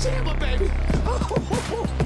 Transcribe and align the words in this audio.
Tampa, 0.00 0.30
oh! 0.30 0.40
baby. 0.40 0.70
Oh! 1.06 1.99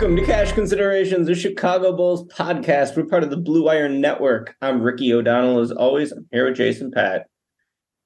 Welcome 0.00 0.16
to 0.16 0.24
Cash 0.24 0.52
Considerations, 0.52 1.28
a 1.28 1.34
Chicago 1.34 1.94
Bulls 1.94 2.26
podcast. 2.28 2.96
We're 2.96 3.04
part 3.04 3.22
of 3.22 3.28
the 3.28 3.36
Blue 3.36 3.64
Wire 3.64 3.86
Network. 3.86 4.56
I'm 4.62 4.80
Ricky 4.80 5.12
O'Donnell. 5.12 5.60
As 5.60 5.72
always, 5.72 6.10
I'm 6.10 6.26
here 6.32 6.46
with 6.46 6.56
Jason 6.56 6.90
Patt. 6.90 7.26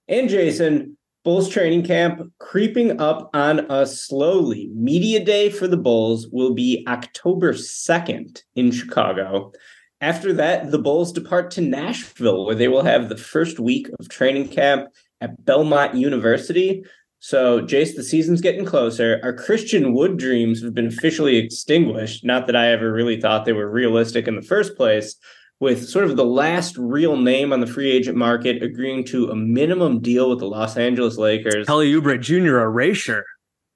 And 0.09 0.29
Jason, 0.29 0.99
Bulls 1.23 1.49
training 1.49 1.85
camp 1.85 2.33
creeping 2.41 3.01
up 3.01 3.31
on 3.33 3.71
us 3.71 4.03
slowly. 4.03 4.73
Media 4.75 5.25
day 5.25 5.51
for 5.51 5.69
the 5.69 5.77
Bulls 5.77 6.27
will 6.33 6.53
be 6.53 6.85
October 6.89 7.53
2nd 7.53 8.43
in 8.57 8.73
Chicago. 8.73 9.53
After 10.01 10.33
that, 10.33 10.73
the 10.73 10.81
Bulls 10.81 11.13
depart 11.13 11.53
to 11.53 11.61
Nashville, 11.61 12.45
where 12.45 12.57
they 12.57 12.67
will 12.67 12.83
have 12.83 13.09
the 13.09 13.17
first 13.17 13.61
week 13.61 13.89
of 14.01 14.09
training 14.09 14.49
camp 14.49 14.89
at 15.21 15.45
Belmont 15.45 15.95
University. 15.95 16.83
So, 17.27 17.63
Jace, 17.63 17.97
the 17.97 18.03
season's 18.03 18.43
getting 18.43 18.67
closer. 18.67 19.19
Our 19.23 19.33
Christian 19.33 19.95
Wood 19.95 20.19
dreams 20.19 20.63
have 20.63 20.75
been 20.75 20.89
officially 20.89 21.39
extinguished. 21.39 22.23
Not 22.23 22.47
that 22.47 22.55
I 22.55 22.71
ever 22.71 22.93
really 22.93 23.19
thought 23.19 23.47
they 23.47 23.55
were 23.55 23.71
realistic 23.71 24.29
in 24.29 24.37
the 24.37 24.43
first 24.43 24.77
place. 24.77 25.17
With 25.59 25.89
sort 25.89 26.05
of 26.05 26.19
the 26.19 26.25
last 26.27 26.77
real 26.77 27.17
name 27.17 27.51
on 27.51 27.61
the 27.61 27.67
free 27.67 27.91
agent 27.91 28.19
market 28.19 28.63
agreeing 28.63 29.05
to 29.05 29.31
a 29.31 29.35
minimum 29.35 30.01
deal 30.01 30.29
with 30.29 30.41
the 30.41 30.47
Los 30.47 30.77
Angeles 30.77 31.17
Lakers. 31.17 31.67
Kelly 31.67 31.91
Oubre 31.95 32.21
Jr. 32.21 32.59
erasure, 32.59 33.25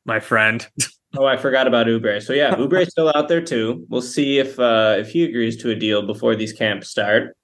my 0.04 0.20
friend. 0.20 0.69
oh, 1.16 1.25
I 1.25 1.38
forgot 1.38 1.66
about 1.66 1.87
Oubre. 1.87 2.22
So 2.22 2.34
yeah, 2.34 2.54
Oubre's 2.58 2.91
still 2.91 3.10
out 3.14 3.28
there 3.28 3.41
too. 3.41 3.87
We'll 3.88 4.03
see 4.03 4.41
if 4.41 4.60
uh, 4.60 4.97
if 4.98 5.08
he 5.08 5.25
agrees 5.25 5.56
to 5.62 5.70
a 5.70 5.75
deal 5.75 6.06
before 6.06 6.37
these 6.37 6.53
camps 6.53 6.91
start. 6.91 7.34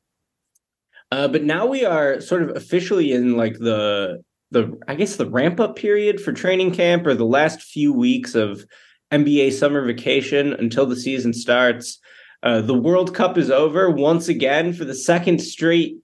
Uh, 1.10 1.28
but 1.28 1.44
now 1.44 1.64
we 1.64 1.87
are 1.87 2.20
sort 2.20 2.43
of 2.43 2.54
officially 2.54 3.12
in 3.12 3.38
like 3.38 3.59
the 3.59 4.22
the 4.50 4.78
I 4.88 4.94
guess 4.94 5.16
the 5.16 5.28
ramp 5.28 5.60
up 5.60 5.77
period 5.77 6.21
for 6.21 6.32
training 6.32 6.72
camp 6.72 7.06
or 7.06 7.15
the 7.15 7.25
last 7.25 7.62
few 7.62 7.93
weeks 7.93 8.34
of 8.34 8.65
NBA 9.12 9.53
summer 9.53 9.84
vacation 9.84 10.53
until 10.55 10.87
the 10.87 10.97
season 10.97 11.32
starts. 11.32 11.99
Uh, 12.43 12.60
the 12.60 12.75
World 12.75 13.15
Cup 13.15 13.38
is 13.38 13.50
over 13.50 13.91
once 13.91 14.28
again 14.28 14.72
for 14.72 14.84
the 14.84 14.94
second 14.94 15.41
straight 15.41 15.97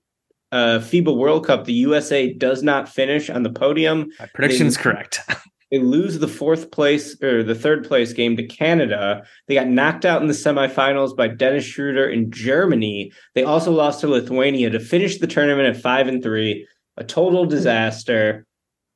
uh, 0.52 0.78
FIBA 0.78 1.16
World 1.16 1.46
Cup. 1.46 1.64
The 1.64 1.72
USA 1.74 2.32
does 2.32 2.62
not 2.62 2.88
finish 2.88 3.28
on 3.30 3.42
the 3.42 3.50
podium. 3.50 4.10
My 4.18 4.26
prediction 4.34 4.66
is 4.66 4.76
correct. 4.76 5.20
they 5.70 5.78
lose 5.78 6.18
the 6.18 6.28
fourth 6.28 6.70
place 6.70 7.20
or 7.22 7.42
the 7.42 7.54
third 7.54 7.86
place 7.86 8.12
game 8.12 8.36
to 8.36 8.46
Canada. 8.46 9.22
They 9.46 9.54
got 9.54 9.68
knocked 9.68 10.04
out 10.04 10.22
in 10.22 10.28
the 10.28 10.34
semifinals 10.34 11.16
by 11.16 11.28
Dennis 11.28 11.64
Schroeder 11.64 12.08
in 12.08 12.30
Germany. 12.30 13.12
They 13.34 13.44
also 13.44 13.70
lost 13.70 14.00
to 14.00 14.08
Lithuania 14.08 14.70
to 14.70 14.80
finish 14.80 15.18
the 15.18 15.26
tournament 15.26 15.74
at 15.74 15.82
five 15.82 16.08
and 16.08 16.22
three 16.22 16.66
a 17.00 17.04
total 17.04 17.46
disaster. 17.46 18.46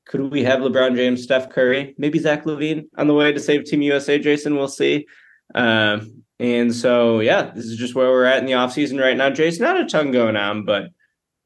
Could 0.07 0.31
we 0.31 0.45
have 0.45 0.61
LeBron 0.61 0.95
James, 0.95 1.23
Steph 1.23 1.49
Curry, 1.49 1.95
maybe 1.97 2.19
Zach 2.19 2.45
LaVine 2.45 2.85
on 2.99 3.09
the 3.09 3.15
way 3.15 3.33
to 3.33 3.41
save 3.41 3.65
Team 3.65 3.83
USA? 3.83 4.19
Jason, 4.19 4.55
we'll 4.55 4.69
see. 4.69 5.07
Um, 5.55 6.23
and 6.39 6.75
so, 6.75 7.21
yeah, 7.21 7.51
this 7.55 7.65
is 7.65 7.79
just 7.79 7.95
where 7.95 8.11
we're 8.11 8.27
at 8.27 8.39
in 8.39 8.47
the 8.47 8.53
offseason 8.53 9.01
right 9.01 9.17
now. 9.17 9.31
Jason, 9.31 9.65
not 9.65 9.81
a 9.81 9.87
ton 9.87 10.13
going 10.13 10.37
on, 10.37 10.67
but 10.67 10.89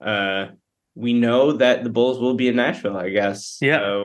uh, 0.05 0.49
we 0.97 1.13
know 1.13 1.53
that 1.53 1.85
the 1.85 1.91
Bulls 1.91 2.19
will 2.19 2.35
be 2.35 2.49
in 2.49 2.57
Nashville, 2.57 2.97
I 2.97 3.11
guess. 3.11 3.59
Yeah. 3.61 3.79
So, 3.79 4.05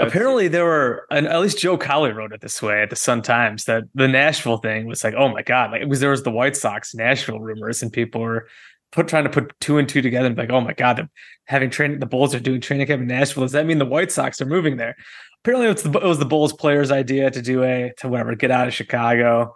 Apparently, 0.00 0.48
there 0.48 0.64
were, 0.64 1.06
and 1.10 1.28
at 1.28 1.40
least 1.40 1.58
Joe 1.58 1.78
Cowley 1.78 2.12
wrote 2.12 2.32
it 2.32 2.40
this 2.40 2.60
way 2.60 2.82
at 2.82 2.90
the 2.90 2.96
Sun 2.96 3.22
Times 3.22 3.64
that 3.66 3.84
the 3.94 4.08
Nashville 4.08 4.56
thing 4.56 4.86
was 4.86 5.04
like, 5.04 5.14
oh 5.14 5.28
my 5.28 5.42
god, 5.42 5.70
like 5.70 5.82
it 5.82 5.88
was 5.88 6.00
there 6.00 6.10
was 6.10 6.22
the 6.22 6.30
White 6.30 6.56
Sox 6.56 6.94
Nashville 6.94 7.40
rumors, 7.40 7.82
and 7.82 7.92
people 7.92 8.22
were 8.22 8.48
put 8.92 9.08
trying 9.08 9.24
to 9.24 9.30
put 9.30 9.58
two 9.60 9.78
and 9.78 9.88
two 9.88 10.02
together 10.02 10.26
and 10.26 10.36
be 10.36 10.42
like, 10.42 10.52
oh 10.52 10.60
my 10.60 10.74
god, 10.74 11.08
having 11.46 11.70
training. 11.70 11.98
The 11.98 12.06
Bulls 12.06 12.34
are 12.34 12.40
doing 12.40 12.60
training 12.60 12.86
camp 12.86 13.02
in 13.02 13.08
Nashville. 13.08 13.42
Does 13.42 13.52
that 13.52 13.66
mean 13.66 13.78
the 13.78 13.86
White 13.86 14.12
Sox 14.12 14.40
are 14.40 14.46
moving 14.46 14.76
there? 14.76 14.96
Apparently, 15.42 15.68
it 15.68 15.72
was 15.72 15.82
the, 15.82 15.98
it 15.98 16.06
was 16.06 16.18
the 16.18 16.26
Bulls 16.26 16.52
players' 16.52 16.92
idea 16.92 17.30
to 17.30 17.42
do 17.42 17.64
a 17.64 17.92
to 17.98 18.08
whatever 18.08 18.34
get 18.36 18.50
out 18.50 18.68
of 18.68 18.74
Chicago, 18.74 19.54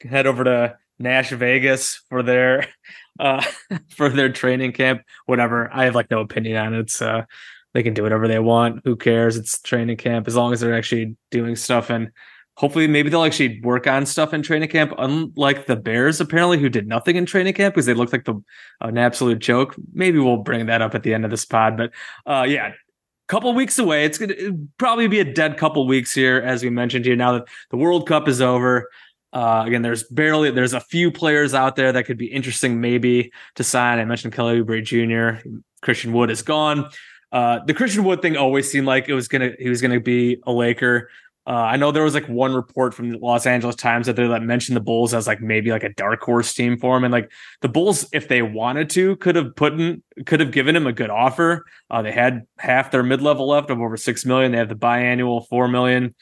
head 0.00 0.26
over 0.26 0.42
to 0.42 0.76
Nash 0.98 1.30
Vegas 1.30 2.02
for 2.08 2.22
their 2.22 2.66
uh 3.20 3.44
for 3.90 4.08
their 4.08 4.32
training 4.32 4.72
camp. 4.72 5.02
Whatever. 5.26 5.70
I 5.72 5.84
have 5.84 5.94
like 5.94 6.10
no 6.10 6.20
opinion 6.20 6.56
on 6.56 6.74
it. 6.74 6.80
It's 6.80 7.02
uh 7.02 7.24
they 7.74 7.82
can 7.82 7.94
do 7.94 8.02
whatever 8.02 8.26
they 8.26 8.38
want. 8.38 8.80
Who 8.84 8.96
cares? 8.96 9.36
It's 9.36 9.60
training 9.60 9.98
camp 9.98 10.26
as 10.26 10.34
long 10.34 10.52
as 10.52 10.60
they're 10.60 10.74
actually 10.74 11.16
doing 11.30 11.54
stuff 11.54 11.90
and 11.90 12.10
hopefully 12.58 12.88
maybe 12.88 13.08
they'll 13.08 13.22
actually 13.22 13.60
work 13.60 13.86
on 13.86 14.04
stuff 14.04 14.34
in 14.34 14.42
training 14.42 14.68
camp 14.68 14.92
unlike 14.98 15.66
the 15.66 15.76
bears 15.76 16.20
apparently 16.20 16.58
who 16.58 16.68
did 16.68 16.88
nothing 16.88 17.16
in 17.16 17.24
training 17.24 17.54
camp 17.54 17.74
because 17.74 17.86
they 17.86 17.94
looked 17.94 18.12
like 18.12 18.24
the 18.24 18.34
an 18.80 18.98
absolute 18.98 19.38
joke 19.38 19.76
maybe 19.92 20.18
we'll 20.18 20.38
bring 20.38 20.66
that 20.66 20.82
up 20.82 20.94
at 20.94 21.02
the 21.04 21.14
end 21.14 21.24
of 21.24 21.30
this 21.30 21.44
pod 21.44 21.76
but 21.76 21.90
uh 22.26 22.44
yeah 22.46 22.68
a 22.68 22.72
couple 23.28 23.52
weeks 23.54 23.78
away 23.78 24.04
it's 24.04 24.18
gonna 24.18 24.34
probably 24.76 25.06
be 25.06 25.20
a 25.20 25.32
dead 25.32 25.56
couple 25.56 25.86
weeks 25.86 26.12
here 26.12 26.38
as 26.38 26.62
we 26.62 26.68
mentioned 26.68 27.04
here 27.04 27.16
now 27.16 27.32
that 27.32 27.44
the 27.70 27.76
world 27.76 28.06
cup 28.08 28.26
is 28.26 28.40
over 28.40 28.88
uh, 29.30 29.64
again, 29.66 29.82
there's 29.82 30.04
barely 30.04 30.50
there's 30.50 30.72
a 30.72 30.80
few 30.80 31.10
players 31.10 31.52
out 31.52 31.76
there 31.76 31.92
that 31.92 32.04
could 32.04 32.16
be 32.16 32.26
interesting 32.26 32.80
maybe 32.80 33.30
to 33.56 33.62
sign. 33.62 33.98
I 33.98 34.06
mentioned 34.06 34.32
Kelly 34.32 34.62
Oubre 34.62 34.82
Jr. 34.82 35.46
Christian 35.82 36.12
Wood 36.14 36.30
is 36.30 36.40
gone. 36.40 36.88
Uh, 37.30 37.60
the 37.66 37.74
Christian 37.74 38.04
Wood 38.04 38.22
thing 38.22 38.38
always 38.38 38.70
seemed 38.70 38.86
like 38.86 39.08
it 39.08 39.14
was 39.14 39.28
gonna 39.28 39.50
he 39.58 39.68
was 39.68 39.82
gonna 39.82 40.00
be 40.00 40.38
a 40.46 40.52
Laker. 40.52 41.10
Uh, 41.48 41.52
I 41.52 41.78
know 41.78 41.90
there 41.90 42.04
was 42.04 42.12
like 42.12 42.28
one 42.28 42.52
report 42.52 42.92
from 42.92 43.08
the 43.08 43.16
Los 43.16 43.46
Angeles 43.46 43.74
Times 43.74 44.06
that 44.06 44.16
they 44.16 44.26
that 44.26 44.42
mentioned 44.42 44.76
the 44.76 44.82
Bulls 44.82 45.14
as 45.14 45.26
like 45.26 45.40
maybe 45.40 45.70
like 45.70 45.82
a 45.82 45.88
dark 45.88 46.20
horse 46.20 46.52
team 46.52 46.76
for 46.76 46.94
him, 46.94 47.04
and 47.04 47.12
like 47.12 47.32
the 47.62 47.70
Bulls, 47.70 48.06
if 48.12 48.28
they 48.28 48.42
wanted 48.42 48.90
to, 48.90 49.16
could 49.16 49.34
have 49.34 49.56
put 49.56 49.72
in, 49.72 50.02
could 50.26 50.40
have 50.40 50.50
given 50.50 50.76
him 50.76 50.86
a 50.86 50.92
good 50.92 51.08
offer. 51.08 51.64
Uh, 51.90 52.02
they 52.02 52.12
had 52.12 52.46
half 52.58 52.90
their 52.90 53.02
mid 53.02 53.22
level 53.22 53.48
left 53.48 53.70
of 53.70 53.80
over 53.80 53.96
six 53.96 54.26
million. 54.26 54.52
They 54.52 54.58
have 54.58 54.68
the 54.68 54.74
biannual 54.74 55.48
four 55.48 55.68
million. 55.68 56.14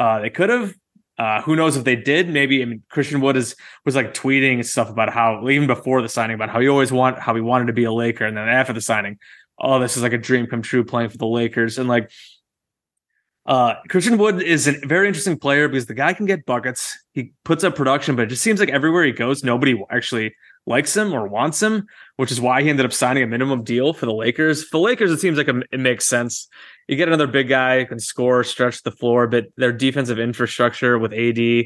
Uh, 0.00 0.18
they 0.18 0.30
could 0.30 0.50
have. 0.50 0.74
Uh, 1.16 1.40
who 1.42 1.54
knows 1.54 1.76
if 1.76 1.84
they 1.84 1.94
did? 1.94 2.28
Maybe. 2.28 2.60
I 2.60 2.64
mean, 2.64 2.82
Christian 2.88 3.20
Wood 3.20 3.36
is 3.36 3.54
was 3.84 3.94
like 3.94 4.14
tweeting 4.14 4.64
stuff 4.64 4.90
about 4.90 5.12
how 5.12 5.48
even 5.48 5.68
before 5.68 6.02
the 6.02 6.08
signing 6.08 6.34
about 6.34 6.50
how 6.50 6.58
he 6.58 6.66
always 6.66 6.90
want 6.90 7.20
how 7.20 7.36
he 7.36 7.40
wanted 7.40 7.68
to 7.68 7.72
be 7.72 7.84
a 7.84 7.92
Laker, 7.92 8.24
and 8.24 8.36
then 8.36 8.48
after 8.48 8.72
the 8.72 8.80
signing, 8.80 9.20
oh, 9.60 9.78
this 9.78 9.96
is 9.96 10.02
like 10.02 10.12
a 10.12 10.18
dream 10.18 10.48
come 10.48 10.62
true 10.62 10.82
playing 10.82 11.10
for 11.10 11.18
the 11.18 11.26
Lakers, 11.26 11.78
and 11.78 11.88
like 11.88 12.10
uh, 13.44 13.74
Christian 13.88 14.18
Wood 14.18 14.40
is 14.40 14.68
a 14.68 14.72
very 14.86 15.08
interesting 15.08 15.38
player 15.38 15.68
because 15.68 15.86
the 15.86 15.94
guy 15.94 16.12
can 16.12 16.26
get 16.26 16.46
buckets. 16.46 16.96
He 17.12 17.32
puts 17.44 17.64
up 17.64 17.74
production, 17.74 18.14
but 18.14 18.22
it 18.22 18.28
just 18.28 18.42
seems 18.42 18.60
like 18.60 18.68
everywhere 18.68 19.04
he 19.04 19.12
goes, 19.12 19.42
nobody 19.42 19.82
actually 19.90 20.34
likes 20.64 20.96
him 20.96 21.12
or 21.12 21.26
wants 21.26 21.60
him, 21.60 21.86
which 22.16 22.30
is 22.30 22.40
why 22.40 22.62
he 22.62 22.70
ended 22.70 22.86
up 22.86 22.92
signing 22.92 23.24
a 23.24 23.26
minimum 23.26 23.64
deal 23.64 23.92
for 23.92 24.06
the 24.06 24.14
Lakers. 24.14 24.62
For 24.62 24.78
the 24.78 24.82
Lakers, 24.82 25.10
it 25.10 25.18
seems 25.18 25.36
like 25.36 25.48
it 25.48 25.80
makes 25.80 26.06
sense. 26.06 26.48
You 26.86 26.96
get 26.96 27.08
another 27.08 27.26
big 27.26 27.48
guy 27.48 27.80
who 27.80 27.86
can 27.86 27.98
score, 27.98 28.44
stretch 28.44 28.82
the 28.82 28.92
floor, 28.92 29.26
but 29.26 29.46
their 29.56 29.72
defensive 29.72 30.20
infrastructure 30.20 30.98
with 30.98 31.12
AD 31.12 31.64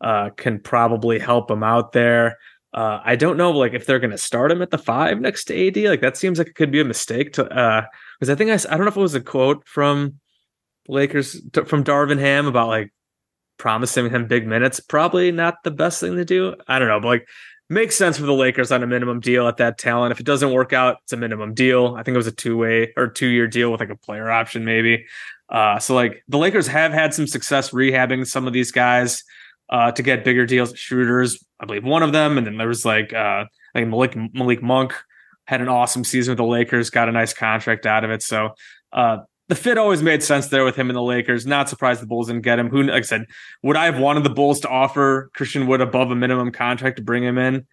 uh, 0.00 0.30
can 0.30 0.58
probably 0.58 1.20
help 1.20 1.46
them 1.46 1.62
out 1.62 1.92
there. 1.92 2.38
Uh, 2.74 3.00
I 3.04 3.16
don't 3.16 3.36
know, 3.36 3.52
like 3.52 3.74
if 3.74 3.86
they're 3.86 4.00
going 4.00 4.10
to 4.12 4.18
start 4.18 4.50
him 4.50 4.62
at 4.62 4.70
the 4.70 4.78
five 4.78 5.20
next 5.20 5.44
to 5.44 5.68
AD. 5.68 5.76
Like 5.76 6.00
that 6.00 6.16
seems 6.16 6.38
like 6.38 6.48
it 6.48 6.54
could 6.56 6.72
be 6.72 6.80
a 6.80 6.84
mistake 6.84 7.34
to, 7.34 7.44
because 7.44 8.28
uh, 8.28 8.32
I 8.32 8.34
think 8.34 8.50
I, 8.50 8.54
I 8.54 8.76
don't 8.76 8.86
know 8.86 8.90
if 8.90 8.96
it 8.96 9.00
was 9.00 9.14
a 9.14 9.20
quote 9.20 9.68
from 9.68 10.18
Lakers 10.88 11.40
t- 11.52 11.64
from 11.64 11.84
Darvin 11.84 12.18
Ham 12.18 12.46
about 12.46 12.68
like 12.68 12.92
promising 13.58 14.10
him 14.10 14.26
big 14.26 14.46
minutes. 14.46 14.80
Probably 14.80 15.30
not 15.30 15.62
the 15.64 15.70
best 15.70 16.00
thing 16.00 16.16
to 16.16 16.24
do. 16.24 16.54
I 16.66 16.78
don't 16.78 16.88
know, 16.88 17.00
but 17.00 17.08
like 17.08 17.28
makes 17.68 17.96
sense 17.96 18.18
for 18.18 18.26
the 18.26 18.34
Lakers 18.34 18.70
on 18.72 18.82
a 18.82 18.86
minimum 18.86 19.20
deal 19.20 19.48
at 19.48 19.56
that 19.56 19.78
talent. 19.78 20.12
If 20.12 20.20
it 20.20 20.26
doesn't 20.26 20.52
work 20.52 20.72
out, 20.72 20.98
it's 21.04 21.12
a 21.12 21.16
minimum 21.16 21.54
deal. 21.54 21.94
I 21.96 22.02
think 22.02 22.14
it 22.14 22.18
was 22.18 22.26
a 22.26 22.32
two 22.32 22.56
way 22.56 22.92
or 22.96 23.08
two 23.08 23.28
year 23.28 23.46
deal 23.46 23.70
with 23.70 23.80
like 23.80 23.90
a 23.90 23.96
player 23.96 24.30
option 24.30 24.64
maybe. 24.64 25.06
Uh, 25.48 25.78
so 25.78 25.94
like 25.94 26.22
the 26.28 26.38
Lakers 26.38 26.66
have 26.66 26.92
had 26.92 27.14
some 27.14 27.26
success 27.26 27.70
rehabbing 27.70 28.26
some 28.26 28.46
of 28.46 28.52
these 28.52 28.72
guys 28.72 29.22
uh, 29.70 29.90
to 29.92 30.02
get 30.02 30.24
bigger 30.24 30.46
deals. 30.46 30.76
Shooters, 30.76 31.42
I 31.60 31.66
believe, 31.66 31.84
one 31.84 32.02
of 32.02 32.12
them, 32.12 32.38
and 32.38 32.46
then 32.46 32.58
there 32.58 32.68
was 32.68 32.84
like 32.84 33.12
uh, 33.12 33.44
Malik 33.74 34.16
Malik 34.34 34.62
Monk 34.62 34.94
had 35.46 35.60
an 35.60 35.68
awesome 35.68 36.04
season 36.04 36.32
with 36.32 36.38
the 36.38 36.44
Lakers, 36.44 36.90
got 36.90 37.08
a 37.08 37.12
nice 37.12 37.32
contract 37.34 37.86
out 37.86 38.04
of 38.04 38.10
it. 38.10 38.22
So 38.22 38.50
uh, 38.92 39.18
the 39.52 39.56
fit 39.56 39.76
always 39.76 40.02
made 40.02 40.22
sense 40.22 40.46
there 40.46 40.64
with 40.64 40.76
him 40.76 40.88
and 40.88 40.96
the 40.96 41.02
Lakers. 41.02 41.44
Not 41.44 41.68
surprised 41.68 42.00
the 42.00 42.06
Bulls 42.06 42.28
didn't 42.28 42.40
get 42.40 42.58
him. 42.58 42.70
Who, 42.70 42.84
like 42.84 42.94
I 42.94 43.00
said, 43.02 43.26
would 43.62 43.76
I 43.76 43.84
have 43.84 43.98
wanted 43.98 44.24
the 44.24 44.30
Bulls 44.30 44.60
to 44.60 44.68
offer 44.70 45.30
Christian 45.34 45.66
Wood 45.66 45.82
above 45.82 46.10
a 46.10 46.16
minimum 46.16 46.52
contract 46.52 46.96
to 46.96 47.02
bring 47.02 47.22
him 47.22 47.36
in? 47.36 47.66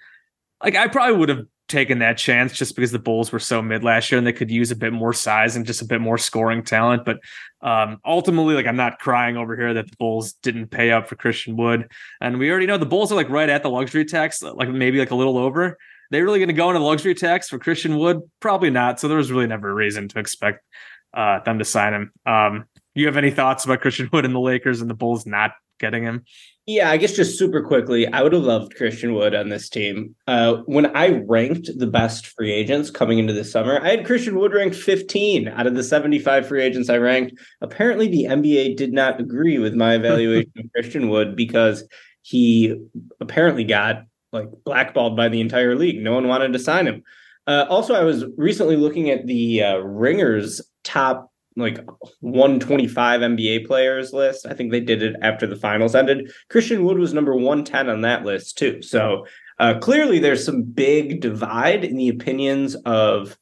Like 0.61 0.75
I 0.75 0.89
probably 0.89 1.15
would 1.15 1.29
have 1.29 1.45
taken 1.69 1.99
that 1.99 2.17
chance 2.17 2.51
just 2.51 2.75
because 2.75 2.91
the 2.91 2.99
Bulls 2.99 3.31
were 3.31 3.39
so 3.39 3.61
mid 3.61 3.85
last 3.85 4.11
year 4.11 4.17
and 4.17 4.27
they 4.27 4.33
could 4.33 4.51
use 4.51 4.71
a 4.71 4.75
bit 4.75 4.91
more 4.91 5.13
size 5.13 5.55
and 5.55 5.65
just 5.65 5.81
a 5.81 5.85
bit 5.85 6.01
more 6.01 6.17
scoring 6.17 6.63
talent. 6.63 7.05
But 7.05 7.21
um, 7.61 8.01
ultimately, 8.03 8.55
like 8.55 8.67
I'm 8.67 8.75
not 8.75 8.99
crying 8.99 9.37
over 9.37 9.55
here 9.55 9.73
that 9.75 9.89
the 9.89 9.95
Bulls 9.95 10.33
didn't 10.33 10.71
pay 10.71 10.91
up 10.91 11.07
for 11.07 11.15
Christian 11.15 11.55
Wood. 11.55 11.89
And 12.19 12.39
we 12.39 12.51
already 12.51 12.65
know 12.65 12.77
the 12.77 12.85
Bulls 12.85 13.09
are 13.13 13.15
like 13.15 13.29
right 13.29 13.47
at 13.47 13.63
the 13.63 13.69
luxury 13.69 14.03
tax, 14.03 14.41
like 14.41 14.67
maybe 14.67 14.99
like 14.99 15.11
a 15.11 15.15
little 15.15 15.37
over. 15.37 15.77
They 16.11 16.23
really 16.23 16.39
going 16.39 16.49
to 16.49 16.53
go 16.53 16.69
into 16.71 16.79
the 16.79 16.85
luxury 16.85 17.15
tax 17.15 17.47
for 17.47 17.57
Christian 17.57 17.97
Wood? 17.97 18.21
Probably 18.41 18.69
not. 18.69 18.99
So 18.99 19.07
there 19.07 19.17
was 19.17 19.31
really 19.31 19.47
never 19.47 19.69
a 19.69 19.73
reason 19.73 20.09
to 20.09 20.19
expect 20.19 20.65
uh, 21.13 21.39
them 21.43 21.59
to 21.59 21.65
sign 21.65 21.93
him. 21.93 22.11
Um, 22.25 22.65
you 22.95 23.05
have 23.05 23.17
any 23.17 23.31
thoughts 23.31 23.65
about 23.65 23.81
Christian 23.81 24.09
Wood 24.11 24.25
and 24.25 24.35
the 24.35 24.39
Lakers 24.39 24.81
and 24.81 24.89
the 24.89 24.95
Bulls 24.95 25.25
not 25.25 25.51
getting 25.79 26.03
him? 26.03 26.23
Yeah, 26.65 26.91
I 26.91 26.97
guess 26.97 27.15
just 27.15 27.39
super 27.39 27.63
quickly, 27.63 28.07
I 28.07 28.21
would 28.21 28.33
have 28.33 28.43
loved 28.43 28.75
Christian 28.75 29.15
Wood 29.15 29.33
on 29.33 29.49
this 29.49 29.69
team. 29.69 30.15
Uh, 30.27 30.57
when 30.67 30.95
I 30.95 31.23
ranked 31.25 31.69
the 31.75 31.87
best 31.87 32.27
free 32.27 32.51
agents 32.51 32.91
coming 32.91 33.17
into 33.17 33.33
the 33.33 33.43
summer, 33.43 33.79
I 33.81 33.89
had 33.89 34.05
Christian 34.05 34.37
Wood 34.37 34.53
ranked 34.53 34.75
15 34.75 35.47
out 35.47 35.65
of 35.65 35.73
the 35.73 35.83
75 35.83 36.47
free 36.47 36.61
agents 36.61 36.89
I 36.89 36.97
ranked. 36.97 37.33
Apparently, 37.61 38.07
the 38.07 38.25
NBA 38.25 38.77
did 38.77 38.93
not 38.93 39.19
agree 39.19 39.57
with 39.57 39.73
my 39.73 39.95
evaluation 39.95 40.51
of 40.59 40.71
Christian 40.71 41.09
Wood 41.09 41.35
because 41.35 41.87
he 42.21 42.75
apparently 43.19 43.63
got 43.63 44.03
like 44.31 44.49
blackballed 44.63 45.17
by 45.17 45.27
the 45.27 45.41
entire 45.41 45.75
league. 45.75 46.03
No 46.03 46.13
one 46.13 46.27
wanted 46.27 46.53
to 46.53 46.59
sign 46.59 46.85
him. 46.85 47.01
Uh, 47.47 47.65
also, 47.67 47.95
I 47.95 48.03
was 48.03 48.25
recently 48.37 48.75
looking 48.75 49.09
at 49.09 49.25
the 49.25 49.63
uh, 49.63 49.77
Ringers 49.77 50.61
top 50.83 51.31
like 51.55 51.79
125 52.21 53.21
NBA 53.21 53.67
players 53.67 54.13
list. 54.13 54.45
I 54.45 54.53
think 54.53 54.71
they 54.71 54.79
did 54.79 55.03
it 55.03 55.15
after 55.21 55.45
the 55.45 55.55
finals 55.55 55.95
ended. 55.95 56.31
Christian 56.49 56.83
Wood 56.83 56.97
was 56.97 57.13
number 57.13 57.35
110 57.35 57.89
on 57.89 58.01
that 58.01 58.23
list 58.23 58.57
too. 58.57 58.81
So 58.81 59.25
uh, 59.59 59.77
clearly, 59.79 60.19
there's 60.19 60.45
some 60.45 60.63
big 60.63 61.19
divide 61.19 61.83
in 61.83 61.97
the 61.97 62.09
opinions 62.09 62.75
of 62.85 63.37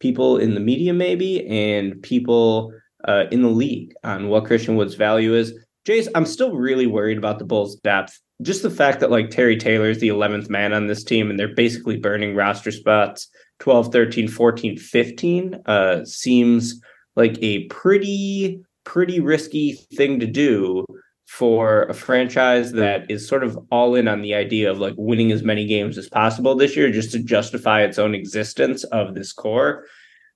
people 0.00 0.36
in 0.38 0.54
the 0.54 0.60
media, 0.60 0.92
maybe, 0.92 1.46
and 1.46 2.02
people 2.02 2.72
uh, 3.06 3.24
in 3.30 3.42
the 3.42 3.48
league 3.48 3.94
on 4.02 4.28
what 4.28 4.46
Christian 4.46 4.76
Wood's 4.76 4.94
value 4.94 5.34
is. 5.34 5.54
Jace, 5.86 6.08
I'm 6.14 6.26
still 6.26 6.56
really 6.56 6.86
worried 6.86 7.18
about 7.18 7.38
the 7.38 7.44
Bulls' 7.44 7.76
depth. 7.76 8.18
Just 8.42 8.62
the 8.62 8.70
fact 8.70 9.00
that 9.00 9.10
like 9.10 9.30
Terry 9.30 9.56
Taylor 9.56 9.90
is 9.90 10.00
the 10.00 10.08
11th 10.08 10.50
man 10.50 10.72
on 10.72 10.86
this 10.86 11.04
team 11.04 11.30
and 11.30 11.38
they're 11.38 11.54
basically 11.54 11.96
burning 11.96 12.34
roster 12.34 12.70
spots 12.70 13.28
12, 13.60 13.92
13, 13.92 14.28
14, 14.28 14.76
15 14.76 15.54
uh, 15.66 16.04
seems 16.04 16.80
like 17.14 17.38
a 17.42 17.64
pretty, 17.66 18.60
pretty 18.84 19.20
risky 19.20 19.74
thing 19.94 20.18
to 20.20 20.26
do 20.26 20.84
for 21.28 21.84
a 21.84 21.94
franchise 21.94 22.72
that 22.72 23.08
is 23.08 23.28
sort 23.28 23.44
of 23.44 23.56
all 23.70 23.94
in 23.94 24.08
on 24.08 24.20
the 24.20 24.34
idea 24.34 24.68
of 24.68 24.80
like 24.80 24.94
winning 24.96 25.30
as 25.30 25.44
many 25.44 25.64
games 25.64 25.96
as 25.96 26.08
possible 26.08 26.56
this 26.56 26.76
year 26.76 26.90
just 26.90 27.12
to 27.12 27.22
justify 27.22 27.82
its 27.82 27.98
own 27.98 28.14
existence 28.14 28.82
of 28.84 29.14
this 29.14 29.32
core. 29.32 29.86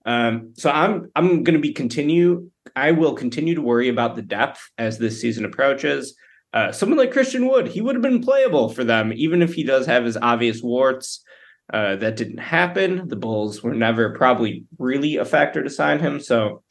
Um, 0.06 0.52
so 0.54 0.70
I'm 0.70 1.10
I'm 1.16 1.42
going 1.42 1.54
to 1.54 1.58
be 1.58 1.72
continue. 1.72 2.50
I 2.76 2.92
will 2.92 3.14
continue 3.14 3.54
to 3.54 3.62
worry 3.62 3.88
about 3.88 4.14
the 4.14 4.22
depth 4.22 4.60
as 4.78 4.98
this 4.98 5.20
season 5.20 5.44
approaches. 5.44 6.14
Uh, 6.52 6.70
someone 6.70 6.98
like 6.98 7.10
Christian 7.10 7.48
Wood, 7.48 7.66
he 7.66 7.80
would 7.80 7.96
have 7.96 8.02
been 8.02 8.22
playable 8.22 8.68
for 8.68 8.84
them, 8.84 9.12
even 9.16 9.42
if 9.42 9.54
he 9.54 9.64
does 9.64 9.86
have 9.86 10.04
his 10.04 10.16
obvious 10.16 10.62
warts. 10.62 11.23
Uh, 11.72 11.96
that 11.96 12.16
didn't 12.16 12.38
happen. 12.38 13.08
The 13.08 13.16
Bulls 13.16 13.62
were 13.62 13.74
never 13.74 14.10
probably 14.10 14.64
really 14.78 15.16
a 15.16 15.24
factor 15.24 15.62
to 15.62 15.70
sign 15.70 15.98
him. 15.98 16.20
So, 16.20 16.62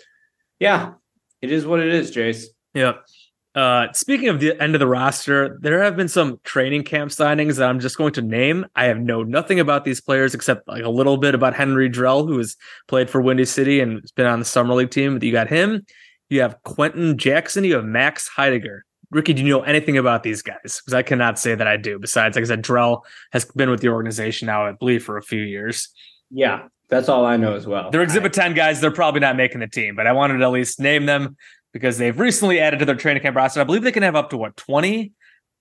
yeah, 0.60 0.94
it 1.42 1.52
is 1.52 1.66
what 1.66 1.80
it 1.80 1.94
is, 1.94 2.16
Jace. 2.16 2.46
Yeah. 2.74 2.94
Uh, 3.56 3.92
speaking 3.94 4.30
of 4.30 4.40
the 4.40 4.60
end 4.62 4.76
of 4.76 4.80
the 4.80 4.88
roster, 4.88 5.58
there 5.62 5.84
have 5.84 5.96
been 5.96 6.08
some 6.08 6.40
training 6.44 6.84
camp 6.84 7.12
signings 7.12 7.58
that 7.58 7.70
I'm 7.70 7.80
just 7.80 7.98
going 7.98 8.14
to 8.14 8.22
name. 8.22 8.66
I 8.76 8.86
have 8.86 9.00
know 9.00 9.24
nothing 9.24 9.60
about 9.60 9.86
these 9.86 10.02
players 10.02 10.34
except 10.34 10.68
like 10.68 10.84
a 10.84 10.90
little 10.90 11.18
bit 11.18 11.36
about 11.36 11.56
Henry 11.56 11.90
Drell, 11.90 12.28
who 12.28 12.38
has 12.40 12.56
played 12.88 13.10
for 13.10 13.22
Windy 13.22 13.46
City 13.46 13.80
and 13.80 14.02
has 14.02 14.12
been 14.12 14.26
on 14.26 14.40
the 14.40 14.46
summer 14.46 14.74
league 14.74 14.90
team. 14.90 15.22
You 15.22 15.32
got 15.32 15.50
him. 15.50 15.86
You 16.30 16.42
have 16.42 16.62
Quentin 16.64 17.18
Jackson. 17.18 17.64
You 17.64 17.76
have 17.76 17.86
Max 17.86 18.28
Heidegger. 18.28 18.86
Ricky, 19.14 19.34
do 19.34 19.42
you 19.44 19.50
know 19.50 19.62
anything 19.62 19.98
about 19.98 20.24
these 20.24 20.42
guys? 20.42 20.82
Because 20.82 20.94
I 20.94 21.04
cannot 21.04 21.40
say 21.40 21.56
that 21.56 21.68
I 21.68 21.78
do. 21.78 22.00
Besides, 22.00 22.36
like 22.36 22.44
I 22.44 22.48
said, 22.48 22.64
Drell 22.64 23.02
has 23.32 23.46
been 23.46 23.70
with 23.70 23.82
the 23.82 23.90
organization 23.90 24.48
now, 24.48 24.66
I 24.66 24.72
believe, 24.72 25.04
for 25.04 25.18
a 25.18 25.22
few 25.22 25.42
years. 25.42 25.90
Yeah, 26.32 26.68
that's 26.90 27.10
all 27.10 27.26
I 27.26 27.38
know 27.38 27.54
as 27.56 27.68
well. 27.68 27.92
They're 27.92 28.02
Exhibit 28.02 28.38
I, 28.38 28.44
10 28.44 28.54
guys. 28.54 28.82
They're 28.82 28.92
probably 28.92 29.20
not 29.20 29.36
making 29.36 29.60
the 29.60 29.68
team, 29.68 29.96
but 29.96 30.08
I 30.08 30.12
wanted 30.12 30.38
to 30.38 30.44
at 30.44 30.52
least 30.52 30.80
name 30.80 31.06
them 31.06 31.38
because 31.74 31.98
they've 31.98 32.18
recently 32.18 32.60
added 32.60 32.80
to 32.80 32.86
their 32.86 32.96
training 32.96 33.24
camp 33.24 33.36
roster. 33.36 33.62
I 33.62 33.64
believe 33.64 33.84
they 33.84 33.92
can 33.92 34.04
have 34.04 34.16
up 34.16 34.30
to 34.32 34.38
what, 34.38 34.56
20? 34.58 35.12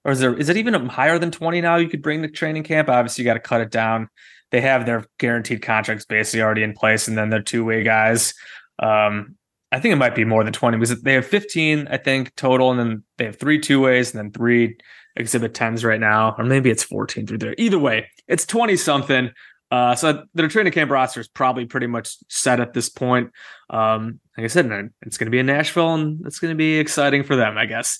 Or 0.04 0.12
is 0.12 0.20
there 0.20 0.34
is 0.34 0.48
it 0.48 0.56
even 0.56 0.74
higher 0.88 1.18
than 1.18 1.30
20 1.30 1.60
now? 1.60 1.76
You 1.76 1.88
could 1.88 2.02
bring 2.02 2.22
the 2.22 2.28
training 2.28 2.64
camp. 2.64 2.88
Obviously, 2.88 3.22
you 3.22 3.30
got 3.30 3.34
to 3.34 3.40
cut 3.40 3.60
it 3.60 3.70
down. 3.70 4.08
They 4.50 4.60
have 4.60 4.84
their 4.84 5.06
guaranteed 5.18 5.62
contracts 5.62 6.04
basically 6.04 6.42
already 6.42 6.62
in 6.62 6.74
place, 6.74 7.08
and 7.08 7.16
then 7.16 7.30
they're 7.30 7.42
two-way 7.42 7.82
guys. 7.84 8.34
Um, 8.78 9.36
I 9.72 9.80
think 9.80 9.92
it 9.92 9.96
might 9.96 10.14
be 10.14 10.24
more 10.24 10.44
than 10.44 10.52
20 10.52 10.76
because 10.76 11.02
they 11.02 11.14
have 11.14 11.26
15, 11.26 11.88
I 11.90 11.96
think, 11.96 12.34
total, 12.36 12.70
and 12.70 12.78
then 12.78 13.02
they 13.16 13.24
have 13.24 13.36
three 13.36 13.58
two 13.58 13.80
ways 13.80 14.14
and 14.14 14.18
then 14.18 14.30
three 14.30 14.76
exhibit 15.16 15.54
10s 15.54 15.82
right 15.84 15.98
now, 15.98 16.34
or 16.38 16.44
maybe 16.44 16.70
it's 16.70 16.84
14 16.84 17.26
through 17.26 17.38
there. 17.38 17.54
Either 17.56 17.78
way, 17.78 18.08
it's 18.28 18.44
20 18.44 18.76
something. 18.76 19.30
Uh, 19.70 19.94
so 19.94 20.24
their 20.34 20.48
training 20.48 20.72
camp 20.72 20.90
roster 20.90 21.20
is 21.20 21.28
probably 21.28 21.64
pretty 21.64 21.86
much 21.86 22.18
set 22.28 22.60
at 22.60 22.74
this 22.74 22.90
point. 22.90 23.30
Um, 23.70 24.20
like 24.36 24.44
I 24.44 24.48
said, 24.48 24.66
it's 25.00 25.16
going 25.16 25.26
to 25.26 25.30
be 25.30 25.38
in 25.38 25.46
Nashville, 25.46 25.94
and 25.94 26.24
it's 26.26 26.38
going 26.38 26.52
to 26.52 26.58
be 26.58 26.78
exciting 26.78 27.24
for 27.24 27.36
them, 27.36 27.56
I 27.56 27.64
guess. 27.64 27.98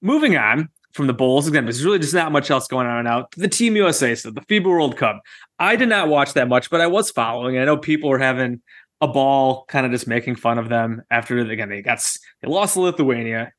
Moving 0.00 0.38
on 0.38 0.70
from 0.94 1.06
the 1.06 1.12
Bulls 1.12 1.46
again, 1.46 1.64
there's 1.64 1.84
really 1.84 1.98
just 1.98 2.14
not 2.14 2.32
much 2.32 2.50
else 2.50 2.66
going 2.66 2.86
on 2.86 3.04
now. 3.04 3.26
The 3.36 3.48
Team 3.48 3.76
USA, 3.76 4.14
so 4.14 4.30
the 4.30 4.40
FIBA 4.42 4.64
World 4.64 4.96
Cup. 4.96 5.20
I 5.58 5.76
did 5.76 5.90
not 5.90 6.08
watch 6.08 6.32
that 6.34 6.48
much, 6.48 6.70
but 6.70 6.80
I 6.80 6.86
was 6.86 7.10
following. 7.10 7.58
I 7.58 7.64
know 7.66 7.76
people 7.76 8.08
were 8.08 8.18
having 8.18 8.62
a 9.04 9.12
ball, 9.12 9.64
kind 9.68 9.86
of 9.86 9.92
just 9.92 10.06
making 10.06 10.36
fun 10.36 10.58
of 10.58 10.68
them 10.68 11.02
after 11.10 11.38
again 11.38 11.68
they 11.68 11.82
got 11.82 12.04
they 12.42 12.48
lost 12.48 12.74
to 12.74 12.80
Lithuania. 12.80 13.52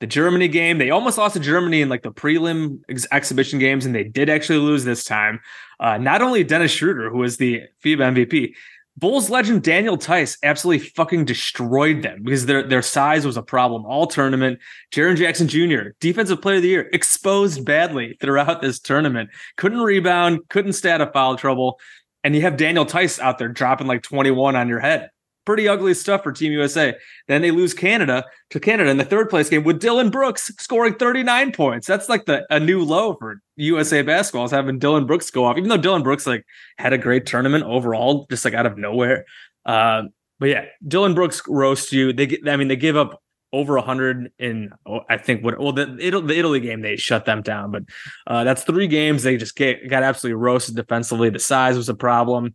The 0.00 0.06
Germany 0.06 0.46
game, 0.46 0.78
they 0.78 0.90
almost 0.90 1.18
lost 1.18 1.34
to 1.34 1.40
Germany 1.40 1.80
in 1.80 1.88
like 1.88 2.02
the 2.02 2.12
prelim 2.12 2.82
ex- 2.88 3.06
exhibition 3.10 3.58
games, 3.58 3.84
and 3.84 3.92
they 3.92 4.04
did 4.04 4.30
actually 4.30 4.60
lose 4.60 4.84
this 4.84 5.02
time. 5.02 5.40
Uh, 5.80 5.98
not 5.98 6.22
only 6.22 6.44
Dennis 6.44 6.70
Schroeder, 6.70 7.10
who 7.10 7.18
was 7.18 7.36
the 7.36 7.62
FIBA 7.84 8.14
MVP, 8.14 8.54
Bulls 8.96 9.30
legend 9.30 9.62
Daniel 9.62 9.96
Theis 9.96 10.38
absolutely 10.42 10.88
fucking 10.88 11.24
destroyed 11.24 12.02
them 12.02 12.22
because 12.24 12.46
their 12.46 12.64
their 12.64 12.82
size 12.82 13.24
was 13.24 13.36
a 13.36 13.42
problem 13.42 13.84
all 13.86 14.08
tournament. 14.08 14.58
Jaren 14.92 15.16
Jackson 15.16 15.46
Jr., 15.46 15.90
defensive 16.00 16.42
player 16.42 16.56
of 16.56 16.62
the 16.62 16.68
year, 16.68 16.90
exposed 16.92 17.64
badly 17.64 18.16
throughout 18.20 18.60
this 18.60 18.80
tournament. 18.80 19.30
Couldn't 19.56 19.80
rebound, 19.80 20.40
couldn't 20.48 20.72
stay 20.72 20.90
a 20.90 21.06
foul 21.12 21.36
trouble 21.36 21.78
and 22.24 22.34
you 22.34 22.42
have 22.42 22.56
Daniel 22.56 22.84
Theis 22.84 23.18
out 23.18 23.38
there 23.38 23.48
dropping 23.48 23.86
like 23.86 24.02
21 24.02 24.56
on 24.56 24.68
your 24.68 24.80
head. 24.80 25.10
Pretty 25.44 25.66
ugly 25.66 25.94
stuff 25.94 26.22
for 26.22 26.32
Team 26.32 26.52
USA. 26.52 26.94
Then 27.26 27.40
they 27.40 27.50
lose 27.50 27.72
Canada 27.72 28.24
to 28.50 28.60
Canada 28.60 28.90
in 28.90 28.98
the 28.98 29.04
third 29.04 29.30
place 29.30 29.48
game 29.48 29.64
with 29.64 29.80
Dillon 29.80 30.10
Brooks 30.10 30.50
scoring 30.58 30.94
39 30.94 31.52
points. 31.52 31.86
That's 31.86 32.08
like 32.08 32.26
the 32.26 32.44
a 32.50 32.60
new 32.60 32.82
low 32.84 33.14
for 33.14 33.40
USA 33.56 34.02
basketball 34.02 34.44
is 34.44 34.50
having 34.50 34.78
Dillon 34.78 35.06
Brooks 35.06 35.30
go 35.30 35.46
off, 35.46 35.56
even 35.56 35.70
though 35.70 35.78
Dillon 35.78 36.02
Brooks 36.02 36.26
like 36.26 36.44
had 36.76 36.92
a 36.92 36.98
great 36.98 37.24
tournament 37.24 37.64
overall, 37.64 38.26
just 38.28 38.44
like 38.44 38.52
out 38.52 38.66
of 38.66 38.76
nowhere. 38.76 39.24
Uh, 39.64 40.02
but 40.38 40.50
yeah, 40.50 40.66
Dillon 40.86 41.14
Brooks 41.14 41.40
roasts 41.48 41.92
you. 41.92 42.12
They 42.12 42.38
I 42.46 42.56
mean, 42.56 42.68
they 42.68 42.76
give 42.76 42.96
up 42.96 43.22
over 43.52 43.74
100 43.74 44.32
in 44.38 44.70
oh, 44.86 45.00
I 45.08 45.16
think 45.16 45.42
what 45.42 45.58
well 45.58 45.72
the 45.72 45.86
the 45.86 46.38
Italy 46.38 46.60
game 46.60 46.82
they 46.82 46.96
shut 46.96 47.24
them 47.24 47.42
down, 47.42 47.70
but 47.70 47.82
uh, 48.26 48.44
that's 48.44 48.64
three 48.64 48.86
games 48.86 49.22
they 49.22 49.36
just 49.36 49.56
get, 49.56 49.88
got 49.88 50.02
absolutely 50.02 50.34
roasted 50.34 50.76
defensively. 50.76 51.30
The 51.30 51.38
size 51.38 51.76
was 51.76 51.88
a 51.88 51.94
problem. 51.94 52.54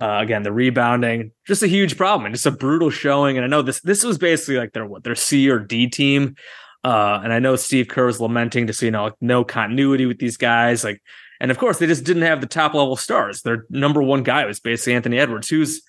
Uh, 0.00 0.18
again, 0.20 0.42
the 0.42 0.52
rebounding 0.52 1.30
just 1.46 1.62
a 1.62 1.68
huge 1.68 1.98
problem 1.98 2.24
and 2.24 2.34
just 2.34 2.46
a 2.46 2.50
brutal 2.50 2.88
showing. 2.88 3.36
And 3.36 3.44
I 3.44 3.48
know 3.48 3.60
this 3.62 3.80
this 3.82 4.02
was 4.02 4.16
basically 4.16 4.56
like 4.56 4.72
their 4.72 4.86
what 4.86 5.04
their 5.04 5.14
C 5.14 5.50
or 5.50 5.58
D 5.58 5.88
team. 5.88 6.36
Uh, 6.82 7.20
and 7.22 7.32
I 7.34 7.38
know 7.38 7.56
Steve 7.56 7.88
Kerr 7.88 8.06
was 8.06 8.20
lamenting 8.20 8.66
to 8.66 8.72
see 8.72 8.86
you 8.86 8.92
know 8.92 9.04
like 9.04 9.14
no 9.20 9.44
continuity 9.44 10.06
with 10.06 10.18
these 10.18 10.38
guys. 10.38 10.84
Like, 10.84 11.02
and 11.38 11.50
of 11.50 11.58
course 11.58 11.78
they 11.78 11.86
just 11.86 12.04
didn't 12.04 12.22
have 12.22 12.40
the 12.40 12.46
top 12.46 12.72
level 12.72 12.96
stars. 12.96 13.42
Their 13.42 13.66
number 13.68 14.02
one 14.02 14.22
guy 14.22 14.46
was 14.46 14.58
basically 14.58 14.94
Anthony 14.94 15.18
Edwards, 15.18 15.50
who's 15.50 15.82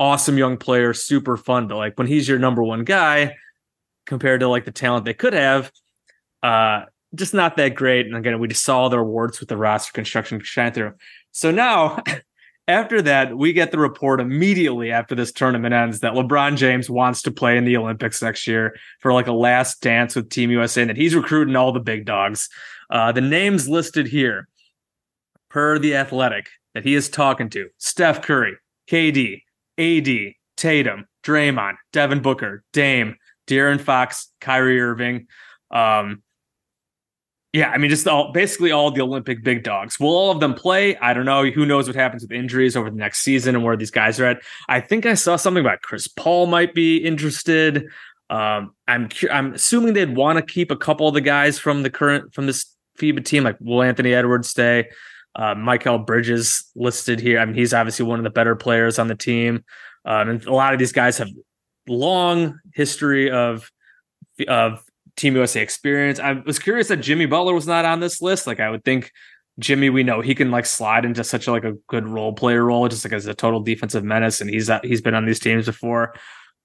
awesome 0.00 0.36
young 0.36 0.56
player, 0.56 0.92
super 0.92 1.36
fun. 1.36 1.68
But 1.68 1.76
like 1.76 1.96
when 1.96 2.08
he's 2.08 2.28
your 2.28 2.40
number 2.40 2.62
one 2.64 2.82
guy, 2.82 3.36
compared 4.06 4.40
to 4.40 4.48
like 4.48 4.64
the 4.64 4.72
talent 4.72 5.04
they 5.04 5.14
could 5.14 5.32
have, 5.32 5.70
uh, 6.42 6.84
just 7.14 7.34
not 7.34 7.56
that 7.56 7.74
great. 7.74 8.06
And 8.06 8.16
again, 8.16 8.38
we 8.38 8.48
just 8.48 8.64
saw 8.64 8.88
the 8.88 8.98
awards 8.98 9.40
with 9.40 9.48
the 9.48 9.56
roster 9.56 9.92
construction 9.92 10.40
shine 10.40 10.72
through. 10.72 10.92
So 11.32 11.50
now, 11.50 12.02
after 12.68 13.02
that, 13.02 13.36
we 13.36 13.52
get 13.52 13.70
the 13.70 13.78
report 13.78 14.20
immediately 14.20 14.90
after 14.90 15.14
this 15.14 15.32
tournament 15.32 15.74
ends 15.74 16.00
that 16.00 16.14
LeBron 16.14 16.56
James 16.56 16.88
wants 16.88 17.22
to 17.22 17.30
play 17.30 17.56
in 17.56 17.64
the 17.64 17.76
Olympics 17.76 18.22
next 18.22 18.46
year 18.46 18.74
for 19.00 19.12
like 19.12 19.26
a 19.26 19.32
last 19.32 19.80
dance 19.80 20.16
with 20.16 20.30
Team 20.30 20.50
USA, 20.50 20.82
and 20.82 20.90
that 20.90 20.96
he's 20.96 21.14
recruiting 21.14 21.56
all 21.56 21.72
the 21.72 21.80
big 21.80 22.04
dogs. 22.04 22.48
Uh, 22.90 23.12
the 23.12 23.20
names 23.20 23.68
listed 23.68 24.06
here, 24.06 24.48
per 25.50 25.78
the 25.78 25.94
Athletic, 25.94 26.48
that 26.74 26.84
he 26.84 26.94
is 26.94 27.08
talking 27.08 27.50
to: 27.50 27.68
Steph 27.78 28.22
Curry, 28.22 28.56
KD, 28.90 29.42
AD, 29.78 30.34
Tatum, 30.56 31.06
Draymond, 31.22 31.76
Devin 31.92 32.20
Booker, 32.20 32.64
Dame, 32.72 33.16
De'Aaron 33.46 33.80
Fox, 33.80 34.32
Kyrie 34.40 34.80
Irving. 34.80 35.26
Um, 35.70 36.22
yeah, 37.54 37.70
I 37.70 37.78
mean, 37.78 37.88
just 37.88 38.08
all 38.08 38.32
basically 38.32 38.72
all 38.72 38.90
the 38.90 39.00
Olympic 39.00 39.44
big 39.44 39.62
dogs. 39.62 40.00
Will 40.00 40.08
all 40.08 40.32
of 40.32 40.40
them 40.40 40.54
play? 40.54 40.96
I 40.96 41.14
don't 41.14 41.24
know. 41.24 41.44
Who 41.44 41.64
knows 41.64 41.86
what 41.86 41.94
happens 41.94 42.22
with 42.22 42.32
injuries 42.32 42.76
over 42.76 42.90
the 42.90 42.96
next 42.96 43.20
season 43.20 43.54
and 43.54 43.62
where 43.62 43.76
these 43.76 43.92
guys 43.92 44.18
are 44.18 44.26
at? 44.26 44.42
I 44.68 44.80
think 44.80 45.06
I 45.06 45.14
saw 45.14 45.36
something 45.36 45.60
about 45.60 45.80
Chris 45.82 46.08
Paul 46.08 46.46
might 46.46 46.74
be 46.74 46.96
interested. 46.96 47.86
Um, 48.28 48.74
I'm 48.88 49.08
I'm 49.30 49.54
assuming 49.54 49.94
they'd 49.94 50.16
want 50.16 50.38
to 50.38 50.44
keep 50.44 50.72
a 50.72 50.76
couple 50.76 51.06
of 51.06 51.14
the 51.14 51.20
guys 51.20 51.56
from 51.56 51.84
the 51.84 51.90
current 51.90 52.34
from 52.34 52.46
this 52.46 52.74
FIBA 52.98 53.24
team, 53.24 53.44
like 53.44 53.56
will 53.60 53.82
Anthony 53.82 54.14
Edwards 54.14 54.48
stay? 54.48 54.88
Uh, 55.36 55.54
Mikal 55.54 56.04
Bridges 56.04 56.70
listed 56.74 57.20
here. 57.20 57.38
I 57.38 57.44
mean, 57.44 57.54
he's 57.54 57.72
obviously 57.72 58.04
one 58.04 58.18
of 58.18 58.24
the 58.24 58.30
better 58.30 58.56
players 58.56 58.98
on 58.98 59.06
the 59.06 59.14
team, 59.14 59.64
um, 60.04 60.28
and 60.28 60.44
a 60.44 60.52
lot 60.52 60.72
of 60.72 60.80
these 60.80 60.92
guys 60.92 61.18
have 61.18 61.28
long 61.88 62.58
history 62.74 63.30
of 63.30 63.70
of 64.48 64.82
Team 65.16 65.36
USA 65.36 65.62
experience. 65.62 66.18
I 66.18 66.32
was 66.32 66.58
curious 66.58 66.88
that 66.88 66.98
Jimmy 66.98 67.26
Butler 67.26 67.54
was 67.54 67.66
not 67.66 67.84
on 67.84 68.00
this 68.00 68.20
list. 68.20 68.46
Like 68.46 68.60
I 68.60 68.70
would 68.70 68.84
think 68.84 69.12
Jimmy, 69.58 69.88
we 69.90 70.02
know 70.02 70.20
he 70.20 70.34
can 70.34 70.50
like 70.50 70.66
slide 70.66 71.04
into 71.04 71.22
such 71.22 71.46
a, 71.46 71.52
like 71.52 71.64
a 71.64 71.74
good 71.88 72.08
role 72.08 72.32
player 72.32 72.64
role, 72.64 72.88
just 72.88 73.04
like 73.04 73.12
as 73.12 73.26
a 73.26 73.34
total 73.34 73.60
defensive 73.60 74.02
menace, 74.02 74.40
and 74.40 74.50
he's 74.50 74.70
he's 74.82 75.00
been 75.00 75.14
on 75.14 75.26
these 75.26 75.38
teams 75.38 75.66
before. 75.66 76.14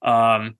Um, 0.02 0.56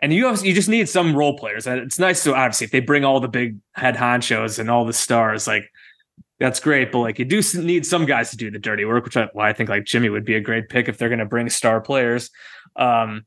and 0.00 0.12
you 0.12 0.28
you 0.42 0.54
just 0.54 0.68
need 0.68 0.88
some 0.88 1.16
role 1.16 1.36
players, 1.36 1.66
and 1.66 1.80
it's 1.80 1.98
nice 1.98 2.22
to 2.24 2.34
obviously 2.34 2.66
if 2.66 2.70
they 2.70 2.80
bring 2.80 3.04
all 3.04 3.18
the 3.18 3.28
big 3.28 3.58
head 3.72 3.96
honchos 3.96 4.58
and 4.58 4.70
all 4.70 4.84
the 4.84 4.92
stars, 4.92 5.48
like 5.48 5.68
that's 6.38 6.60
great. 6.60 6.92
But 6.92 7.00
like 7.00 7.18
you 7.18 7.24
do 7.24 7.42
need 7.60 7.84
some 7.84 8.06
guys 8.06 8.30
to 8.30 8.36
do 8.36 8.50
the 8.50 8.58
dirty 8.60 8.84
work, 8.84 9.04
which 9.04 9.16
I, 9.16 9.28
well, 9.34 9.46
I 9.46 9.52
think 9.52 9.68
like 9.68 9.84
Jimmy 9.84 10.08
would 10.08 10.24
be 10.24 10.34
a 10.34 10.40
great 10.40 10.68
pick 10.68 10.88
if 10.88 10.98
they're 10.98 11.08
going 11.08 11.18
to 11.18 11.26
bring 11.26 11.48
star 11.50 11.80
players. 11.80 12.30
Um, 12.76 13.22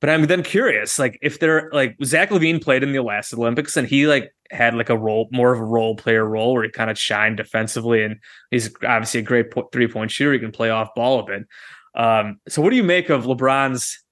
but 0.00 0.08
I'm 0.08 0.26
then 0.26 0.42
curious, 0.42 0.98
like 0.98 1.18
if 1.20 1.38
they're 1.38 1.70
like 1.72 1.96
Zach 2.04 2.30
LaVine 2.30 2.62
played 2.62 2.82
in 2.82 2.92
the 2.92 3.02
last 3.02 3.34
Olympics 3.34 3.76
and 3.76 3.86
he 3.86 4.06
like 4.06 4.32
had 4.50 4.74
like 4.74 4.88
a 4.88 4.96
role, 4.96 5.28
more 5.30 5.52
of 5.52 5.60
a 5.60 5.64
role 5.64 5.94
player 5.94 6.24
role 6.24 6.54
where 6.54 6.64
he 6.64 6.70
kind 6.70 6.90
of 6.90 6.98
shined 6.98 7.36
defensively 7.36 8.02
and 8.02 8.16
he's 8.50 8.70
obviously 8.82 9.20
a 9.20 9.24
great 9.24 9.50
po- 9.50 9.68
three 9.72 9.86
point 9.86 10.10
shooter. 10.10 10.32
He 10.32 10.38
can 10.38 10.52
play 10.52 10.70
off 10.70 10.94
ball 10.94 11.20
a 11.20 11.24
bit. 11.24 11.46
Um, 11.94 12.40
so 12.48 12.62
what 12.62 12.70
do 12.70 12.76
you 12.76 12.82
make 12.82 13.10
of 13.10 13.24
LeBron's 13.24 14.02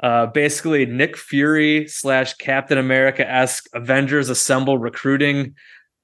uh, 0.00 0.26
basically 0.26 0.84
Nick 0.84 1.16
Fury 1.16 1.86
slash 1.86 2.34
Captain 2.34 2.78
America 2.78 3.28
esque 3.28 3.66
Avengers 3.72 4.28
Assemble 4.28 4.78
recruiting 4.78 5.54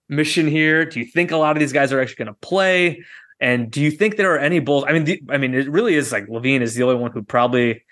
mission 0.09 0.47
here? 0.47 0.85
Do 0.85 1.01
you 1.01 1.07
think 1.07 1.33
a 1.33 1.37
lot 1.37 1.57
of 1.57 1.61
these 1.61 1.73
guys 1.73 1.93
are 1.93 2.01
actually 2.01 2.25
going 2.25 2.35
to 2.35 2.41
play? 2.41 3.05
And 3.41 3.73
do 3.73 3.81
you 3.81 3.91
think 3.91 4.17
there 4.17 4.33
are 4.35 4.39
any 4.39 4.61
Bulls? 4.61 4.85
I 4.87 4.93
mean, 4.93 5.05
the, 5.05 5.21
I 5.31 5.37
mean, 5.37 5.53
it 5.53 5.69
really 5.69 5.95
is 5.95 6.13
like 6.13 6.29
LaVine 6.29 6.61
is 6.61 6.77
the 6.77 6.85
only 6.85 6.95
one 6.95 7.11
who 7.11 7.23
probably 7.23 7.85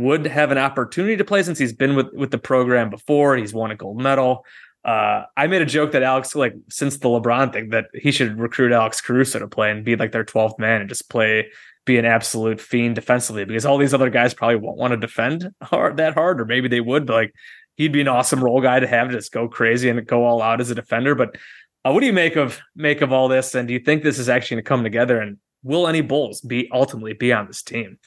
would 0.00 0.26
have 0.26 0.50
an 0.50 0.58
opportunity 0.58 1.16
to 1.16 1.24
play 1.24 1.42
since 1.42 1.58
he's 1.58 1.72
been 1.72 1.96
with 1.96 2.12
with 2.12 2.30
the 2.30 2.38
program 2.38 2.90
before. 2.90 3.36
He's 3.36 3.54
won 3.54 3.70
a 3.70 3.76
gold 3.76 4.00
medal. 4.00 4.44
Uh, 4.84 5.24
I 5.36 5.46
made 5.46 5.60
a 5.60 5.66
joke 5.66 5.92
that 5.92 6.02
Alex, 6.02 6.34
like 6.34 6.54
since 6.70 6.96
the 6.96 7.08
LeBron 7.08 7.52
thing, 7.52 7.68
that 7.70 7.86
he 7.94 8.10
should 8.10 8.38
recruit 8.38 8.72
Alex 8.72 9.00
Caruso 9.00 9.38
to 9.38 9.46
play 9.46 9.70
and 9.70 9.84
be 9.84 9.94
like 9.94 10.12
their 10.12 10.24
12th 10.24 10.58
man 10.58 10.80
and 10.80 10.88
just 10.88 11.10
play, 11.10 11.50
be 11.84 11.98
an 11.98 12.06
absolute 12.06 12.60
fiend 12.60 12.94
defensively 12.94 13.44
because 13.44 13.66
all 13.66 13.76
these 13.76 13.92
other 13.92 14.08
guys 14.08 14.32
probably 14.32 14.56
won't 14.56 14.78
want 14.78 14.92
to 14.92 14.96
defend 14.96 15.50
hard 15.62 15.98
that 15.98 16.14
hard, 16.14 16.40
or 16.40 16.46
maybe 16.46 16.68
they 16.68 16.80
would, 16.80 17.06
but 17.06 17.12
like 17.12 17.34
he'd 17.76 17.92
be 17.92 18.00
an 18.00 18.08
awesome 18.08 18.42
role 18.42 18.60
guy 18.60 18.80
to 18.80 18.86
have 18.86 19.10
just 19.10 19.32
go 19.32 19.48
crazy 19.48 19.88
and 19.88 20.06
go 20.06 20.24
all 20.24 20.40
out 20.40 20.60
as 20.60 20.70
a 20.70 20.74
defender. 20.74 21.14
But 21.14 21.36
uh, 21.84 21.92
what 21.92 22.00
do 22.00 22.06
you 22.06 22.12
make 22.12 22.36
of 22.36 22.60
make 22.74 23.00
of 23.00 23.12
all 23.12 23.28
this? 23.28 23.54
And 23.54 23.68
do 23.68 23.74
you 23.74 23.80
think 23.80 24.02
this 24.02 24.18
is 24.18 24.28
actually 24.28 24.56
going 24.56 24.64
to 24.64 24.68
come 24.68 24.82
together? 24.82 25.20
And 25.20 25.38
will 25.62 25.88
any 25.88 26.00
Bulls 26.00 26.40
be 26.40 26.70
ultimately 26.72 27.12
be 27.12 27.32
on 27.32 27.46
this 27.46 27.62
team? 27.62 27.98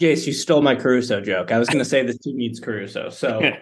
Jace, 0.00 0.26
you 0.26 0.32
stole 0.32 0.62
my 0.62 0.74
Caruso 0.74 1.20
joke. 1.20 1.52
I 1.52 1.58
was 1.58 1.68
going 1.68 1.78
to 1.78 1.84
say 1.84 2.04
this 2.04 2.18
team 2.18 2.36
needs 2.36 2.60
Caruso. 2.60 3.10
So, 3.10 3.52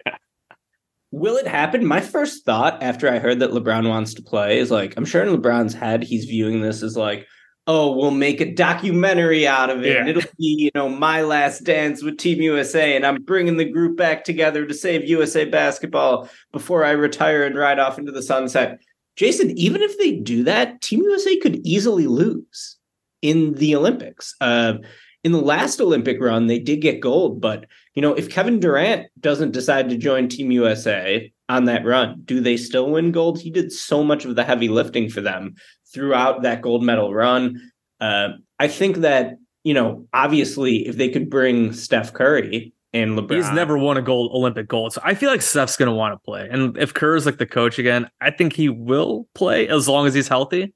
will 1.11 1.37
it 1.37 1.47
happen? 1.47 1.85
My 1.85 2.01
first 2.01 2.45
thought 2.45 2.83
after 2.83 3.09
I 3.09 3.19
heard 3.19 3.41
that 3.41 3.51
LeBron 3.51 3.89
wants 3.89 4.15
to 4.15 4.23
play 4.23 4.59
is 4.59 4.71
like, 4.71 4.95
I'm 4.97 5.05
sure 5.05 5.23
in 5.23 5.37
LeBron's 5.37 5.75
head, 5.75 6.03
he's 6.03 6.25
viewing 6.25 6.61
this 6.61 6.83
as 6.83 6.97
like, 6.97 7.27
oh, 7.67 7.95
we'll 7.95 8.11
make 8.11 8.41
a 8.41 8.53
documentary 8.53 9.47
out 9.47 9.71
of 9.71 9.85
it. 9.85 9.93
Yeah. 9.93 10.01
And 10.01 10.09
it'll 10.09 10.31
be, 10.39 10.57
you 10.59 10.71
know, 10.75 10.89
my 10.89 11.23
last 11.23 11.65
dance 11.65 12.03
with 12.03 12.19
Team 12.19 12.41
USA. 12.41 12.97
And 12.97 13.07
I'm 13.07 13.23
bringing 13.23 13.59
the 13.59 13.71
group 13.71 13.97
back 13.97 14.25
together 14.25 14.67
to 14.67 14.75
save 14.75 15.09
USA 15.09 15.45
basketball 15.45 16.29
before 16.53 16.85
I 16.85 16.93
retire 16.93 17.45
and 17.45 17.57
ride 17.57 17.79
off 17.79 17.99
into 17.99 18.13
the 18.13 18.23
sunset. 18.23 18.81
Jason, 19.17 19.51
even 19.59 19.83
if 19.83 19.99
they 19.99 20.13
do 20.13 20.45
that, 20.45 20.81
Team 20.81 21.03
USA 21.03 21.37
could 21.37 21.65
easily 21.65 22.07
lose 22.07 22.79
in 23.23 23.55
the 23.55 23.77
Olympics. 23.77 24.35
Uh, 24.41 24.75
in 25.23 25.33
the 25.33 25.41
last 25.41 25.81
Olympic 25.81 26.21
run, 26.21 26.47
they 26.47 26.59
did 26.59 26.81
get 26.81 27.01
gold, 27.01 27.41
but 27.41 27.67
you 27.95 28.03
know, 28.03 28.15
if 28.15 28.31
Kevin 28.31 28.59
Durant 28.59 29.09
doesn't 29.21 29.53
decide 29.53 29.91
to 29.91 29.97
join 29.97 30.29
Team 30.29 30.51
USA 30.51 31.31
on 31.49 31.67
that 31.67 31.85
run, 31.85 32.23
do 32.25 32.41
they 32.41 32.57
still 32.57 32.91
win 32.91 33.13
gold? 33.13 33.39
He 33.41 33.51
did 33.51 33.73
so 33.73 34.03
much 34.03 34.25
of 34.25 34.37
the 34.37 34.45
heavy 34.45 34.69
lifting 34.69 35.11
for 35.11 35.21
them 35.21 35.57
throughout 35.93 36.43
that 36.43 36.63
gold 36.63 36.83
medal 36.83 37.13
run. 37.13 37.61
Uh, 38.01 38.31
I 38.59 38.69
think 38.69 38.99
that 38.99 39.37
you 39.63 39.75
know, 39.75 40.07
obviously, 40.15 40.89
if 40.89 40.97
they 40.97 41.11
could 41.11 41.29
bring 41.29 41.73
Steph 41.75 42.15
Curry 42.15 42.73
and 42.95 43.19
LeBron, 43.19 43.37
he's 43.37 43.51
never 43.51 43.77
won 43.77 43.99
a 43.99 44.03
gold 44.03 44.33
Olympic 44.33 44.69
gold, 44.69 44.95
so 44.95 45.03
I 45.05 45.15
feel 45.15 45.31
like 45.31 45.43
Steph's 45.43 45.77
going 45.77 45.91
to 45.91 45.95
want 45.95 46.15
to 46.15 46.19
play. 46.19 46.49
And 46.51 46.79
if 46.79 46.95
Kerr's 46.95 47.27
like 47.27 47.37
the 47.37 47.47
coach 47.47 47.79
again, 47.79 48.09
I 48.21 48.31
think 48.31 48.55
he 48.55 48.69
will 48.71 49.29
play 49.35 49.69
as 49.69 49.87
long 49.87 50.07
as 50.07 50.15
he's 50.15 50.29
healthy. 50.29 50.73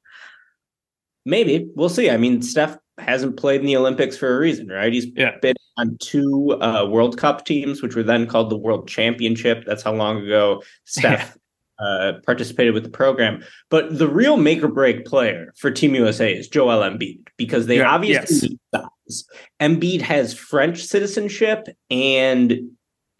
Maybe 1.24 1.70
we'll 1.74 1.88
see. 1.88 2.10
I 2.10 2.18
mean, 2.18 2.42
Steph 2.42 2.76
hasn't 2.98 3.36
played 3.36 3.60
in 3.60 3.66
the 3.66 3.76
Olympics 3.76 4.16
for 4.16 4.34
a 4.34 4.38
reason, 4.38 4.68
right? 4.68 4.92
He's 4.92 5.06
yeah. 5.16 5.36
been 5.42 5.56
on 5.76 5.96
two 6.00 6.56
uh, 6.60 6.86
World 6.88 7.18
Cup 7.18 7.44
teams, 7.44 7.82
which 7.82 7.96
were 7.96 8.02
then 8.02 8.26
called 8.26 8.50
the 8.50 8.56
World 8.56 8.88
Championship. 8.88 9.64
That's 9.66 9.82
how 9.82 9.92
long 9.92 10.24
ago 10.24 10.62
Steph 10.84 11.36
uh, 11.78 12.14
participated 12.24 12.74
with 12.74 12.84
the 12.84 12.90
program. 12.90 13.42
But 13.70 13.98
the 13.98 14.08
real 14.08 14.36
make 14.36 14.62
or 14.62 14.68
break 14.68 15.04
player 15.04 15.52
for 15.56 15.70
Team 15.70 15.94
USA 15.94 16.32
is 16.32 16.48
Joel 16.48 16.80
Embiid 16.80 17.26
because 17.36 17.66
they 17.66 17.78
yeah, 17.78 17.90
obviously 17.90 18.58
yes. 18.72 18.82
size. 19.08 19.24
Embiid 19.60 20.00
has 20.00 20.34
French 20.34 20.82
citizenship 20.84 21.66
and 21.90 22.70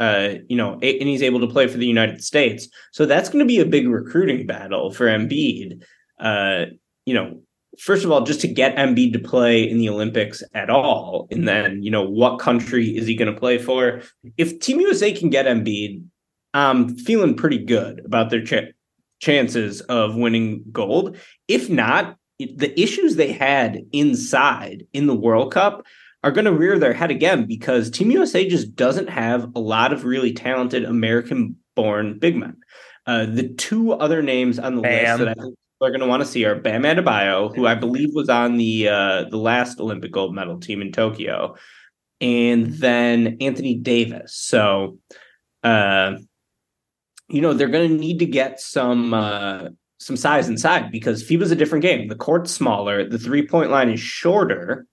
uh, 0.00 0.34
you 0.48 0.56
know, 0.56 0.72
and 0.72 0.82
he's 0.82 1.22
able 1.22 1.40
to 1.40 1.46
play 1.46 1.68
for 1.68 1.78
the 1.78 1.86
United 1.86 2.22
States. 2.22 2.68
So 2.92 3.06
that's 3.06 3.28
going 3.28 3.44
to 3.44 3.48
be 3.48 3.60
a 3.60 3.66
big 3.66 3.88
recruiting 3.88 4.46
battle 4.46 4.90
for 4.90 5.06
Embiid. 5.06 5.82
Uh, 6.18 6.66
you 7.06 7.14
know, 7.14 7.40
first 7.78 8.04
of 8.04 8.10
all, 8.10 8.22
just 8.22 8.40
to 8.42 8.48
get 8.48 8.76
Embiid 8.76 9.12
to 9.12 9.18
play 9.18 9.68
in 9.68 9.78
the 9.78 9.88
Olympics 9.88 10.42
at 10.54 10.70
all, 10.70 11.28
and 11.30 11.46
then 11.46 11.82
you 11.82 11.90
know 11.90 12.02
what 12.02 12.38
country 12.38 12.96
is 12.96 13.06
he 13.06 13.14
going 13.14 13.32
to 13.32 13.38
play 13.38 13.58
for? 13.58 14.02
If 14.36 14.60
Team 14.60 14.80
USA 14.80 15.12
can 15.12 15.30
get 15.30 15.46
Embiid, 15.46 16.04
I'm 16.52 16.96
feeling 16.96 17.34
pretty 17.34 17.58
good 17.58 18.00
about 18.04 18.30
their 18.30 18.44
ch- 18.44 18.72
chances 19.20 19.80
of 19.82 20.16
winning 20.16 20.64
gold. 20.70 21.16
If 21.48 21.68
not, 21.68 22.16
the 22.38 22.78
issues 22.80 23.16
they 23.16 23.32
had 23.32 23.82
inside 23.92 24.86
in 24.92 25.06
the 25.06 25.14
World 25.14 25.52
Cup 25.52 25.84
are 26.22 26.32
going 26.32 26.46
to 26.46 26.52
rear 26.52 26.78
their 26.78 26.94
head 26.94 27.10
again 27.10 27.44
because 27.44 27.90
Team 27.90 28.10
USA 28.10 28.48
just 28.48 28.74
doesn't 28.74 29.10
have 29.10 29.50
a 29.54 29.60
lot 29.60 29.92
of 29.92 30.04
really 30.04 30.32
talented 30.32 30.84
American-born 30.84 32.18
big 32.18 32.36
men. 32.36 32.56
Uh, 33.06 33.26
the 33.26 33.48
two 33.48 33.92
other 33.92 34.22
names 34.22 34.58
on 34.58 34.76
the 34.76 34.82
Bam. 34.82 35.18
list 35.18 35.18
that 35.18 35.28
I 35.28 35.42
think 35.42 35.54
are 35.84 35.90
going 35.90 36.00
to 36.00 36.06
want 36.06 36.22
to 36.22 36.28
see 36.28 36.44
are 36.44 36.54
Bam 36.54 36.82
Adebayo, 36.82 37.54
who 37.54 37.66
I 37.66 37.74
believe 37.74 38.10
was 38.12 38.28
on 38.28 38.56
the 38.56 38.88
uh, 38.88 39.24
the 39.24 39.36
last 39.36 39.80
Olympic 39.80 40.12
gold 40.12 40.34
medal 40.34 40.58
team 40.58 40.82
in 40.82 40.92
Tokyo, 40.92 41.56
and 42.20 42.66
then 42.66 43.36
Anthony 43.40 43.76
Davis. 43.76 44.34
So, 44.34 44.98
uh, 45.62 46.14
you 47.28 47.40
know, 47.40 47.52
they're 47.52 47.68
going 47.68 47.88
to 47.88 47.96
need 47.96 48.18
to 48.20 48.26
get 48.26 48.60
some 48.60 49.14
uh, 49.14 49.68
some 49.98 50.16
size 50.16 50.48
inside 50.48 50.90
because 50.90 51.24
FIBA's 51.24 51.50
a 51.50 51.56
different 51.56 51.82
game. 51.82 52.08
The 52.08 52.16
court's 52.16 52.50
smaller, 52.50 53.08
the 53.08 53.18
three 53.18 53.46
point 53.46 53.70
line 53.70 53.90
is 53.90 54.00
shorter, 54.00 54.86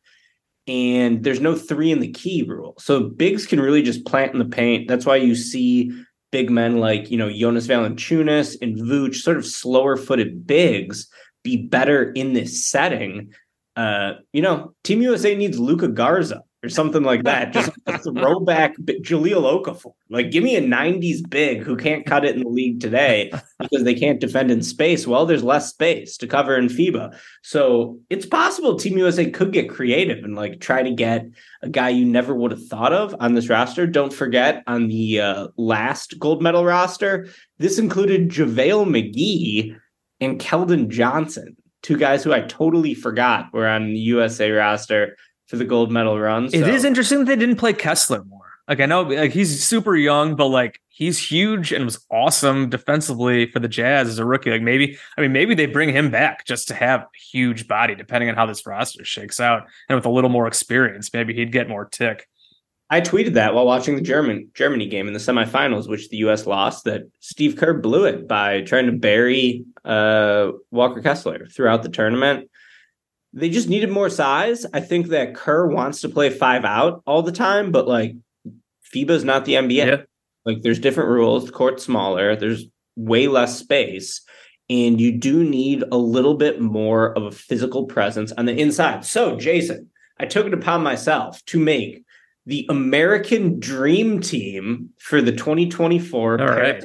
and 0.67 1.23
there's 1.23 1.41
no 1.41 1.55
three 1.55 1.91
in 1.91 1.99
the 1.99 2.11
key 2.11 2.43
rule. 2.47 2.75
So 2.79 3.09
bigs 3.09 3.45
can 3.45 3.59
really 3.59 3.81
just 3.81 4.05
plant 4.05 4.33
in 4.33 4.39
the 4.39 4.45
paint. 4.45 4.87
That's 4.87 5.05
why 5.05 5.17
you 5.17 5.35
see 5.35 5.91
big 6.31 6.49
men 6.49 6.77
like 6.77 7.11
you 7.11 7.17
know 7.17 7.31
Jonas 7.31 7.67
Valanciunas 7.67 8.57
and 8.61 8.77
Vooch, 8.77 9.15
sort 9.15 9.37
of 9.37 9.45
slower 9.45 9.97
footed 9.97 10.47
bigs, 10.47 11.07
be 11.43 11.57
better 11.57 12.11
in 12.11 12.33
this 12.33 12.65
setting. 12.65 13.33
Uh, 13.75 14.13
you 14.33 14.41
know, 14.41 14.73
Team 14.83 15.01
USA 15.01 15.35
needs 15.35 15.59
Luka 15.59 15.87
Garza 15.87 16.43
or 16.63 16.69
something 16.69 17.03
like 17.03 17.23
that. 17.23 17.53
Just 17.53 17.71
throwback 18.03 18.77
Jahlil 18.77 19.63
Okafor. 19.63 19.93
Like, 20.09 20.31
give 20.31 20.43
me 20.43 20.55
a 20.55 20.61
90s 20.61 21.27
big 21.27 21.63
who 21.63 21.75
can't 21.75 22.05
cut 22.05 22.23
it 22.23 22.35
in 22.35 22.43
the 22.43 22.49
league 22.49 22.79
today 22.79 23.31
because 23.59 23.83
they 23.83 23.95
can't 23.95 24.19
defend 24.19 24.51
in 24.51 24.61
space. 24.61 25.07
Well, 25.07 25.25
there's 25.25 25.43
less 25.43 25.69
space 25.69 26.17
to 26.17 26.27
cover 26.27 26.55
in 26.55 26.67
FIBA. 26.67 27.17
So 27.41 27.99
it's 28.09 28.25
possible 28.25 28.75
Team 28.75 28.97
USA 28.97 29.29
could 29.29 29.51
get 29.51 29.69
creative 29.69 30.23
and 30.23 30.35
like 30.35 30.59
try 30.59 30.83
to 30.83 30.91
get 30.91 31.25
a 31.63 31.69
guy 31.69 31.89
you 31.89 32.05
never 32.05 32.35
would 32.35 32.51
have 32.51 32.67
thought 32.67 32.93
of 32.93 33.15
on 33.19 33.33
this 33.33 33.49
roster. 33.49 33.87
Don't 33.87 34.13
forget 34.13 34.63
on 34.67 34.87
the 34.87 35.19
uh, 35.19 35.47
last 35.57 36.19
gold 36.19 36.41
medal 36.43 36.63
roster, 36.63 37.27
this 37.57 37.79
included 37.79 38.29
JaVale 38.29 38.85
McGee 38.85 39.75
and 40.19 40.39
Keldon 40.39 40.89
Johnson. 40.89 41.55
Two 41.81 41.97
guys 41.97 42.23
who 42.23 42.31
I 42.31 42.41
totally 42.41 42.93
forgot 42.93 43.51
were 43.51 43.67
on 43.67 43.87
the 43.87 43.99
USA 43.99 44.51
roster 44.51 45.17
for 45.51 45.57
the 45.57 45.65
gold 45.65 45.91
medal 45.91 46.17
run. 46.17 46.49
So. 46.49 46.57
It 46.57 46.67
is 46.67 46.85
interesting 46.85 47.19
that 47.19 47.25
they 47.25 47.35
didn't 47.35 47.57
play 47.57 47.73
Kessler 47.73 48.23
more. 48.23 48.39
Like 48.69 48.79
I 48.79 48.85
know 48.85 49.01
like 49.01 49.33
he's 49.33 49.61
super 49.61 49.97
young, 49.97 50.37
but 50.37 50.47
like 50.47 50.79
he's 50.87 51.19
huge 51.19 51.73
and 51.73 51.83
was 51.83 52.03
awesome 52.09 52.69
defensively 52.69 53.51
for 53.51 53.59
the 53.59 53.67
Jazz 53.67 54.07
as 54.07 54.17
a 54.17 54.23
rookie. 54.23 54.49
Like 54.49 54.61
maybe 54.61 54.97
I 55.17 55.21
mean 55.21 55.33
maybe 55.33 55.53
they 55.53 55.65
bring 55.65 55.89
him 55.89 56.09
back 56.09 56.45
just 56.45 56.69
to 56.69 56.73
have 56.73 57.05
huge 57.31 57.67
body, 57.67 57.95
depending 57.95 58.29
on 58.29 58.35
how 58.35 58.45
this 58.45 58.65
roster 58.65 59.03
shakes 59.03 59.41
out. 59.41 59.63
And 59.89 59.97
with 59.97 60.05
a 60.05 60.09
little 60.09 60.29
more 60.29 60.47
experience, 60.47 61.13
maybe 61.13 61.33
he'd 61.33 61.51
get 61.51 61.67
more 61.67 61.83
tick. 61.83 62.29
I 62.89 63.01
tweeted 63.01 63.33
that 63.33 63.53
while 63.53 63.65
watching 63.65 63.95
the 63.95 64.01
German 64.01 64.49
Germany 64.53 64.87
game 64.87 65.07
in 65.07 65.13
the 65.13 65.19
semifinals, 65.19 65.89
which 65.89 66.07
the 66.07 66.17
U.S. 66.17 66.45
lost. 66.45 66.85
That 66.85 67.09
Steve 67.19 67.57
Kerr 67.57 67.73
blew 67.73 68.05
it 68.05 68.25
by 68.25 68.61
trying 68.61 68.85
to 68.85 68.93
bury 68.93 69.65
uh, 69.83 70.51
Walker 70.71 71.01
Kessler 71.01 71.47
throughout 71.47 71.83
the 71.83 71.89
tournament 71.89 72.49
they 73.33 73.49
just 73.49 73.69
needed 73.69 73.89
more 73.89 74.09
size. 74.09 74.65
I 74.73 74.81
think 74.81 75.07
that 75.07 75.35
Kerr 75.35 75.67
wants 75.67 76.01
to 76.01 76.09
play 76.09 76.29
five 76.29 76.65
out 76.65 77.01
all 77.05 77.21
the 77.21 77.31
time, 77.31 77.71
but 77.71 77.87
like 77.87 78.15
FIBA 78.93 79.11
is 79.11 79.23
not 79.23 79.45
the 79.45 79.53
NBA. 79.53 79.87
Yeah. 79.87 80.01
Like 80.45 80.61
there's 80.61 80.79
different 80.79 81.09
rules. 81.09 81.45
The 81.45 81.51
court's 81.51 81.83
smaller. 81.83 82.35
There's 82.35 82.65
way 82.95 83.27
less 83.27 83.57
space. 83.57 84.21
And 84.69 84.99
you 84.99 85.11
do 85.11 85.43
need 85.43 85.83
a 85.91 85.97
little 85.97 86.35
bit 86.35 86.61
more 86.61 87.17
of 87.17 87.23
a 87.23 87.31
physical 87.31 87.85
presence 87.85 88.31
on 88.33 88.45
the 88.45 88.57
inside. 88.57 89.05
So, 89.05 89.37
Jason, 89.37 89.89
I 90.17 90.25
took 90.25 90.45
it 90.45 90.53
upon 90.53 90.81
myself 90.81 91.43
to 91.47 91.59
make 91.59 92.03
the 92.45 92.65
American 92.69 93.59
Dream 93.59 94.21
Team 94.21 94.89
for 94.97 95.21
the 95.21 95.31
2024. 95.31 96.41
All 96.41 96.47
right. 96.47 96.83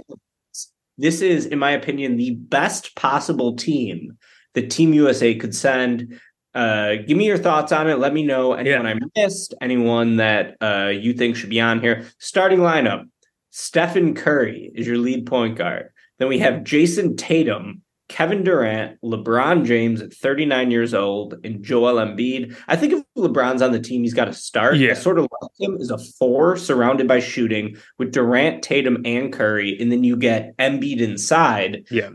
This 0.99 1.21
is, 1.21 1.47
in 1.47 1.59
my 1.59 1.73
opinion, 1.73 2.17
the 2.17 2.35
best 2.35 2.97
possible 2.97 3.55
team 3.55 4.19
that 4.55 4.71
Team 4.71 4.95
USA 4.95 5.35
could 5.35 5.55
send 5.55 6.19
uh, 6.57 6.97
give 7.07 7.19
me 7.19 7.27
your 7.27 7.37
thoughts 7.37 7.71
on 7.71 7.89
it. 7.89 7.99
Let 7.99 8.15
me 8.15 8.23
know 8.23 8.55
anyone 8.55 8.87
yeah. 8.87 8.95
I 8.95 8.99
missed, 9.15 9.55
anyone 9.61 10.17
that 10.17 10.57
uh, 10.63 10.89
you 10.89 11.13
think 11.13 11.37
should 11.37 11.51
be 11.51 11.61
on 11.61 11.81
here. 11.81 12.07
Starting 12.19 12.61
lineup: 12.61 13.05
Stephen 13.51 14.15
Curry 14.15 14.73
is 14.75 14.87
your 14.87 14.97
lead 14.97 15.27
point 15.27 15.59
guard. 15.59 15.91
Then 16.19 16.29
we 16.29 16.39
have 16.39 16.65
Jayson 16.65 17.19
Tatum, 17.19 17.83
Kevin 18.09 18.43
Durant, 18.43 18.99
LeBron 19.03 19.67
James 19.67 20.01
at 20.01 20.15
39 20.15 20.71
years 20.71 20.95
old, 20.95 21.35
and 21.45 21.63
Joel 21.63 21.97
Embiid. 21.97 22.57
I 22.69 22.77
think 22.77 22.95
if 22.95 23.05
LeBron's 23.19 23.61
on 23.61 23.73
the 23.73 23.81
team, 23.81 24.03
he's 24.03 24.15
got 24.15 24.25
to 24.25 24.33
start. 24.33 24.79
Yeah. 24.79 24.93
I 24.93 24.95
sort 24.95 25.19
of 25.19 25.29
like 25.43 25.51
him 25.61 25.77
as 25.79 25.91
a 25.91 25.99
four 25.99 26.57
surrounded 26.57 27.07
by 27.07 27.21
shooting 27.21 27.77
with 27.99 28.13
Durant, 28.13 28.63
Tatum, 28.63 29.03
and 29.05 29.31
Curry, 29.31 29.77
and 29.79 29.93
then 29.93 30.05
you 30.05 30.17
get 30.17 30.57
Embiid 30.57 31.01
inside. 31.01 31.87
Yeah 31.91 32.11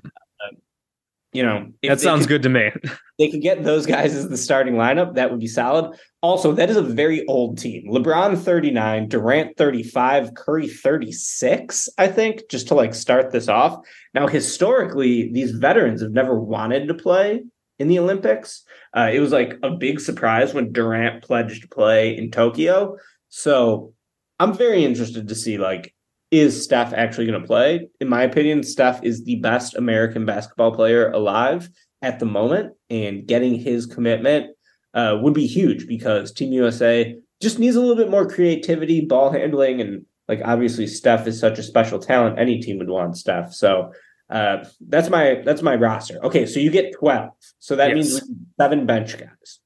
you 1.34 1.44
know, 1.44 1.72
that 1.84 2.02
sounds 2.02 2.24
could, 2.24 2.30
good 2.30 2.44
to 2.44 2.50
me. 2.50 2.72
they 3.20 3.30
could 3.30 3.42
get 3.42 3.64
those 3.64 3.86
guys 3.86 4.14
as 4.14 4.28
the 4.28 4.38
starting 4.38 4.74
lineup. 4.76 5.16
That 5.16 5.32
would 5.32 5.40
be 5.40 5.48
solid. 5.48 5.98
Also, 6.22 6.52
that 6.52 6.70
is 6.70 6.78
a 6.78 6.82
very 6.82 7.26
old 7.28 7.58
team. 7.58 7.90
LeBron 7.90 8.38
39, 8.38 9.08
Durant 9.08 9.58
35, 9.58 10.34
Curry 10.34 10.68
36, 10.68 11.90
I 11.98 12.08
think, 12.08 12.42
just 12.50 12.68
to 12.68 12.76
like 12.76 12.94
start 12.94 13.32
this 13.32 13.48
off. 13.48 13.80
Now, 14.14 14.28
historically, 14.28 15.32
these 15.32 15.52
veterans 15.52 16.02
have 16.02 16.12
never 16.12 16.40
wanted 16.40 16.88
to 16.88 16.94
play 16.94 17.44
in 17.80 17.88
the 17.88 18.00
Olympics. 18.00 18.64
Uh, 18.96 19.10
it 19.12 19.20
was 19.20 19.32
like 19.32 19.58
a 19.64 19.72
big 19.72 20.00
surprise 20.00 20.54
when 20.54 20.74
Durant 20.74 21.24
pledged 21.24 21.62
to 21.62 21.68
play 21.70 22.16
in 22.16 22.30
Tokyo. 22.30 22.98
So 23.30 23.94
I'm 24.40 24.54
very 24.54 24.84
interested 24.84 25.30
to 25.30 25.36
see 25.36 25.58
like 25.58 25.94
is 26.32 26.64
Steph 26.64 26.94
actually 26.94 27.28
going 27.28 27.42
to 27.42 27.48
play? 27.48 27.90
In 28.00 28.08
my 28.08 28.24
opinion, 28.24 28.64
Steph 28.64 29.04
is 29.04 29.24
the 29.24 29.36
best 29.36 29.76
American 29.76 30.26
basketball 30.26 30.74
player 30.74 31.12
alive 31.12 31.70
at 32.02 32.20
the 32.20 32.26
moment, 32.26 32.74
and 32.90 33.28
getting 33.28 33.56
his 33.56 33.86
commitment 33.86 34.56
uh, 34.94 35.18
would 35.22 35.34
be 35.34 35.46
huge 35.46 35.88
because 35.88 36.32
Team 36.32 36.52
USA 36.54 37.16
just 37.42 37.60
needs 37.60 37.76
a 37.76 37.82
little 37.82 37.96
bit 37.96 38.10
more 38.10 38.28
creativity, 38.28 39.02
ball 39.02 39.32
handling, 39.32 39.82
and 39.82 40.06
like 40.28 40.42
obviously 40.46 40.88
Steph 40.88 41.28
is 41.28 41.40
such 41.40 41.60
a 41.60 41.64
special 41.64 42.00
talent. 42.00 42.40
Any 42.40 42.62
team 42.62 42.78
would 42.80 42.90
want 42.90 43.18
Steph. 43.18 43.54
So 43.54 43.92
uh, 44.30 44.64
that's 44.88 45.10
my 45.10 45.42
that's 45.46 45.62
my 45.62 45.76
roster. 45.76 46.24
Okay, 46.24 46.46
so 46.46 46.60
you 46.60 46.72
get 46.72 46.94
twelve. 46.98 47.32
So 47.60 47.76
that 47.76 47.90
yes. 47.90 47.96
means 47.96 48.22
seven 48.60 48.86
bench 48.86 49.18
guys. 49.18 49.60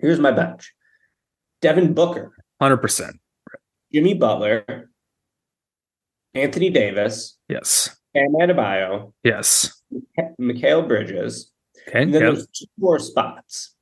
Here's 0.00 0.18
my 0.18 0.32
bench: 0.32 0.74
Devin 1.62 1.94
Booker, 1.94 2.32
hundred 2.60 2.78
percent. 2.78 3.20
Jimmy 3.92 4.14
Butler, 4.14 4.90
Anthony 6.36 6.70
Davis. 6.70 7.38
Yes. 7.48 7.96
Bam 8.14 8.32
Adebayo. 8.34 9.12
Yes. 9.22 9.82
Mikal 10.40 10.86
Bridges. 10.86 11.50
Okay. 11.88 12.02
And 12.02 12.14
then 12.14 12.22
yep. 12.22 12.32
there's 12.32 12.46
two 12.48 12.66
more 12.78 12.98
spots. 12.98 13.74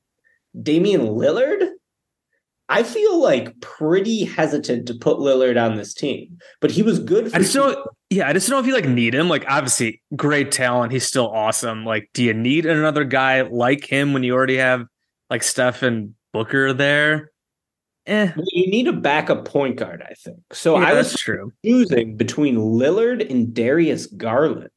Damian 0.61 1.03
Lillard. 1.03 1.71
I 2.69 2.83
feel 2.83 3.21
like 3.21 3.61
pretty 3.61 4.25
hesitant 4.25 4.89
to 4.89 4.95
put 4.95 5.19
Lillard 5.19 5.63
on 5.63 5.77
this 5.77 5.93
team, 5.93 6.39
but 6.61 6.71
he 6.71 6.83
was 6.83 6.99
good. 6.99 7.27
I 7.35 7.39
just 7.39 7.53
don't. 7.53 7.79
Yeah, 8.09 8.27
I 8.27 8.33
just 8.33 8.49
don't 8.49 8.57
know 8.57 8.61
if 8.61 8.67
you 8.67 8.75
like 8.75 8.89
need 8.89 9.15
him. 9.15 9.29
Like, 9.29 9.45
obviously, 9.49 10.03
great 10.17 10.51
talent. 10.51 10.91
He's 10.91 11.07
still 11.07 11.29
awesome. 11.29 11.85
Like, 11.85 12.09
do 12.15 12.23
you 12.23 12.33
need 12.33 12.65
another 12.65 13.05
guy 13.05 13.43
like 13.43 13.85
him 13.85 14.15
when 14.15 14.23
you 14.23 14.35
already 14.35 14.57
have 14.57 14.87
like 15.29 15.43
Steph 15.43 15.83
and 15.83 16.15
Booker 16.33 16.73
there? 16.73 17.31
Eh. 18.07 18.33
Well, 18.37 18.47
you 18.53 18.71
need 18.71 18.87
a 18.87 18.93
backup 18.93 19.47
point 19.47 19.77
guard, 19.77 20.03
I 20.03 20.13
think. 20.15 20.41
So 20.53 20.79
yeah, 20.79 20.89
I 20.89 20.93
was 20.93 21.15
true. 21.15 21.53
choosing 21.65 22.17
between 22.17 22.57
Lillard 22.57 23.29
and 23.31 23.55
Darius 23.55 24.07
Garland. 24.07 24.69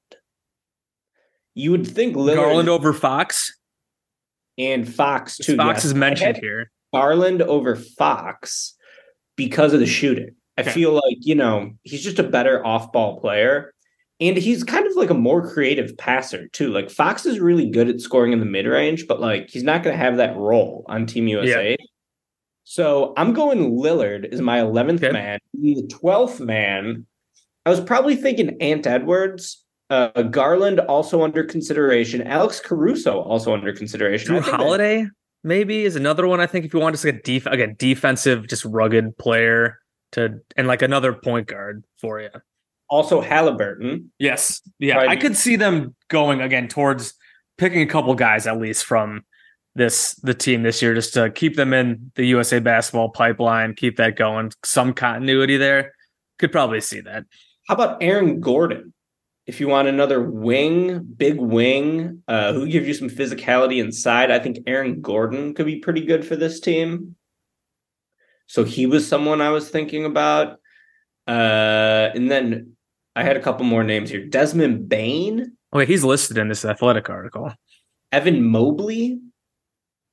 You 1.53 1.71
would 1.71 1.87
think 1.87 2.15
Lillard 2.15 2.35
Garland 2.35 2.69
over 2.69 2.93
Fox 2.93 3.51
and 4.57 4.91
Fox 4.91 5.37
too. 5.37 5.57
Fox 5.57 5.77
yes. 5.77 5.85
is 5.85 5.93
mentioned 5.93 6.37
here. 6.37 6.71
Garland 6.93 7.41
over 7.41 7.75
Fox 7.75 8.75
because 9.35 9.73
of 9.73 9.79
the 9.79 9.85
shooting. 9.85 10.35
I 10.57 10.61
okay. 10.61 10.71
feel 10.71 10.93
like 10.93 11.17
you 11.19 11.35
know 11.35 11.71
he's 11.83 12.03
just 12.03 12.19
a 12.19 12.23
better 12.23 12.65
off-ball 12.65 13.19
player, 13.19 13.73
and 14.21 14.37
he's 14.37 14.63
kind 14.63 14.87
of 14.87 14.95
like 14.95 15.09
a 15.09 15.15
more 15.15 15.51
creative 15.51 15.97
passer 15.97 16.47
too. 16.49 16.71
Like 16.71 16.89
Fox 16.89 17.25
is 17.25 17.39
really 17.39 17.69
good 17.69 17.89
at 17.89 17.99
scoring 17.99 18.31
in 18.31 18.39
the 18.39 18.45
mid-range, 18.45 19.05
but 19.07 19.19
like 19.19 19.49
he's 19.49 19.63
not 19.63 19.83
going 19.83 19.97
to 19.97 20.03
have 20.03 20.17
that 20.17 20.35
role 20.37 20.85
on 20.87 21.05
Team 21.05 21.27
USA. 21.27 21.71
Yeah. 21.71 21.85
So 22.69 23.13
I'm 23.15 23.31
going 23.31 23.77
Lillard 23.77 24.25
is 24.33 24.41
my 24.41 24.59
11th 24.59 25.01
okay. 25.01 25.13
man. 25.13 25.39
The 25.53 25.83
12th 25.83 26.41
man, 26.41 27.05
I 27.65 27.69
was 27.69 27.79
probably 27.79 28.17
thinking 28.17 28.61
Ant 28.61 28.85
Edwards. 28.85 29.63
Uh, 29.89 30.23
Garland 30.23 30.81
also 30.81 31.23
under 31.23 31.45
consideration. 31.45 32.21
Alex 32.27 32.59
Caruso 32.59 33.21
also 33.21 33.53
under 33.53 33.71
consideration. 33.71 34.35
Jrue 34.35 34.41
Holiday 34.41 35.03
that, 35.03 35.11
maybe 35.45 35.85
is 35.85 35.95
another 35.95 36.27
one. 36.27 36.41
I 36.41 36.45
think 36.45 36.65
if 36.65 36.73
you 36.73 36.81
want 36.81 36.93
just 36.93 37.05
like 37.05 37.15
a 37.15 37.21
def- 37.21 37.45
again 37.45 37.77
defensive, 37.79 38.49
just 38.49 38.65
rugged 38.65 39.17
player 39.17 39.79
to 40.11 40.41
and 40.57 40.67
like 40.67 40.81
another 40.81 41.13
point 41.13 41.47
guard 41.47 41.85
for 42.01 42.19
you. 42.19 42.31
Also 42.89 43.21
Halliburton. 43.21 44.11
Yes, 44.19 44.61
yeah, 44.77 44.97
right. 44.97 45.07
I 45.07 45.15
could 45.15 45.37
see 45.37 45.55
them 45.55 45.95
going 46.09 46.41
again 46.41 46.67
towards 46.67 47.13
picking 47.57 47.81
a 47.81 47.87
couple 47.87 48.13
guys 48.13 48.45
at 48.45 48.59
least 48.59 48.83
from 48.83 49.23
this 49.77 50.15
the 50.15 50.33
team 50.33 50.63
this 50.63 50.81
year 50.81 50.93
just 50.93 51.13
to 51.13 51.29
keep 51.29 51.55
them 51.55 51.73
in 51.73 52.11
the 52.15 52.25
USA 52.25 52.59
basketball 52.59 53.09
pipeline, 53.09 53.73
keep 53.75 53.97
that 53.97 54.15
going, 54.15 54.51
some 54.63 54.93
continuity 54.93 55.57
there. 55.57 55.93
Could 56.39 56.51
probably 56.51 56.81
see 56.81 56.99
that. 57.01 57.23
How 57.67 57.75
about 57.75 58.01
Aaron 58.01 58.39
Gordon? 58.39 58.93
If 59.45 59.61
you 59.61 59.69
want 59.69 59.87
another 59.87 60.21
wing, 60.21 61.03
big 61.15 61.37
wing, 61.37 62.21
uh, 62.27 62.51
who 62.53 62.67
gives 62.67 62.87
you 62.87 62.93
some 62.93 63.09
physicality 63.09 63.81
inside, 63.81 64.29
I 64.29 64.39
think 64.39 64.59
Aaron 64.67 64.99
Gordon 64.99 65.53
could 65.53 65.65
be 65.65 65.79
pretty 65.79 66.01
good 66.01 66.25
for 66.25 66.35
this 66.35 66.59
team. 66.59 67.15
So 68.47 68.65
he 68.65 68.85
was 68.85 69.07
someone 69.07 69.41
I 69.41 69.51
was 69.51 69.69
thinking 69.69 70.05
about. 70.05 70.59
Uh, 71.27 72.09
and 72.13 72.29
then 72.29 72.73
I 73.15 73.23
had 73.23 73.37
a 73.37 73.41
couple 73.41 73.65
more 73.65 73.83
names 73.83 74.09
here. 74.09 74.25
Desmond 74.25 74.89
Bane, 74.89 75.57
Oh, 75.73 75.79
wait, 75.79 75.87
he's 75.87 76.03
listed 76.03 76.37
in 76.37 76.47
this 76.47 76.63
athletic 76.63 77.09
article. 77.09 77.51
Evan 78.11 78.43
Mobley, 78.43 79.19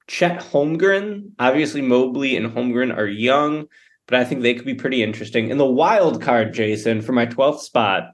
Chet 0.07 0.41
Holmgren. 0.41 1.31
Obviously, 1.39 1.81
Mobley 1.81 2.37
and 2.37 2.53
Holmgren 2.53 2.97
are 2.97 3.07
young, 3.07 3.67
but 4.07 4.19
I 4.19 4.25
think 4.25 4.43
they 4.43 4.55
could 4.55 4.67
be 4.67 4.75
pretty 4.75 5.03
interesting. 5.03 5.49
In 5.51 5.59
the 5.59 5.67
wild 5.67 6.21
card, 6.21 6.53
Jason, 6.55 7.01
for 7.01 7.13
my 7.13 7.27
12th 7.27 7.61
spot, 7.61 8.11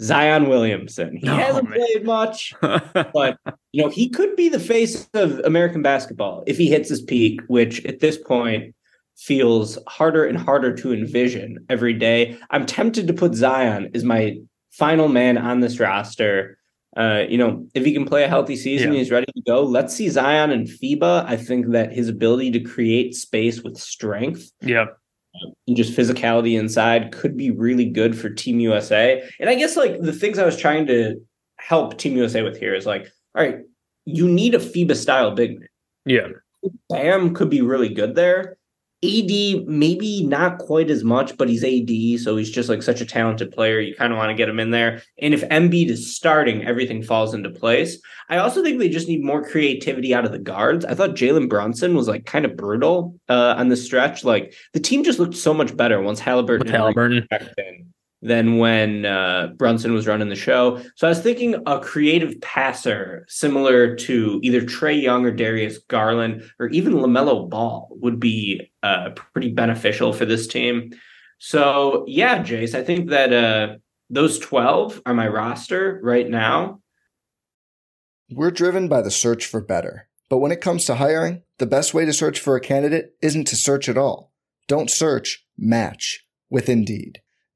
Zion 0.00 0.48
Williamson. 0.48 1.16
He 1.16 1.28
Oh, 1.28 1.34
hasn't 1.34 1.68
man. 1.70 1.78
played 1.78 2.04
much, 2.04 2.54
but 2.60 3.36
you 3.72 3.82
know, 3.82 3.88
he 3.88 4.08
could 4.08 4.36
be 4.36 4.48
the 4.48 4.60
face 4.60 5.08
of 5.14 5.40
American 5.40 5.82
basketball 5.82 6.44
if 6.46 6.56
he 6.56 6.68
hits 6.68 6.88
his 6.88 7.02
peak, 7.02 7.40
which 7.48 7.84
at 7.84 7.98
this 7.98 8.16
point 8.16 8.74
feels 9.16 9.76
harder 9.88 10.24
and 10.24 10.38
harder 10.38 10.72
to 10.76 10.92
envision 10.92 11.58
every 11.68 11.94
day. 11.94 12.38
I'm 12.50 12.64
tempted 12.64 13.08
to 13.08 13.12
put 13.12 13.34
Zion 13.34 13.90
as 13.92 14.04
my 14.04 14.36
final 14.70 15.08
man 15.08 15.36
on 15.36 15.58
this 15.58 15.80
roster. 15.80 16.57
Uh, 16.98 17.24
you 17.28 17.38
know, 17.38 17.64
if 17.74 17.84
he 17.84 17.92
can 17.94 18.04
play 18.04 18.24
a 18.24 18.28
healthy 18.28 18.56
season, 18.56 18.92
Yeah. 18.92 18.98
he's 18.98 19.10
ready 19.12 19.30
to 19.32 19.42
go. 19.46 19.62
Let's 19.62 19.94
see 19.94 20.08
Zion 20.08 20.50
and 20.50 20.66
FIBA. 20.66 21.24
I 21.26 21.36
think 21.36 21.68
that 21.70 21.92
his 21.92 22.08
ability 22.08 22.50
to 22.50 22.60
create 22.60 23.14
space 23.14 23.62
with 23.62 23.76
strength 23.78 24.50
yeah, 24.60 24.86
and 25.68 25.76
just 25.76 25.96
physicality 25.96 26.58
inside 26.58 27.12
could 27.12 27.36
be 27.36 27.52
really 27.52 27.84
good 27.84 28.18
for 28.18 28.28
Team 28.30 28.58
USA. 28.58 29.22
And 29.38 29.48
I 29.48 29.54
guess 29.54 29.76
like 29.76 30.00
the 30.00 30.12
things 30.12 30.40
I 30.40 30.44
was 30.44 30.56
trying 30.56 30.88
to 30.88 31.20
help 31.60 31.98
Team 31.98 32.16
USA 32.16 32.42
with 32.42 32.58
here 32.58 32.74
is 32.74 32.84
like, 32.84 33.08
all 33.36 33.44
right, 33.44 33.60
you 34.04 34.26
need 34.26 34.56
a 34.56 34.58
FIBA 34.58 34.96
style 34.96 35.30
big 35.30 35.60
man. 35.60 35.68
Yeah. 36.04 36.28
Bam 36.90 37.32
could 37.32 37.48
be 37.48 37.62
really 37.62 37.90
good 37.90 38.16
there. 38.16 38.57
AD 39.04 39.68
maybe 39.68 40.24
not 40.24 40.58
quite 40.58 40.90
as 40.90 41.04
much, 41.04 41.36
but 41.36 41.48
he's 41.48 41.62
AD, 41.62 42.20
so 42.20 42.36
he's 42.36 42.50
just 42.50 42.68
like 42.68 42.82
such 42.82 43.00
a 43.00 43.06
talented 43.06 43.52
player. 43.52 43.78
You 43.78 43.94
kind 43.94 44.12
of 44.12 44.18
want 44.18 44.30
to 44.30 44.34
get 44.34 44.48
him 44.48 44.58
in 44.58 44.72
there. 44.72 45.02
And 45.22 45.32
if 45.32 45.48
Embiid 45.50 45.88
is 45.88 46.16
starting, 46.16 46.64
everything 46.64 47.04
falls 47.04 47.32
into 47.32 47.50
place. 47.50 48.00
I 48.28 48.38
also 48.38 48.60
think 48.60 48.78
they 48.78 48.88
just 48.88 49.06
need 49.06 49.22
more 49.22 49.44
creativity 49.44 50.14
out 50.14 50.24
of 50.24 50.32
the 50.32 50.38
guards. 50.38 50.84
I 50.84 50.94
thought 50.94 51.10
Jalen 51.10 51.48
Brunson 51.48 51.94
was 51.94 52.08
like 52.08 52.26
kind 52.26 52.44
of 52.44 52.56
brutal 52.56 53.14
uh, 53.28 53.54
on 53.56 53.68
the 53.68 53.76
stretch. 53.76 54.24
Like 54.24 54.52
the 54.72 54.80
team 54.80 55.04
just 55.04 55.20
looked 55.20 55.36
so 55.36 55.54
much 55.54 55.76
better 55.76 56.02
once 56.02 56.18
Halliburton 56.18 56.66
Halliburton. 56.66 57.94
Than 58.20 58.58
when 58.58 59.06
uh, 59.06 59.52
Brunson 59.56 59.94
was 59.94 60.08
running 60.08 60.28
the 60.28 60.34
show. 60.34 60.82
So 60.96 61.06
I 61.06 61.10
was 61.10 61.20
thinking 61.20 61.54
a 61.66 61.78
creative 61.78 62.40
passer 62.40 63.24
similar 63.28 63.94
to 63.94 64.40
either 64.42 64.60
Trae 64.62 65.00
Young 65.00 65.24
or 65.24 65.30
Darius 65.30 65.78
Garland 65.78 66.42
or 66.58 66.66
even 66.68 66.94
LaMelo 66.94 67.48
Ball 67.48 67.88
would 67.92 68.18
be 68.18 68.72
uh, 68.82 69.10
pretty 69.10 69.52
beneficial 69.52 70.12
for 70.12 70.24
this 70.24 70.48
team. 70.48 70.90
So 71.38 72.04
yeah, 72.08 72.42
Jace, 72.42 72.74
I 72.74 72.82
think 72.82 73.10
that 73.10 73.32
uh, 73.32 73.76
those 74.10 74.38
12 74.40 75.02
are 75.06 75.14
my 75.14 75.28
roster 75.28 76.00
right 76.02 76.28
now. 76.28 76.80
We're 78.30 78.50
driven 78.50 78.88
by 78.88 79.02
the 79.02 79.10
search 79.10 79.46
for 79.46 79.60
better. 79.60 80.08
But 80.28 80.38
when 80.38 80.52
it 80.52 80.60
comes 80.60 80.84
to 80.84 80.96
hiring, 80.96 81.42
the 81.58 81.66
best 81.66 81.94
way 81.94 82.04
to 82.04 82.12
search 82.12 82.40
for 82.40 82.56
a 82.56 82.60
candidate 82.60 83.14
isn't 83.22 83.46
to 83.46 83.56
search 83.56 83.88
at 83.88 83.96
all. 83.96 84.32
Don't 84.66 84.90
search, 84.90 85.46
match 85.56 86.26
with 86.50 86.68
Indeed. 86.68 87.22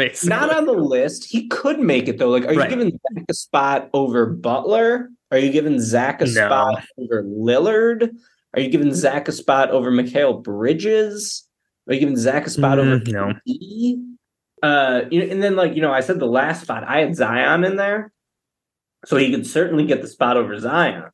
Basically. 0.00 0.28
Not 0.30 0.54
on 0.54 0.64
the 0.66 0.72
list. 0.72 1.24
He 1.30 1.46
could 1.48 1.78
make 1.78 2.08
it 2.08 2.18
though. 2.18 2.30
Like, 2.30 2.44
are 2.46 2.52
you 2.54 2.66
giving 2.68 2.90
Zach 2.90 3.24
a 3.28 3.34
spot 3.34 3.90
over 3.92 4.26
Butler? 4.26 5.10
Are 5.30 5.38
you 5.38 5.52
giving 5.52 5.78
Zach 5.80 6.20
a 6.22 6.24
No. 6.24 6.30
spot 6.30 6.84
over 6.98 7.22
Lillard? 7.22 8.10
Are 8.54 8.60
you 8.60 8.68
giving 8.70 8.94
Zach 8.94 9.28
a 9.28 9.32
spot 9.32 9.70
over 9.70 9.90
Mikal 9.92 10.42
Bridges? 10.42 11.46
Are 11.88 11.94
you 11.94 12.00
giving 12.00 12.16
Zach 12.16 12.46
a 12.46 12.50
spot 12.50 12.78
over 12.78 12.98
Mm, 13.00 13.12
no. 13.12 13.34
Uh, 14.62 15.02
you 15.10 15.20
know, 15.20 15.30
and 15.32 15.42
then 15.42 15.56
like 15.56 15.74
you 15.74 15.82
know, 15.82 15.92
I 15.92 16.00
said 16.00 16.18
the 16.18 16.26
last 16.26 16.62
spot. 16.62 16.84
I 16.86 17.00
had 17.00 17.14
Zion 17.16 17.64
in 17.64 17.76
there, 17.76 18.12
so 19.06 19.16
he 19.16 19.30
could 19.30 19.46
certainly 19.46 19.86
get 19.86 20.02
the 20.02 20.08
spot 20.08 20.36
over 20.36 20.58
Zion. 20.58 21.04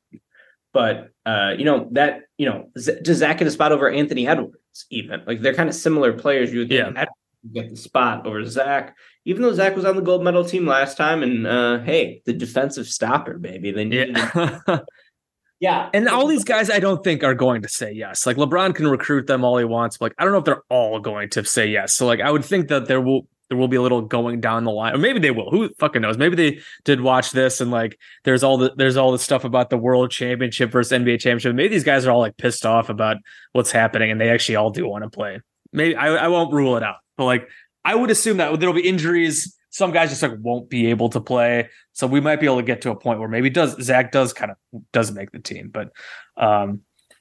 But 0.72 1.10
uh, 1.24 1.54
you 1.56 1.64
know 1.64 1.88
that 1.92 2.22
you 2.38 2.46
know, 2.48 2.70
Z- 2.78 3.00
does 3.02 3.18
Zach 3.18 3.38
get 3.38 3.46
a 3.48 3.50
spot 3.50 3.72
over 3.72 3.88
Anthony 3.88 4.26
Edwards? 4.26 4.56
Even 4.90 5.22
like 5.26 5.40
they're 5.42 5.54
kind 5.54 5.68
of 5.68 5.74
similar 5.74 6.12
players. 6.12 6.52
You 6.52 6.60
would 6.60 6.68
think 6.68 6.80
Yeah. 6.80 6.88
Edwards 7.02 7.10
get 7.52 7.70
the 7.70 7.76
spot 7.76 8.26
over 8.26 8.44
Zach, 8.44 8.96
even 9.24 9.42
though 9.42 9.52
Zach 9.52 9.76
was 9.76 9.84
on 9.84 9.96
the 9.96 10.02
gold 10.02 10.24
medal 10.24 10.44
team 10.44 10.66
last 10.66 10.96
time. 10.96 11.22
And 11.22 11.46
uh, 11.46 11.80
hey, 11.80 12.22
the 12.24 12.32
defensive 12.32 12.86
stopper, 12.86 13.38
baby. 13.38 13.72
They 13.72 13.84
needed 13.84 14.16
Yeah. 14.16 14.78
yeah, 15.60 15.90
and 15.94 16.08
all 16.08 16.26
these 16.26 16.44
guys 16.44 16.70
I 16.70 16.78
don't 16.78 17.02
think 17.02 17.24
are 17.24 17.34
going 17.34 17.62
to 17.62 17.68
say 17.68 17.92
yes. 17.92 18.26
Like 18.26 18.36
LeBron 18.36 18.74
can 18.74 18.88
recruit 18.88 19.26
them 19.26 19.44
all 19.44 19.58
he 19.58 19.64
wants, 19.64 19.98
but 19.98 20.06
like 20.06 20.14
I 20.18 20.24
don't 20.24 20.32
know 20.32 20.38
if 20.38 20.44
they're 20.44 20.62
all 20.68 21.00
going 21.00 21.30
to 21.30 21.44
say 21.44 21.68
yes. 21.68 21.94
So 21.94 22.06
like 22.06 22.20
I 22.20 22.30
would 22.30 22.44
think 22.44 22.68
that 22.68 22.86
there 22.86 23.00
will 23.00 23.26
there 23.48 23.58
will 23.58 23.68
be 23.68 23.76
a 23.76 23.82
little 23.82 24.02
going 24.02 24.40
down 24.40 24.64
the 24.64 24.70
line. 24.70 24.94
Or 24.94 24.98
maybe 24.98 25.18
they 25.18 25.30
will. 25.30 25.50
Who 25.50 25.68
fucking 25.78 26.02
knows? 26.02 26.18
Maybe 26.18 26.36
they 26.36 26.60
did 26.84 27.00
watch 27.00 27.30
this 27.30 27.60
and 27.60 27.70
like 27.70 27.98
there's 28.24 28.42
all 28.42 28.58
the 28.58 28.72
there's 28.76 28.96
all 28.96 29.12
the 29.12 29.18
stuff 29.18 29.44
about 29.44 29.70
the 29.70 29.78
world 29.78 30.10
championship 30.10 30.70
versus 30.70 30.98
NBA 30.98 31.20
championship. 31.20 31.54
Maybe 31.54 31.68
these 31.68 31.84
guys 31.84 32.06
are 32.06 32.10
all 32.10 32.20
like 32.20 32.36
pissed 32.36 32.66
off 32.66 32.88
about 32.88 33.18
what's 33.52 33.70
happening 33.70 34.10
and 34.10 34.20
they 34.20 34.30
actually 34.30 34.56
all 34.56 34.70
do 34.70 34.88
want 34.88 35.04
to 35.04 35.10
play. 35.10 35.40
Maybe 35.76 35.94
I, 35.94 36.08
I 36.08 36.28
won't 36.28 36.52
rule 36.52 36.76
it 36.76 36.82
out. 36.82 36.96
But 37.16 37.26
like 37.26 37.48
I 37.84 37.94
would 37.94 38.10
assume 38.10 38.38
that 38.38 38.58
there'll 38.58 38.74
be 38.74 38.88
injuries. 38.88 39.56
Some 39.70 39.92
guys 39.92 40.08
just 40.08 40.22
like 40.22 40.32
won't 40.40 40.68
be 40.68 40.86
able 40.86 41.10
to 41.10 41.20
play. 41.20 41.68
So 41.92 42.06
we 42.06 42.20
might 42.20 42.40
be 42.40 42.46
able 42.46 42.56
to 42.56 42.62
get 42.62 42.80
to 42.82 42.90
a 42.90 42.96
point 42.96 43.20
where 43.20 43.28
maybe 43.28 43.50
does 43.50 43.80
Zach 43.82 44.10
does 44.10 44.32
kind 44.32 44.50
of 44.50 44.82
does 44.92 45.12
make 45.12 45.30
the 45.30 45.38
team. 45.38 45.70
But 45.72 45.90
um 46.36 46.80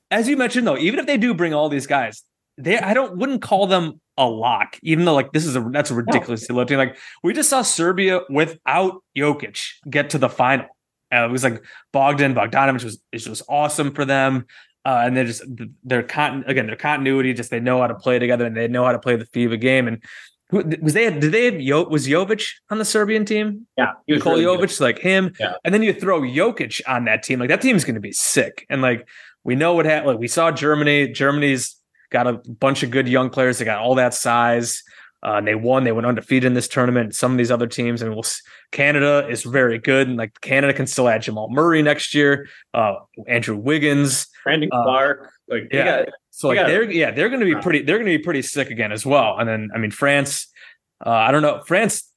as 0.09 0.27
you 0.27 0.37
mentioned 0.37 0.65
though, 0.65 0.77
even 0.77 0.99
if 0.99 1.05
they 1.05 1.17
do 1.17 1.33
bring 1.33 1.53
all 1.53 1.69
these 1.69 1.85
guys, 1.85 2.23
they 2.57 2.79
I 2.79 2.93
don't 2.93 3.17
wouldn't 3.17 3.41
call 3.41 3.67
them 3.67 3.99
a 4.17 4.25
lock, 4.25 4.79
even 4.81 5.05
though 5.05 5.13
like 5.13 5.33
this 5.33 5.45
is 5.45 5.55
a 5.55 5.69
that's 5.71 5.91
a 5.91 5.95
ridiculously 5.95 6.55
low 6.55 6.63
team. 6.63 6.77
Like 6.77 6.97
we 7.23 7.33
just 7.33 7.49
saw 7.49 7.61
Serbia 7.61 8.21
without 8.29 9.03
Jokic 9.17 9.61
get 9.89 10.11
to 10.11 10.17
the 10.17 10.29
final. 10.29 10.67
Uh, 11.13 11.25
it 11.25 11.31
was 11.31 11.43
like 11.43 11.63
Bogdan 11.91 12.33
Bogdanovic 12.33 12.83
was 12.83 13.01
it 13.11 13.27
was 13.27 13.43
awesome 13.49 13.93
for 13.93 14.05
them. 14.05 14.45
Uh, 14.85 15.01
and 15.03 15.17
they're 15.17 15.25
just 15.25 15.43
their 15.83 16.03
con 16.03 16.43
again 16.47 16.67
their 16.67 16.75
continuity, 16.75 17.33
just 17.33 17.49
they 17.49 17.59
know 17.59 17.81
how 17.81 17.87
to 17.87 17.95
play 17.95 18.19
together 18.19 18.45
and 18.45 18.55
they 18.55 18.67
know 18.67 18.85
how 18.85 18.91
to 18.91 18.99
play 18.99 19.15
the 19.15 19.25
FIBA 19.25 19.59
game. 19.59 19.87
And 19.87 20.03
who, 20.51 20.63
was 20.81 20.93
they 20.93 21.09
did 21.09 21.31
they 21.31 21.45
have 21.45 21.59
Yo, 21.59 21.83
was 21.85 22.05
Jovic 22.07 22.47
on 22.69 22.77
the 22.77 22.85
Serbian 22.85 23.25
team? 23.25 23.65
yeah, 23.77 23.93
he 24.05 24.13
was 24.13 24.23
really 24.23 24.43
good. 24.43 24.59
Jovic, 24.59 24.79
like 24.79 24.99
him, 24.99 25.33
Yeah. 25.39 25.53
and 25.63 25.73
then 25.73 25.81
you 25.81 25.91
throw 25.91 26.21
Jokic 26.21 26.81
on 26.87 27.05
that 27.05 27.23
team. 27.23 27.39
Like 27.39 27.49
that 27.49 27.61
team's 27.61 27.83
going 27.83 27.95
to 27.95 28.01
be 28.01 28.11
sick. 28.11 28.65
And 28.69 28.83
like 28.83 29.07
we 29.43 29.55
know 29.55 29.73
what 29.73 29.85
happened. 29.85 30.11
Like 30.11 30.19
we 30.19 30.27
saw 30.27 30.51
Germany. 30.51 31.07
Germany's 31.07 31.75
got 32.11 32.27
a 32.27 32.33
bunch 32.33 32.83
of 32.83 32.91
good 32.91 33.07
young 33.07 33.31
players. 33.31 33.57
They 33.57 33.65
got 33.65 33.79
all 33.79 33.95
that 33.95 34.13
size. 34.13 34.83
Uh, 35.25 35.37
and 35.37 35.47
they 35.47 35.55
won. 35.55 35.83
They 35.85 35.91
went 35.91 36.05
undefeated 36.05 36.45
in 36.45 36.53
this 36.53 36.67
tournament. 36.67 37.15
Some 37.15 37.31
of 37.31 37.37
these 37.39 37.49
other 37.49 37.65
teams, 37.65 38.03
mean, 38.03 38.13
we'll, 38.13 38.23
Canada 38.71 39.27
is 39.27 39.41
very 39.43 39.79
good, 39.79 40.07
and 40.07 40.17
like 40.17 40.39
Canada 40.41 40.71
can 40.71 40.85
still 40.85 41.07
add 41.09 41.23
Jamal 41.23 41.49
Murray 41.49 41.81
next 41.81 42.13
year. 42.13 42.47
Uh, 42.75 42.95
Andrew 43.27 43.55
Wiggins. 43.57 44.27
Brandon 44.43 44.69
Uh, 44.71 44.83
Clarke. 44.83 45.31
Like, 45.47 45.67
yeah. 45.71 46.03
got- 46.03 46.09
So 46.29 46.49
like 46.49 46.57
Yeah. 46.57 46.67
they're 46.67 46.91
yeah 46.91 47.11
they're 47.11 47.29
going 47.29 47.39
to 47.39 47.45
be 47.45 47.55
pretty 47.59 47.81
they're 47.81 47.97
going 47.97 48.11
to 48.11 48.17
be 48.17 48.23
pretty 48.23 48.41
sick 48.43 48.69
again 48.69 48.91
as 48.91 49.05
well. 49.05 49.37
And 49.39 49.47
then 49.49 49.69
I 49.73 49.77
mean 49.79 49.89
France, 49.91 50.47
uh, 51.05 51.09
I 51.09 51.31
don't 51.31 51.41
know 51.41 51.61
France 51.65 52.11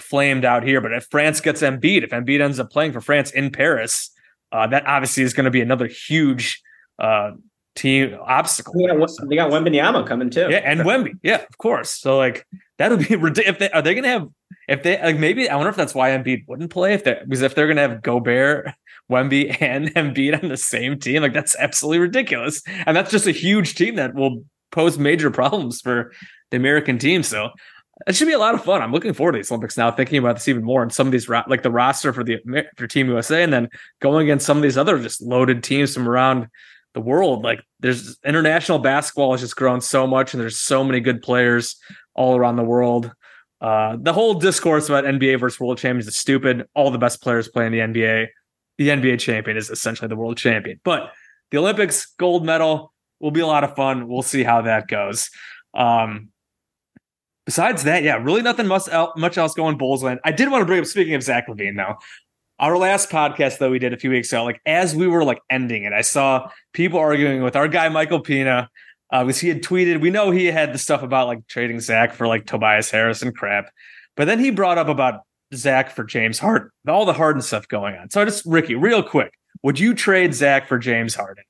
flamed 0.00 0.44
out 0.44 0.62
here, 0.62 0.80
but 0.80 0.92
if 0.92 1.06
France 1.10 1.40
gets 1.40 1.62
Embiid, 1.62 2.02
if 2.02 2.10
Embiid 2.10 2.40
ends 2.42 2.58
up 2.60 2.70
playing 2.70 2.92
for 2.92 3.00
France 3.00 3.30
in 3.30 3.50
Paris, 3.50 4.10
uh, 4.52 4.66
that 4.66 4.86
obviously 4.86 5.22
is 5.22 5.32
going 5.32 5.44
to 5.44 5.50
be 5.50 5.60
another 5.62 5.86
huge 5.86 6.60
uh, 6.98 7.30
team 7.76 8.18
obstacle. 8.20 8.74
they 8.74 8.86
got, 8.86 9.28
they 9.28 9.36
got 9.36 9.50
Wembanyama 9.50 10.06
coming 10.06 10.30
too. 10.30 10.48
Yeah, 10.50 10.62
and 10.64 10.80
Wemby, 10.80 11.18
yeah, 11.22 11.44
of 11.48 11.58
course. 11.58 11.90
So 11.90 12.16
like 12.16 12.46
that'll 12.78 12.98
be 12.98 13.14
ridiculous. 13.16 13.48
If 13.48 13.58
they 13.58 13.70
are 13.70 13.82
they 13.82 13.94
going 13.94 14.04
to 14.04 14.10
have 14.10 14.28
if 14.68 14.82
they 14.82 15.00
like 15.00 15.18
maybe 15.18 15.48
I 15.48 15.56
wonder 15.56 15.70
if 15.70 15.76
that's 15.76 15.94
why 15.94 16.10
Embiid 16.10 16.48
wouldn't 16.48 16.70
play 16.70 16.94
if 16.94 17.04
they 17.04 17.18
because 17.22 17.42
if 17.42 17.54
they're 17.54 17.66
going 17.66 17.76
to 17.76 17.82
have 17.82 18.02
Gobert 18.02 18.72
Wemby 19.10 19.60
and 19.60 19.88
Embiid 19.94 20.42
on 20.42 20.48
the 20.48 20.56
same 20.56 20.98
team. 20.98 21.22
Like 21.22 21.32
that's 21.32 21.56
absolutely 21.56 22.00
ridiculous. 22.00 22.62
And 22.86 22.96
that's 22.96 23.10
just 23.10 23.26
a 23.26 23.32
huge 23.32 23.74
team 23.74 23.96
that 23.96 24.14
will 24.14 24.44
pose 24.72 24.98
major 24.98 25.30
problems 25.30 25.80
for 25.80 26.12
the 26.50 26.56
American 26.56 26.98
team. 26.98 27.22
So 27.22 27.50
it 28.06 28.14
should 28.14 28.26
be 28.26 28.34
a 28.34 28.38
lot 28.38 28.54
of 28.54 28.62
fun. 28.62 28.82
I'm 28.82 28.92
looking 28.92 29.14
forward 29.14 29.32
to 29.32 29.38
these 29.38 29.50
Olympics 29.50 29.76
now, 29.76 29.90
thinking 29.90 30.18
about 30.18 30.36
this 30.36 30.48
even 30.48 30.64
more. 30.64 30.82
And 30.82 30.92
some 30.92 31.06
of 31.08 31.12
these, 31.12 31.28
like 31.28 31.62
the 31.62 31.70
roster 31.70 32.12
for 32.12 32.22
the 32.22 32.38
for 32.76 32.86
Team 32.86 33.08
USA, 33.08 33.42
and 33.42 33.52
then 33.52 33.70
going 34.00 34.26
against 34.26 34.44
some 34.44 34.58
of 34.58 34.62
these 34.62 34.76
other 34.76 34.98
just 34.98 35.22
loaded 35.22 35.64
teams 35.64 35.94
from 35.94 36.06
around 36.06 36.48
the 36.96 37.02
world. 37.02 37.44
Like 37.44 37.60
there's 37.78 38.18
international 38.24 38.78
basketball 38.78 39.32
has 39.32 39.42
just 39.42 39.54
grown 39.54 39.82
so 39.82 40.06
much, 40.06 40.32
and 40.32 40.40
there's 40.40 40.58
so 40.58 40.82
many 40.82 40.98
good 40.98 41.22
players 41.22 41.76
all 42.14 42.36
around 42.36 42.56
the 42.56 42.64
world. 42.64 43.12
Uh, 43.60 43.96
the 44.00 44.14
whole 44.14 44.34
discourse 44.34 44.88
about 44.88 45.04
NBA 45.04 45.38
versus 45.38 45.60
world 45.60 45.76
champions 45.76 46.08
is 46.08 46.16
stupid. 46.16 46.66
All 46.74 46.90
the 46.90 46.98
best 46.98 47.22
players 47.22 47.48
play 47.48 47.66
in 47.66 47.72
the 47.72 47.78
NBA. 47.80 48.28
The 48.78 48.88
NBA 48.88 49.20
champion 49.20 49.58
is 49.58 49.68
essentially 49.68 50.08
the 50.08 50.16
world 50.16 50.38
champion. 50.38 50.80
But 50.84 51.12
the 51.50 51.58
Olympics 51.58 52.06
gold 52.18 52.46
medal 52.46 52.94
will 53.20 53.30
be 53.30 53.40
a 53.40 53.46
lot 53.46 53.62
of 53.62 53.76
fun. 53.76 54.08
We'll 54.08 54.22
see 54.22 54.42
how 54.42 54.62
that 54.62 54.88
goes. 54.88 55.28
Um, 55.74 56.30
besides 57.44 57.84
that, 57.84 58.04
yeah, 58.04 58.16
really 58.16 58.42
nothing 58.42 58.66
much 58.66 58.88
much 59.16 59.36
else 59.36 59.52
going 59.52 59.76
Bulls 59.76 60.02
land. 60.02 60.20
I 60.24 60.32
did 60.32 60.50
want 60.50 60.62
to 60.62 60.66
bring 60.66 60.80
up 60.80 60.86
speaking 60.86 61.14
of 61.14 61.22
Zach 61.22 61.46
LaVine, 61.46 61.76
though. 61.76 61.96
Our 62.58 62.78
last 62.78 63.10
podcast 63.10 63.58
that 63.58 63.70
we 63.70 63.78
did 63.78 63.92
a 63.92 63.98
few 63.98 64.10
weeks 64.10 64.32
ago, 64.32 64.44
like 64.44 64.60
as 64.64 64.94
we 64.94 65.06
were 65.06 65.24
like 65.24 65.40
ending 65.50 65.84
it, 65.84 65.92
I 65.92 66.00
saw 66.00 66.50
people 66.72 66.98
arguing 66.98 67.42
with 67.42 67.54
our 67.54 67.68
guy 67.68 67.88
Michael 67.90 68.20
Pina 68.20 68.70
uh, 69.10 69.26
he 69.26 69.48
had 69.48 69.62
tweeted. 69.62 70.00
We 70.00 70.10
know 70.10 70.30
he 70.30 70.46
had 70.46 70.72
the 70.72 70.78
stuff 70.78 71.02
about 71.02 71.28
like 71.28 71.46
trading 71.46 71.80
Zach 71.80 72.12
for 72.12 72.26
like 72.26 72.46
Tobias 72.46 72.90
Harris 72.90 73.22
and 73.22 73.36
crap, 73.36 73.70
but 74.16 74.26
then 74.26 74.38
he 74.40 74.50
brought 74.50 74.78
up 74.78 74.88
about 74.88 75.20
Zach 75.54 75.90
for 75.90 76.04
James 76.04 76.38
Harden, 76.38 76.70
all 76.88 77.04
the 77.04 77.12
Harden 77.12 77.42
stuff 77.42 77.68
going 77.68 77.94
on. 77.94 78.10
So 78.10 78.20
I 78.20 78.24
just 78.24 78.44
Ricky, 78.46 78.74
real 78.74 79.02
quick, 79.02 79.32
would 79.62 79.78
you 79.78 79.94
trade 79.94 80.34
Zach 80.34 80.66
for 80.66 80.78
James 80.78 81.14
Harden 81.14 81.44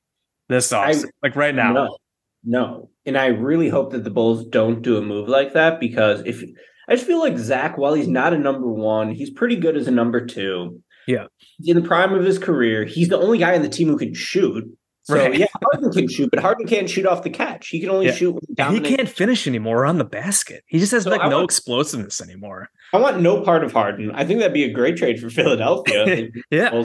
this 0.49 0.71
offseason, 0.73 1.11
like 1.23 1.35
right 1.35 1.55
now? 1.55 1.73
No, 1.73 1.97
no, 2.45 2.91
and 3.07 3.17
I 3.17 3.29
really 3.29 3.69
hope 3.69 3.93
that 3.93 4.05
the 4.05 4.11
Bulls 4.11 4.45
don't 4.47 4.83
do 4.83 4.99
a 4.99 5.03
move 5.03 5.29
like 5.29 5.55
that 5.55 5.81
because 5.81 6.21
if 6.27 6.45
I 6.89 6.95
just 6.95 7.07
feel 7.07 7.21
like 7.21 7.39
Zach, 7.39 7.79
while 7.79 7.95
he's 7.95 8.09
not 8.09 8.35
a 8.35 8.39
number 8.39 8.69
one, 8.69 9.13
he's 9.13 9.31
pretty 9.31 9.57
good 9.57 9.77
as 9.77 9.89
a 9.89 9.93
number 9.93 10.25
two. 10.25 10.83
Yeah, 11.07 11.27
in 11.65 11.77
the 11.77 11.87
prime 11.87 12.13
of 12.15 12.25
his 12.25 12.39
career, 12.39 12.85
he's 12.85 13.09
the 13.09 13.19
only 13.19 13.39
guy 13.39 13.55
in 13.55 13.63
the 13.63 13.69
team 13.69 13.89
who 13.89 13.97
can 13.97 14.15
shoot. 14.15 14.65
So 15.07 15.15
right. 15.15 15.39
yeah, 15.39 15.47
Harden 15.63 15.93
can 15.93 16.09
shoot, 16.09 16.31
but 16.33 16.41
Harden 16.41 16.67
can't 16.67 16.91
shoot 16.91 17.07
off 17.07 17.23
the 17.23 17.31
catch. 17.31 17.69
He 17.69 17.79
can 17.79 17.91
only 17.91 18.07
yeah. 18.07 18.13
shoot. 18.13 18.41
he 18.49 18.81
can't 18.81 19.09
finish 19.09 19.47
anymore 19.47 19.87
on 19.87 19.99
the 19.99 20.05
basket. 20.05 20.65
He 20.67 20.81
just 20.81 20.91
has 20.91 21.05
so 21.05 21.11
like 21.11 21.21
I 21.21 21.29
no 21.29 21.37
want, 21.37 21.45
explosiveness 21.45 22.21
anymore. 22.21 22.71
I 22.93 22.99
want 22.99 23.21
no 23.21 23.41
part 23.43 23.63
of 23.63 23.73
Harden. 23.73 24.11
I 24.11 24.25
think 24.25 24.41
that'd 24.41 24.53
be 24.53 24.65
a 24.65 24.73
great 24.73 24.97
trade 24.97 25.21
for 25.21 25.31
Philadelphia. 25.31 26.29
yeah, 26.51 26.83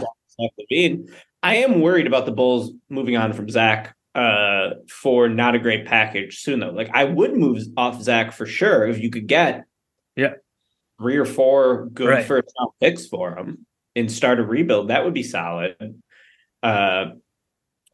I 1.41 1.55
am 1.55 1.81
worried 1.81 2.05
about 2.05 2.27
the 2.27 2.31
Bulls 2.31 2.71
moving 2.89 3.17
on 3.17 3.33
from 3.33 3.49
Zach 3.49 3.95
uh, 4.13 4.71
for 4.87 5.27
not 5.27 5.55
a 5.55 5.59
great 5.59 5.87
package 5.87 6.41
soon 6.41 6.59
though. 6.59 6.69
Like 6.69 6.91
I 6.93 7.05
would 7.05 7.35
move 7.35 7.63
off 7.75 8.03
Zach 8.03 8.33
for 8.33 8.45
sure 8.45 8.85
if 8.85 8.99
you 8.99 9.09
could 9.09 9.25
get 9.25 9.65
yeah 10.15 10.33
three 10.99 11.17
or 11.17 11.25
four 11.25 11.87
good 11.87 12.09
right. 12.09 12.25
first 12.25 12.53
round 12.59 12.71
picks 12.79 13.07
for 13.07 13.35
him 13.35 13.65
and 13.95 14.11
start 14.11 14.39
a 14.39 14.43
rebuild. 14.43 14.89
That 14.89 15.03
would 15.03 15.13
be 15.13 15.23
solid. 15.23 16.01
Uh, 16.63 17.05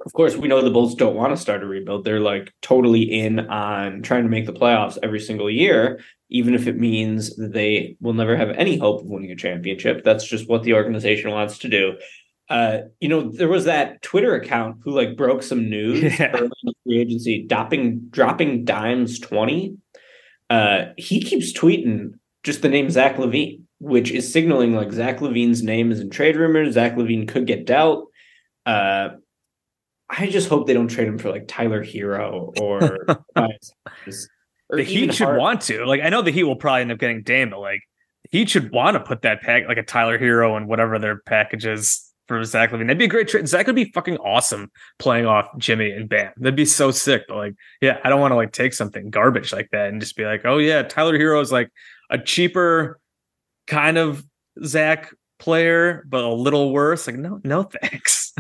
of 0.06 0.14
course, 0.14 0.36
we 0.36 0.48
know 0.48 0.62
the 0.62 0.70
Bulls 0.70 0.96
don't 0.96 1.16
want 1.16 1.34
to 1.34 1.42
start 1.42 1.64
a 1.64 1.66
rebuild. 1.66 2.06
They're 2.06 2.20
like 2.20 2.54
totally 2.62 3.02
in 3.02 3.40
on 3.40 4.04
trying 4.04 4.24
to 4.24 4.30
make 4.30 4.46
the 4.46 4.54
playoffs 4.54 4.98
every 5.02 5.20
single 5.20 5.50
year, 5.50 6.00
even 6.30 6.54
if 6.54 6.68
it 6.68 6.78
means 6.78 7.36
that 7.38 7.54
they 7.54 7.98
will 8.00 8.14
never 8.14 8.38
have 8.38 8.50
any 8.52 8.78
hope 8.78 9.02
of 9.02 9.08
winning 9.08 9.32
a 9.32 9.36
championship. 9.36 10.04
That's 10.04 10.26
just 10.26 10.48
what 10.48 10.64
the 10.64 10.74
organization 10.74 11.32
wants 11.32 11.58
to 11.60 11.70
do. 11.70 11.98
Uh, 12.50 12.82
you 13.00 13.10
know, 13.10 13.30
there 13.32 13.50
was 13.50 13.66
that 13.66 14.02
Twitter 14.02 14.36
account 14.36 14.78
who 14.84 14.92
like 14.92 15.18
broke 15.18 15.44
some 15.44 15.70
news 15.70 16.02
yeah. 16.20 16.32
early 16.34 16.46
in 16.46 16.52
the 16.64 16.74
free 16.84 17.00
agency, 17.00 17.44
dropping 17.44 18.00
dropping 18.10 18.66
dimes 18.66 19.20
twenty. 19.20 19.78
Uh, 20.50 20.86
he 20.98 21.22
keeps 21.22 21.52
tweeting 21.52 22.12
just 22.44 22.62
the 22.62 22.70
name 22.70 22.90
Zach 22.90 23.18
LaVine, 23.18 23.64
which 23.80 24.12
is 24.12 24.32
signaling 24.32 24.76
like 24.76 24.92
Zach 24.92 25.20
LaVine's 25.20 25.64
name 25.64 25.92
is 25.92 26.00
in 26.00 26.10
trade 26.10 26.36
rumors. 26.36 26.74
Zach 26.74 26.96
LaVine 26.96 27.28
could 27.28 27.46
get 27.46 27.66
dealt. 27.66 28.10
Uh, 28.66 29.10
I 30.10 30.28
just 30.28 30.50
hope 30.50 30.68
they 30.68 30.74
don't 30.74 30.88
trade 30.88 31.08
him 31.08 31.18
for 31.18 31.30
like 31.30 31.48
Tyler 31.48 31.84
Herro 31.84 32.60
or. 32.60 33.06
or 33.36 34.78
the 34.78 34.84
Heat 34.84 35.14
should 35.14 35.26
hard. 35.26 35.40
want 35.40 35.62
to. 35.64 35.86
Like, 35.86 36.02
I 36.02 36.10
know 36.10 36.22
the 36.22 36.32
Heat 36.32 36.44
will 36.44 36.56
probably 36.56 36.82
end 36.82 36.92
up 36.92 37.00
getting 37.00 37.24
Dame, 37.24 37.50
but 37.50 37.60
like, 37.60 37.82
Heat 38.32 38.50
should 38.50 38.72
want 38.72 38.96
to 38.96 39.00
put 39.00 39.22
that 39.22 39.42
pack 39.42 39.68
like 39.68 39.78
a 39.78 39.84
Tyler 39.84 40.20
Herro 40.20 40.58
and 40.58 40.68
whatever 40.68 41.00
their 41.00 41.20
packages 41.20 42.04
for 42.28 42.44
Zach 42.44 42.72
LaVine. 42.72 42.88
That'd 42.88 42.98
be 42.98 43.06
a 43.06 43.10
great 43.10 43.28
trade. 43.28 43.48
Zach 43.48 43.68
would 43.68 43.76
be 43.76 43.92
fucking 43.92 44.18
awesome 44.18 44.70
playing 45.00 45.26
off 45.26 45.48
Jimmy 45.58 45.92
and 45.92 46.10
Bam. 46.10 46.34
That'd 46.38 46.56
be 46.56 46.66
so 46.66 46.92
sick. 46.92 47.24
But 47.28 47.38
like, 47.38 47.56
yeah, 47.82 48.00
I 48.04 48.10
don't 48.10 48.20
want 48.20 48.32
to 48.32 48.36
like 48.36 48.52
take 48.52 48.74
something 48.74 49.10
garbage 49.10 49.54
like 49.54 49.70
that 49.72 49.90
and 49.90 50.02
just 50.02 50.18
be 50.18 50.26
like, 50.26 50.42
oh 50.44 50.58
yeah, 50.58 50.84
Tyler 50.84 51.18
Herro 51.18 51.42
is 51.42 51.52
like 51.52 51.70
a 52.10 52.18
cheaper 52.18 53.00
kind 53.68 53.98
of 53.98 54.26
Zach 54.64 55.14
player, 55.40 56.04
but 56.08 56.24
a 56.24 56.34
little 56.34 56.72
worse. 56.72 57.08
Like, 57.08 57.18
no, 57.18 57.40
no 57.44 57.64
thanks. 57.64 58.34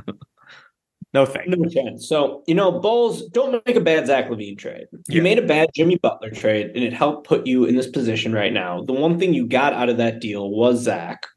no 1.13 1.26
thanks. 1.26 1.50
No 1.56 1.70
chance. 1.70 2.08
So, 2.08 2.44
you 2.48 2.56
know, 2.56 2.80
Bulls 2.80 3.28
don't 3.28 3.63
make 3.66 3.76
a 3.76 3.82
bad 3.82 4.08
Zach 4.08 4.30
LaVine 4.30 4.58
trade. 4.58 4.88
You 5.08 5.18
yeah. 5.18 5.22
made 5.22 5.40
a 5.40 5.46
bad 5.46 5.70
Jimmy 5.76 5.98
Butler 5.98 6.32
trade, 6.32 6.72
and 6.74 6.84
it 6.84 6.94
helped 6.94 7.28
put 7.28 7.46
you 7.46 7.66
in 7.66 7.76
this 7.76 7.88
position 7.88 8.34
right 8.34 8.54
now. 8.54 8.84
The 8.84 8.94
one 8.94 9.20
thing 9.20 9.34
you 9.34 9.48
got 9.48 9.74
out 9.74 9.90
of 9.90 9.98
that 9.98 10.20
deal 10.20 10.50
was 10.50 10.82
Zach 10.82 11.28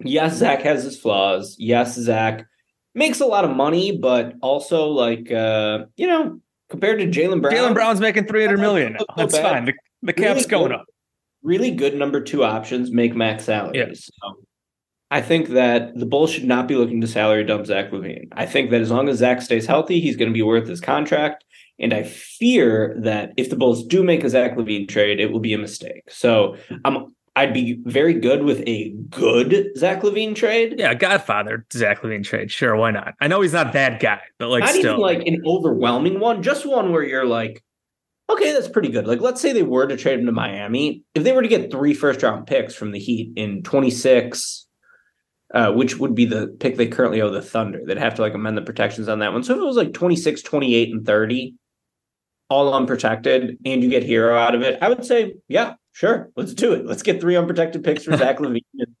yes, 0.00 0.36
Zach 0.36 0.62
has 0.62 0.84
his 0.84 0.98
flaws. 0.98 1.56
Yes, 1.58 1.94
Zach 1.94 2.46
makes 2.94 3.20
a 3.20 3.26
lot 3.26 3.44
of 3.44 3.54
money, 3.56 3.96
but 3.96 4.34
also 4.40 4.88
like 4.88 5.30
uh, 5.30 5.86
you 5.96 6.06
know, 6.06 6.40
compared 6.70 6.98
to 7.00 7.06
Jaylen 7.06 7.42
Brown, 7.42 7.54
Jaylen 7.54 7.74
Brown's 7.74 8.00
making 8.00 8.26
three 8.26 8.44
hundred 8.44 8.60
million. 8.60 8.96
That's 9.16 9.38
fine. 9.38 9.66
The, 9.66 9.74
the 10.02 10.12
cap's 10.12 10.40
really 10.40 10.48
going 10.48 10.68
good, 10.68 10.80
up. 10.80 10.86
Really 11.42 11.70
good 11.70 11.94
number 11.94 12.20
two 12.20 12.44
options 12.44 12.90
make 12.90 13.14
max 13.14 13.44
salaries. 13.44 13.76
Yeah. 13.76 13.92
So 13.92 14.40
I 15.10 15.22
think 15.22 15.48
that 15.50 15.94
the 15.94 16.06
Bulls 16.06 16.30
should 16.30 16.44
not 16.44 16.68
be 16.68 16.74
looking 16.74 17.00
to 17.00 17.06
salary 17.06 17.44
dump 17.44 17.66
Zach 17.66 17.90
LaVine. 17.90 18.28
I 18.32 18.46
think 18.46 18.70
that 18.70 18.80
as 18.80 18.90
long 18.90 19.08
as 19.08 19.18
Zach 19.18 19.40
stays 19.40 19.66
healthy, 19.66 20.00
he's 20.00 20.16
going 20.16 20.28
to 20.28 20.34
be 20.34 20.42
worth 20.42 20.68
his 20.68 20.80
contract. 20.80 21.44
And 21.78 21.94
I 21.94 22.02
fear 22.02 22.96
that 23.02 23.32
if 23.36 23.50
the 23.50 23.56
Bulls 23.56 23.86
do 23.86 24.02
make 24.02 24.24
a 24.24 24.28
Zach 24.28 24.56
LaVine 24.56 24.88
trade, 24.88 25.20
it 25.20 25.32
will 25.32 25.40
be 25.40 25.54
a 25.54 25.58
mistake. 25.58 26.02
So 26.10 26.56
I'm 26.84 27.14
I'd 27.38 27.54
be 27.54 27.78
very 27.84 28.14
good 28.14 28.42
with 28.42 28.66
a 28.66 28.90
good 29.10 29.70
Zach 29.76 30.02
LaVine 30.02 30.34
trade. 30.34 30.74
Yeah, 30.76 30.92
Godfather 30.94 31.64
Zach 31.72 32.02
LaVine 32.02 32.24
trade. 32.24 32.50
Sure, 32.50 32.74
why 32.74 32.90
not? 32.90 33.14
I 33.20 33.28
know 33.28 33.40
he's 33.42 33.52
not 33.52 33.72
that 33.74 34.00
guy, 34.00 34.20
but 34.38 34.48
like 34.48 34.64
not 34.64 34.70
still. 34.70 34.94
even 34.94 35.00
like 35.00 35.24
an 35.24 35.42
overwhelming 35.46 36.18
one, 36.18 36.42
just 36.42 36.66
one 36.66 36.90
where 36.90 37.04
you're 37.04 37.26
like, 37.26 37.62
okay, 38.28 38.52
that's 38.52 38.68
pretty 38.68 38.88
good. 38.88 39.06
Like, 39.06 39.20
let's 39.20 39.40
say 39.40 39.52
they 39.52 39.62
were 39.62 39.86
to 39.86 39.96
trade 39.96 40.20
him 40.20 40.26
to 40.26 40.32
Miami. 40.32 41.04
If 41.14 41.24
they 41.24 41.32
were 41.32 41.42
to 41.42 41.48
get 41.48 41.70
three 41.70 41.94
first 41.94 42.22
round 42.22 42.46
picks 42.46 42.74
from 42.74 42.92
the 42.92 42.98
Heat 42.98 43.32
in 43.36 43.62
26, 43.62 44.66
uh, 45.54 45.72
which 45.72 45.98
would 45.98 46.14
be 46.14 46.26
the 46.26 46.48
pick 46.60 46.76
they 46.76 46.86
currently 46.86 47.20
owe 47.20 47.30
the 47.30 47.40
Thunder, 47.40 47.80
they'd 47.86 47.98
have 47.98 48.14
to 48.16 48.22
like 48.22 48.34
amend 48.34 48.56
the 48.56 48.62
protections 48.62 49.08
on 49.08 49.20
that 49.20 49.32
one. 49.32 49.42
So 49.42 49.54
if 49.54 49.60
it 49.60 49.64
was 49.64 49.76
like 49.76 49.92
26, 49.92 50.42
28, 50.42 50.92
and 50.92 51.06
30, 51.06 51.54
all 52.50 52.74
unprotected, 52.74 53.58
and 53.64 53.82
you 53.82 53.88
get 53.88 54.04
Herro 54.04 54.38
out 54.38 54.54
of 54.54 54.62
it, 54.62 54.78
I 54.82 54.88
would 54.88 55.04
say, 55.04 55.34
yeah, 55.48 55.74
sure, 55.92 56.30
let's 56.36 56.54
do 56.54 56.72
it. 56.72 56.86
Let's 56.86 57.02
get 57.02 57.20
three 57.20 57.36
unprotected 57.36 57.82
picks 57.82 58.04
for 58.04 58.16
Zach 58.16 58.38
LaVine 58.40 58.62
and 58.74 58.94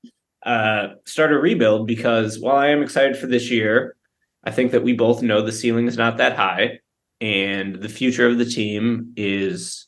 uh, 0.44 0.94
start 1.04 1.32
a 1.32 1.38
rebuild 1.38 1.86
because 1.86 2.38
while 2.38 2.56
I 2.56 2.68
am 2.68 2.82
excited 2.82 3.16
for 3.16 3.26
this 3.26 3.50
year, 3.50 3.96
I 4.44 4.50
think 4.50 4.72
that 4.72 4.82
we 4.82 4.94
both 4.94 5.22
know 5.22 5.42
the 5.42 5.52
ceiling 5.52 5.86
is 5.86 5.98
not 5.98 6.16
that 6.18 6.36
high 6.36 6.78
and 7.20 7.76
the 7.76 7.88
future 7.88 8.26
of 8.26 8.38
the 8.38 8.44
team 8.44 9.12
is 9.16 9.86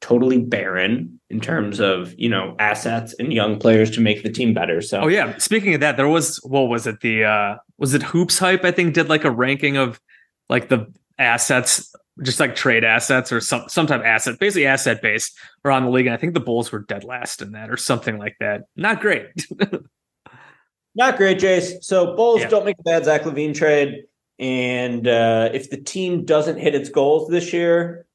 totally 0.00 0.38
barren 0.38 1.18
in 1.28 1.40
terms 1.40 1.80
of 1.80 2.14
you 2.18 2.28
know 2.28 2.54
assets 2.58 3.14
and 3.18 3.32
young 3.32 3.58
players 3.58 3.90
to 3.90 4.00
make 4.00 4.22
the 4.22 4.30
team 4.30 4.54
better 4.54 4.80
so 4.80 5.00
oh 5.00 5.08
yeah 5.08 5.36
speaking 5.38 5.74
of 5.74 5.80
that 5.80 5.96
there 5.96 6.08
was 6.08 6.36
what 6.44 6.68
was 6.68 6.86
it 6.86 7.00
the 7.00 7.24
uh 7.24 7.56
was 7.78 7.94
it 7.94 8.02
HoopsHype 8.02 8.64
i 8.64 8.70
think 8.70 8.94
did 8.94 9.08
like 9.08 9.24
a 9.24 9.30
ranking 9.30 9.76
of 9.76 10.00
like 10.48 10.68
the 10.68 10.86
assets 11.18 11.92
just 12.22 12.40
like 12.40 12.54
trade 12.54 12.84
assets 12.84 13.32
or 13.32 13.40
some 13.40 13.68
some 13.68 13.86
type 13.86 14.00
of 14.00 14.06
asset, 14.06 14.38
basically 14.38 14.66
asset 14.66 15.00
based 15.00 15.36
around 15.64 15.84
the 15.84 15.90
league. 15.90 16.06
And 16.06 16.14
I 16.14 16.18
think 16.18 16.34
the 16.34 16.40
Bulls 16.40 16.72
were 16.72 16.80
dead 16.80 17.04
last 17.04 17.42
in 17.42 17.52
that 17.52 17.70
or 17.70 17.76
something 17.76 18.18
like 18.18 18.36
that. 18.40 18.62
Not 18.76 19.00
great. 19.00 19.26
Not 20.94 21.16
great, 21.16 21.38
Jace. 21.38 21.84
So 21.84 22.16
Bulls 22.16 22.40
yeah. 22.40 22.48
don't 22.48 22.64
make 22.64 22.78
a 22.78 22.82
bad 22.82 23.04
Zach 23.04 23.22
LaVine 23.22 23.54
trade. 23.54 24.04
And 24.38 25.06
uh, 25.08 25.50
if 25.52 25.70
the 25.70 25.76
team 25.76 26.24
doesn't 26.24 26.58
hit 26.58 26.74
its 26.74 26.88
goals 26.88 27.28
this 27.28 27.52
year, 27.52 28.06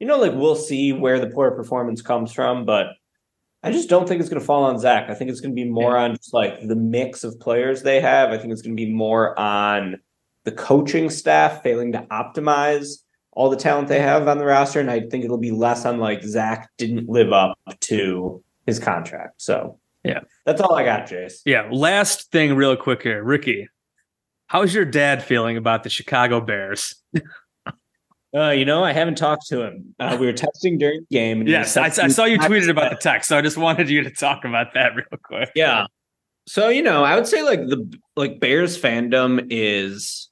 you 0.00 0.06
know, 0.06 0.18
like 0.18 0.32
we'll 0.34 0.56
see 0.56 0.92
where 0.92 1.18
the 1.18 1.28
poor 1.28 1.50
performance 1.50 2.02
comes 2.02 2.32
from, 2.32 2.64
but 2.64 2.88
I 3.62 3.72
just 3.72 3.88
don't 3.88 4.06
think 4.06 4.20
it's 4.20 4.30
going 4.30 4.40
to 4.40 4.46
fall 4.46 4.64
on 4.64 4.78
Zach. 4.78 5.10
I 5.10 5.14
think 5.14 5.30
it's 5.30 5.40
going 5.40 5.54
to 5.54 5.60
be 5.60 5.68
more 5.68 5.96
on 5.96 6.16
just 6.16 6.32
like 6.32 6.66
the 6.66 6.76
mix 6.76 7.24
of 7.24 7.38
players 7.40 7.82
they 7.82 8.00
have. 8.00 8.30
I 8.30 8.38
think 8.38 8.52
it's 8.52 8.62
going 8.62 8.76
to 8.76 8.82
be 8.82 8.92
more 8.92 9.38
on 9.38 10.00
the 10.44 10.52
coaching 10.52 11.10
staff 11.10 11.62
failing 11.62 11.92
to 11.92 12.02
optimize 12.10 13.02
all 13.32 13.50
the 13.50 13.56
talent 13.56 13.88
they 13.88 14.00
have 14.00 14.28
on 14.28 14.38
the 14.38 14.46
roster, 14.46 14.80
and 14.80 14.90
I 14.90 15.00
think 15.00 15.24
it'll 15.24 15.36
be 15.36 15.50
less 15.50 15.84
on 15.84 15.98
like 15.98 16.22
Zach 16.22 16.70
didn't 16.78 17.08
live 17.08 17.32
up 17.32 17.58
to 17.80 18.42
his 18.66 18.78
contract. 18.78 19.42
So 19.42 19.78
yeah, 20.04 20.20
that's 20.44 20.60
all 20.60 20.74
I 20.74 20.84
got, 20.84 21.06
Jace. 21.06 21.40
Yeah. 21.44 21.68
Last 21.70 22.30
thing, 22.30 22.54
real 22.54 22.76
quick 22.76 23.02
here, 23.02 23.22
Ricky. 23.22 23.68
How's 24.48 24.74
your 24.74 24.84
dad 24.84 25.22
feeling 25.24 25.56
about 25.56 25.82
the 25.82 25.90
Chicago 25.90 26.40
Bears? 26.40 26.94
Uh, 28.36 28.50
you 28.50 28.66
know, 28.66 28.84
I 28.84 28.92
haven't 28.92 29.16
talked 29.16 29.46
to 29.46 29.62
him. 29.62 29.94
Uh, 29.98 30.16
we 30.20 30.26
were 30.26 30.32
texting 30.32 30.78
during 30.78 31.06
the 31.08 31.16
game. 31.16 31.40
And 31.40 31.48
Yes, 31.48 31.74
I, 31.76 31.86
I 31.86 32.08
saw 32.08 32.24
you 32.24 32.38
tweeted 32.38 32.68
about 32.68 32.90
the 32.90 32.98
text, 32.98 33.30
so 33.30 33.38
I 33.38 33.40
just 33.40 33.56
wanted 33.56 33.88
you 33.88 34.02
to 34.02 34.10
talk 34.10 34.44
about 34.44 34.74
that 34.74 34.94
real 34.94 35.06
quick. 35.22 35.52
Yeah. 35.54 35.86
So 36.46 36.68
you 36.68 36.82
know, 36.82 37.02
I 37.02 37.14
would 37.14 37.26
say 37.26 37.42
like 37.42 37.60
the 37.60 37.98
like 38.14 38.38
Bears 38.38 38.78
fandom 38.78 39.46
is 39.48 40.28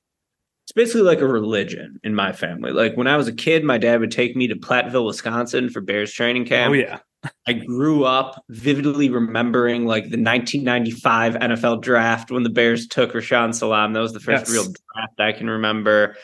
basically 0.75 1.03
like 1.03 1.21
a 1.21 1.27
religion 1.27 1.99
in 2.05 2.15
my 2.15 2.33
family. 2.33 2.73
Like 2.73 2.97
when 2.97 3.07
I 3.07 3.17
was 3.17 3.29
a 3.29 3.33
kid, 3.33 3.65
my 3.65 3.79
dad 3.79 4.01
would 4.01 4.11
take 4.11 4.37
me 4.37 4.47
to 4.49 4.55
Platteville, 4.57 5.07
Wisconsin 5.07 5.71
for 5.71 5.81
Bears 5.81 6.13
training 6.13 6.45
camp. 6.47 6.71
Oh 6.71 6.75
yeah, 6.75 6.99
I 7.47 7.53
grew 7.55 8.05
up 8.05 8.43
vividly 8.51 9.09
remembering 9.11 9.87
like 9.87 10.05
the 10.05 10.23
1995 10.23 11.35
NFL 11.35 11.83
draft 11.83 12.31
when 12.31 12.43
the 12.43 12.51
Bears 12.51 12.87
took 12.87 13.13
Rashaan 13.13 13.55
Salaam. 13.55 13.93
That 13.93 14.01
was 14.01 14.13
the 14.13 14.21
first 14.21 14.47
Yes. 14.47 14.53
real 14.53 14.65
draft 14.65 15.21
I 15.21 15.33
can 15.33 15.49
remember. 15.49 16.17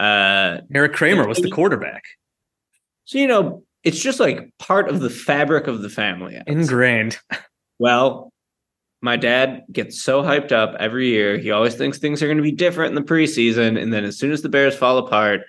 Uh, 0.00 0.58
Erik 0.74 0.92
Kramer 0.92 1.26
was 1.26 1.38
the 1.38 1.50
quarterback, 1.50 2.04
so 3.04 3.18
you 3.18 3.26
know, 3.26 3.64
it's 3.84 4.00
just 4.00 4.20
like 4.20 4.50
part 4.58 4.88
of 4.88 5.00
the 5.00 5.10
fabric 5.10 5.66
of 5.66 5.82
the 5.82 5.88
family. 5.88 6.36
I 6.36 6.38
would 6.38 6.46
say. 6.46 6.52
ingrained. 6.60 7.18
Well, 7.80 8.32
my 9.00 9.16
dad 9.16 9.62
gets 9.70 10.02
so 10.02 10.22
hyped 10.22 10.52
up 10.52 10.74
every 10.80 11.08
year. 11.08 11.38
He 11.38 11.50
always 11.50 11.74
thinks 11.74 11.98
things 11.98 12.22
are 12.22 12.26
going 12.26 12.38
to 12.38 12.42
be 12.42 12.52
different 12.52 12.90
in 12.90 12.94
the 13.02 13.08
preseason. 13.08 13.80
And 13.80 13.92
then 13.92 14.04
as 14.04 14.18
soon 14.18 14.32
as 14.32 14.42
the 14.42 14.48
Bears 14.48 14.76
fall 14.76 14.98
apart, 14.98 15.42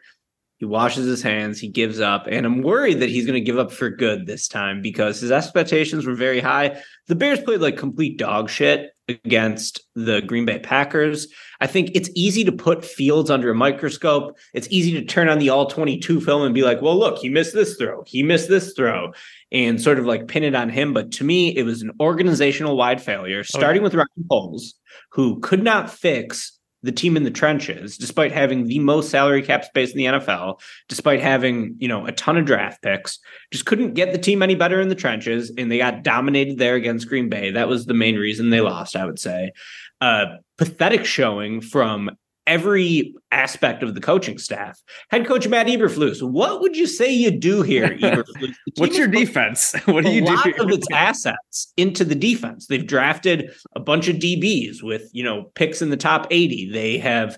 he 0.57 0.65
washes 0.65 1.05
his 1.05 1.23
hands, 1.23 1.59
he 1.59 1.69
gives 1.69 2.01
up. 2.01 2.27
And 2.29 2.45
I'm 2.45 2.61
worried 2.61 2.99
that 2.99 3.09
he's 3.09 3.25
going 3.25 3.35
to 3.35 3.41
give 3.41 3.57
up 3.57 3.71
for 3.71 3.89
good 3.89 4.27
this 4.27 4.47
time 4.47 4.81
because 4.81 5.21
his 5.21 5.31
expectations 5.31 6.05
were 6.05 6.15
very 6.15 6.41
high. 6.41 6.81
The 7.07 7.15
Bears 7.15 7.39
played 7.39 7.61
like 7.61 7.77
complete 7.77 8.17
dog 8.17 8.49
shit 8.49 8.91
against 9.09 9.81
the 9.95 10.21
Green 10.21 10.45
Bay 10.45 10.59
Packers. 10.59 11.27
I 11.61 11.67
think 11.67 11.91
it's 11.93 12.09
easy 12.15 12.43
to 12.45 12.51
put 12.51 12.85
Fields 12.85 13.29
under 13.29 13.51
a 13.51 13.55
microscope. 13.55 14.37
It's 14.53 14.67
easy 14.69 14.93
to 14.93 15.03
turn 15.03 15.29
on 15.29 15.39
the 15.39 15.49
all 15.49 15.65
22 15.65 16.21
film 16.21 16.43
and 16.43 16.53
be 16.53 16.61
like, 16.61 16.81
well, 16.81 16.97
look, 16.97 17.17
he 17.19 17.29
missed 17.29 17.53
this 17.53 17.75
throw. 17.75 18.03
He 18.05 18.23
missed 18.23 18.49
this 18.49 18.73
throw 18.73 19.11
and 19.51 19.81
sort 19.81 19.99
of 19.99 20.05
like 20.05 20.27
pin 20.27 20.43
it 20.43 20.55
on 20.55 20.69
him. 20.69 20.93
But 20.93 21.11
to 21.13 21.23
me, 21.23 21.55
it 21.55 21.63
was 21.63 21.81
an 21.81 21.91
organizational 21.99 22.77
wide 22.77 23.01
failure, 23.01 23.39
oh, 23.39 23.43
starting 23.43 23.83
with 23.83 23.95
Ryan 23.95 24.07
Poles, 24.29 24.75
who 25.11 25.39
could 25.39 25.63
not 25.63 25.91
fix 25.91 26.58
the 26.81 26.91
team 26.91 27.17
in 27.17 27.23
the 27.23 27.31
trenches, 27.31 27.97
despite 27.97 28.31
having 28.31 28.65
the 28.65 28.79
most 28.79 29.09
salary 29.09 29.41
cap 29.41 29.65
space 29.65 29.91
in 29.91 29.97
the 29.97 30.05
NFL, 30.05 30.59
despite 30.87 31.19
having, 31.19 31.75
you 31.77 31.87
know, 31.87 32.05
a 32.05 32.11
ton 32.11 32.37
of 32.37 32.45
draft 32.45 32.81
picks, 32.81 33.19
just 33.51 33.65
couldn't 33.65 33.93
get 33.93 34.11
the 34.13 34.17
team 34.17 34.41
any 34.41 34.55
better 34.55 34.79
in 34.79 34.89
the 34.89 34.95
trenches. 34.95 35.51
And 35.57 35.71
they 35.71 35.77
got 35.77 36.03
dominated 36.03 36.57
there 36.57 36.75
against 36.75 37.09
Green 37.09 37.29
Bay. 37.29 37.51
That 37.51 37.67
was 37.67 37.85
the 37.85 37.93
main 37.93 38.15
reason 38.15 38.49
they 38.49 38.61
lost, 38.61 38.95
I 38.95 39.05
would 39.05 39.19
say. 39.19 39.51
Uh, 39.99 40.37
pathetic 40.57 41.05
showing 41.05 41.59
from 41.61 42.11
every 42.49 43.13
aspect 43.31 43.83
of 43.83 43.93
the 43.93 44.01
coaching 44.01 44.39
staff. 44.39 44.81
Head 45.11 45.27
coach 45.27 45.47
Matt 45.47 45.67
Eberflus, 45.67 46.21
what 46.21 46.59
would 46.61 46.75
you 46.75 46.87
say 46.87 47.13
you 47.13 47.31
do 47.31 47.61
here, 47.61 47.87
Eberflus? 48.01 48.55
What's 48.75 48.97
your 48.97 49.07
defense? 49.07 49.75
What 49.85 50.05
do 50.05 50.11
you 50.11 50.21
do? 50.25 50.33
A 50.33 50.35
lot 50.35 50.59
of 50.59 50.69
its 50.71 50.87
assets 50.91 51.73
into 51.77 52.03
the 52.03 52.15
defense. 52.15 52.67
They've 52.67 52.85
drafted 52.85 53.53
a 53.75 53.79
bunch 53.79 54.07
of 54.07 54.17
DBs 54.17 54.83
with 54.83 55.09
you 55.13 55.23
know 55.23 55.51
picks 55.55 55.81
in 55.81 55.89
the 55.89 55.97
top 55.97 56.27
eighty. 56.31 56.69
They 56.71 56.97
have 56.97 57.37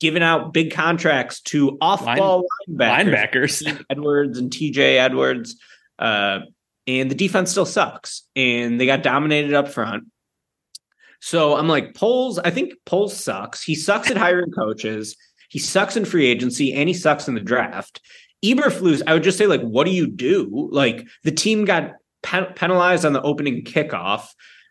given 0.00 0.22
out 0.22 0.52
big 0.52 0.72
contracts 0.72 1.40
to 1.40 1.76
off-ball 1.80 2.44
linebackers, 2.68 3.62
Linebackers. 3.62 3.84
Edmunds 3.90 4.38
and 4.38 4.50
TJ 4.50 4.96
Edwards, 4.98 5.56
uh, 5.98 6.40
and 6.86 7.10
the 7.10 7.14
defense 7.14 7.50
still 7.50 7.66
sucks. 7.66 8.22
And 8.36 8.80
they 8.80 8.86
got 8.86 9.02
dominated 9.02 9.54
up 9.54 9.68
front. 9.68 10.04
So 11.20 11.56
I'm 11.56 11.68
like, 11.68 11.94
Poles. 11.94 12.38
I 12.38 12.50
think 12.50 12.74
Poles 12.86 13.16
sucks. 13.16 13.62
He 13.62 13.74
sucks 13.74 14.10
at 14.10 14.16
hiring 14.16 14.52
coaches. 14.52 15.16
He 15.48 15.58
sucks 15.58 15.96
in 15.96 16.04
free 16.04 16.26
agency, 16.26 16.72
and 16.72 16.88
he 16.88 16.94
sucks 16.94 17.26
in 17.26 17.34
the 17.34 17.40
draft. 17.40 18.00
Eberflus, 18.44 19.02
I 19.06 19.14
would 19.14 19.22
just 19.22 19.38
say, 19.38 19.46
like, 19.46 19.62
what 19.62 19.84
do 19.84 19.90
you 19.90 20.06
do? 20.06 20.68
Like, 20.70 21.06
the 21.24 21.32
team 21.32 21.64
got 21.64 21.94
pen- 22.22 22.52
penalized 22.54 23.04
on 23.04 23.12
the 23.12 23.22
opening 23.22 23.64
kickoff. 23.64 24.28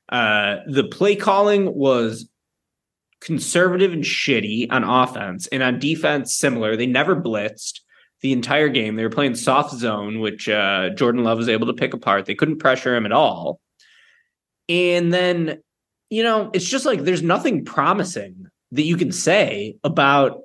Uh, 0.09 0.57
the 0.67 0.85
play 0.85 1.15
calling 1.15 1.73
was 1.73 2.29
conservative 3.19 3.91
and 3.91 4.03
shitty 4.03 4.67
on 4.71 4.83
offense, 4.83 5.47
and 5.47 5.63
on 5.63 5.79
defense, 5.79 6.33
similar. 6.33 6.77
They 6.77 6.85
never 6.85 7.15
blitzed 7.15 7.81
the 8.21 8.31
entire 8.31 8.69
game. 8.69 8.95
They 8.95 9.03
were 9.03 9.09
playing 9.09 9.35
soft 9.35 9.75
zone, 9.75 10.19
which 10.19 10.47
uh, 10.47 10.91
Jordan 10.91 11.23
Love 11.23 11.37
was 11.37 11.49
able 11.49 11.67
to 11.67 11.73
pick 11.73 11.93
apart. 11.93 12.25
They 12.25 12.35
couldn't 12.35 12.59
pressure 12.59 12.95
him 12.95 13.05
at 13.05 13.11
all. 13.11 13.59
And 14.69 15.13
then, 15.13 15.61
you 16.09 16.23
know, 16.23 16.49
it's 16.53 16.65
just 16.65 16.85
like 16.85 17.01
there's 17.01 17.23
nothing 17.23 17.65
promising 17.65 18.47
that 18.71 18.83
you 18.83 18.97
can 18.97 19.11
say 19.11 19.77
about 19.83 20.41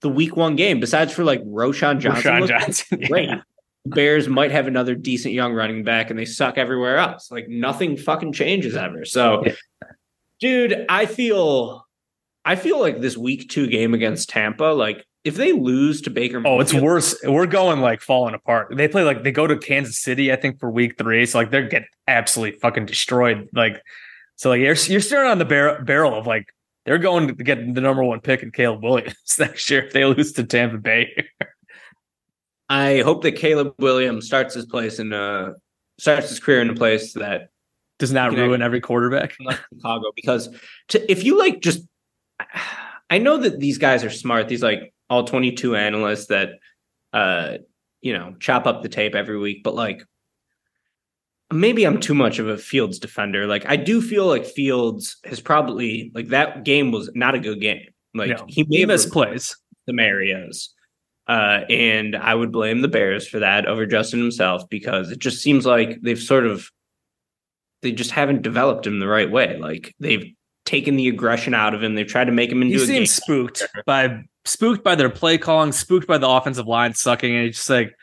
the 0.00 0.08
week 0.08 0.36
one 0.36 0.56
game 0.56 0.80
besides 0.80 1.12
for 1.12 1.24
like 1.24 1.42
Roschon 1.44 2.00
Johnson. 2.00 2.40
Looked 2.40 2.50
Johnson. 2.50 3.00
great. 3.06 3.28
Yeah. 3.28 3.40
Bears 3.86 4.28
might 4.28 4.50
have 4.50 4.66
another 4.66 4.94
decent 4.94 5.34
young 5.34 5.52
running 5.52 5.84
back 5.84 6.10
and 6.10 6.18
they 6.18 6.24
suck 6.24 6.56
everywhere 6.56 6.96
else. 6.96 7.30
Like 7.30 7.48
nothing 7.48 7.96
fucking 7.96 8.32
changes 8.32 8.76
ever. 8.76 9.04
So 9.04 9.44
dude, 10.40 10.86
I 10.88 11.06
feel 11.06 11.86
I 12.44 12.56
feel 12.56 12.80
like 12.80 13.00
this 13.00 13.16
week 13.16 13.48
two 13.50 13.66
game 13.66 13.94
against 13.94 14.30
Tampa, 14.30 14.64
like 14.64 15.04
if 15.24 15.36
they 15.36 15.52
lose 15.52 16.02
to 16.02 16.10
Baker 16.10 16.42
Oh, 16.44 16.60
it's 16.60 16.74
worse. 16.74 17.16
We're 17.24 17.46
going 17.46 17.80
like 17.80 18.02
falling 18.02 18.34
apart. 18.34 18.74
They 18.76 18.88
play 18.88 19.04
like 19.04 19.22
they 19.22 19.32
go 19.32 19.46
to 19.46 19.56
Kansas 19.56 19.98
City, 19.98 20.32
I 20.32 20.36
think, 20.36 20.60
for 20.60 20.70
week 20.70 20.98
three. 20.98 21.24
So 21.26 21.38
like 21.38 21.50
they're 21.50 21.68
getting 21.68 21.88
absolutely 22.06 22.58
fucking 22.58 22.86
destroyed. 22.86 23.48
Like 23.54 23.82
so, 24.36 24.50
like 24.50 24.60
you're 24.60 24.74
you're 24.74 25.00
staring 25.00 25.30
on 25.30 25.38
the 25.38 25.44
barrel 25.44 25.82
barrel 25.84 26.14
of 26.14 26.26
like 26.26 26.46
they're 26.84 26.98
going 26.98 27.28
to 27.28 27.34
get 27.34 27.74
the 27.74 27.80
number 27.80 28.02
one 28.02 28.20
pick 28.20 28.42
in 28.42 28.50
Caleb 28.50 28.82
Williams 28.82 29.14
next 29.38 29.70
year 29.70 29.84
if 29.84 29.92
they 29.92 30.04
lose 30.04 30.32
to 30.32 30.44
Tampa 30.44 30.78
Bay. 30.78 31.28
I 32.68 33.00
hope 33.00 33.22
that 33.22 33.36
Caleb 33.36 33.74
Williams 33.78 34.26
starts 34.26 34.54
his 34.54 34.66
place 34.66 34.98
in 34.98 35.12
uh 35.12 35.52
starts 35.98 36.28
his 36.28 36.40
career 36.40 36.60
in 36.60 36.70
a 36.70 36.74
place 36.74 37.12
that 37.14 37.48
Does 37.98 38.12
not 38.12 38.32
You 38.32 38.38
know, 38.38 38.46
ruin 38.46 38.62
every 38.62 38.80
quarterback. 38.80 39.34
like 39.40 39.60
Chicago 39.72 40.10
because 40.14 40.48
to, 40.88 41.10
if 41.10 41.24
you 41.24 41.38
like 41.38 41.60
just 41.60 41.86
I 43.10 43.18
know 43.18 43.36
that 43.38 43.60
these 43.60 43.78
guys 43.78 44.02
are 44.02 44.10
smart 44.10 44.48
these 44.48 44.62
like 44.62 44.92
all 45.08 45.24
22 45.24 45.76
analysts 45.76 46.26
that 46.26 46.50
uh 47.12 47.58
you 48.00 48.12
know 48.12 48.34
chop 48.40 48.66
up 48.66 48.82
the 48.82 48.88
tape 48.88 49.14
every 49.14 49.38
week 49.38 49.62
but 49.62 49.74
like 49.74 50.02
maybe 51.54 51.84
I'm 51.84 52.00
too 52.00 52.14
much 52.14 52.38
of 52.38 52.48
a 52.48 52.58
Fields 52.58 52.98
defender 52.98 53.46
like 53.46 53.64
I 53.66 53.76
do 53.76 54.02
feel 54.02 54.26
like 54.26 54.44
Fields 54.44 55.16
has 55.24 55.40
probably 55.40 56.10
like 56.14 56.28
that 56.28 56.64
game 56.64 56.92
was 56.92 57.10
not 57.14 57.34
a 57.34 57.38
good 57.38 57.60
game 57.60 57.86
like 58.14 58.30
No, 58.30 58.44
he 58.48 58.62
made 58.64 58.68
he 58.72 58.80
have 58.80 58.88
missed 58.88 59.10
plays. 59.10 59.56
some 59.88 59.98
areas. 59.98 60.70
Uh, 61.26 61.62
and 61.70 62.14
I 62.14 62.34
would 62.34 62.52
blame 62.52 62.82
the 62.82 62.88
Bears 62.88 63.26
for 63.26 63.38
that 63.38 63.64
over 63.66 63.86
Justin 63.86 64.20
himself 64.20 64.68
because 64.68 65.10
it 65.10 65.18
just 65.20 65.40
seems 65.40 65.64
like 65.64 65.98
they've 66.02 66.18
sort 66.18 66.44
of 66.46 66.70
they 67.80 67.92
just 67.92 68.10
haven't 68.10 68.42
developed 68.42 68.86
him 68.86 68.98
the 69.00 69.06
right 69.08 69.30
way. 69.30 69.56
Like 69.58 69.94
they've 70.00 70.32
taken 70.66 70.96
the 70.96 71.08
aggression 71.08 71.54
out 71.54 71.74
of 71.74 71.82
him. 71.82 71.94
They've 71.94 72.06
tried 72.06 72.26
to 72.26 72.32
make 72.32 72.50
him 72.50 72.60
into 72.62 72.76
He 72.76 72.82
a 72.82 72.86
game. 72.86 73.06
seems 73.06 73.12
spooked 73.14 73.62
by 73.86 74.22
spooked 74.44 74.84
by 74.84 74.94
their 74.94 75.08
play 75.10 75.38
calling, 75.38 75.72
spooked 75.72 76.06
by 76.06 76.18
the 76.18 76.28
offensive 76.28 76.66
line 76.66 76.92
sucking, 76.94 77.34
and 77.34 77.46
it's 77.46 77.56
just 77.58 77.70
like, 77.70 77.94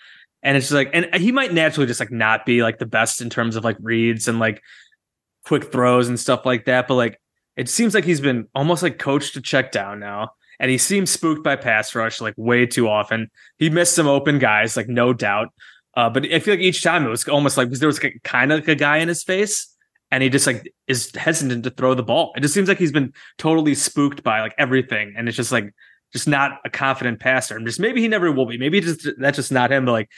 and 0.44 0.58
it's 0.58 0.68
just 0.68 0.74
like, 0.74 0.90
and 0.94 1.14
he 1.16 1.32
might 1.32 1.54
naturally 1.54 1.88
just 1.88 2.00
like 2.00 2.12
not 2.12 2.46
be 2.46 2.64
like 2.64 2.80
the 2.80 2.86
best 2.86 3.22
in 3.22 3.30
terms 3.30 3.56
of 3.56 3.64
like 3.64 3.78
reads 3.82 4.28
and 4.28 4.40
like 4.40 4.62
quick 5.46 5.72
throws 5.72 6.08
and 6.08 6.20
stuff 6.20 6.46
like 6.46 6.66
that. 6.66 6.88
But 6.88 6.96
like, 6.96 7.22
it 7.58 7.70
seems 7.70 7.94
like 7.94 8.06
he's 8.06 8.22
been 8.22 8.48
almost 8.56 8.82
like 8.82 8.98
coached 8.98 9.34
to 9.34 9.42
check 9.42 9.72
down 9.72 10.00
now, 10.00 10.32
and 10.60 10.72
he 10.72 10.78
seems 10.78 11.12
spooked 11.12 11.44
by 11.44 11.56
pass 11.56 11.94
rush 11.94 12.22
like 12.22 12.34
way 12.38 12.66
too 12.66 12.88
often. 12.88 13.30
He 13.58 13.70
missed 13.70 13.96
some 13.96 14.08
open 14.08 14.40
guys, 14.40 14.78
like 14.78 14.88
no 14.88 15.14
doubt. 15.14 15.50
Uh, 15.96 16.10
but 16.10 16.26
I 16.32 16.40
feel 16.40 16.54
like 16.54 16.62
each 16.62 16.84
time 16.84 17.06
it 17.06 17.10
was 17.10 17.28
almost 17.28 17.58
like 17.58 17.68
because 17.68 17.80
there 17.80 17.88
was 17.88 18.02
like, 18.02 18.22
kind 18.24 18.52
of 18.52 18.60
like 18.60 18.68
a 18.70 18.76
guy 18.76 18.98
in 18.98 19.10
his 19.10 19.24
face, 19.24 19.76
and 20.10 20.24
he 20.24 20.30
just 20.30 20.48
like 20.48 20.74
is 20.88 21.14
hesitant 21.16 21.66
to 21.66 21.70
throw 21.70 21.94
the 21.94 22.04
ball. 22.04 22.32
It 22.36 22.42
just 22.42 22.54
seems 22.54 22.70
like 22.70 22.80
he's 22.80 22.94
been 22.94 23.14
totally 23.38 23.76
spooked 23.76 24.24
by 24.24 24.42
like 24.42 24.56
everything, 24.58 25.14
and 25.18 25.28
it's 25.28 25.38
just 25.38 25.52
like 25.52 25.74
just 26.14 26.28
not 26.28 26.60
a 26.66 26.70
confident 26.70 27.20
passer. 27.20 27.56
And 27.56 27.66
just 27.66 27.80
maybe 27.80 28.02
he 28.02 28.08
never 28.08 28.32
will 28.32 28.46
be. 28.46 28.58
Maybe 28.58 28.82
just 28.82 29.08
that's 29.18 29.38
just 29.38 29.52
not 29.52 29.72
him. 29.72 29.86
But 29.86 29.94
like 29.94 30.10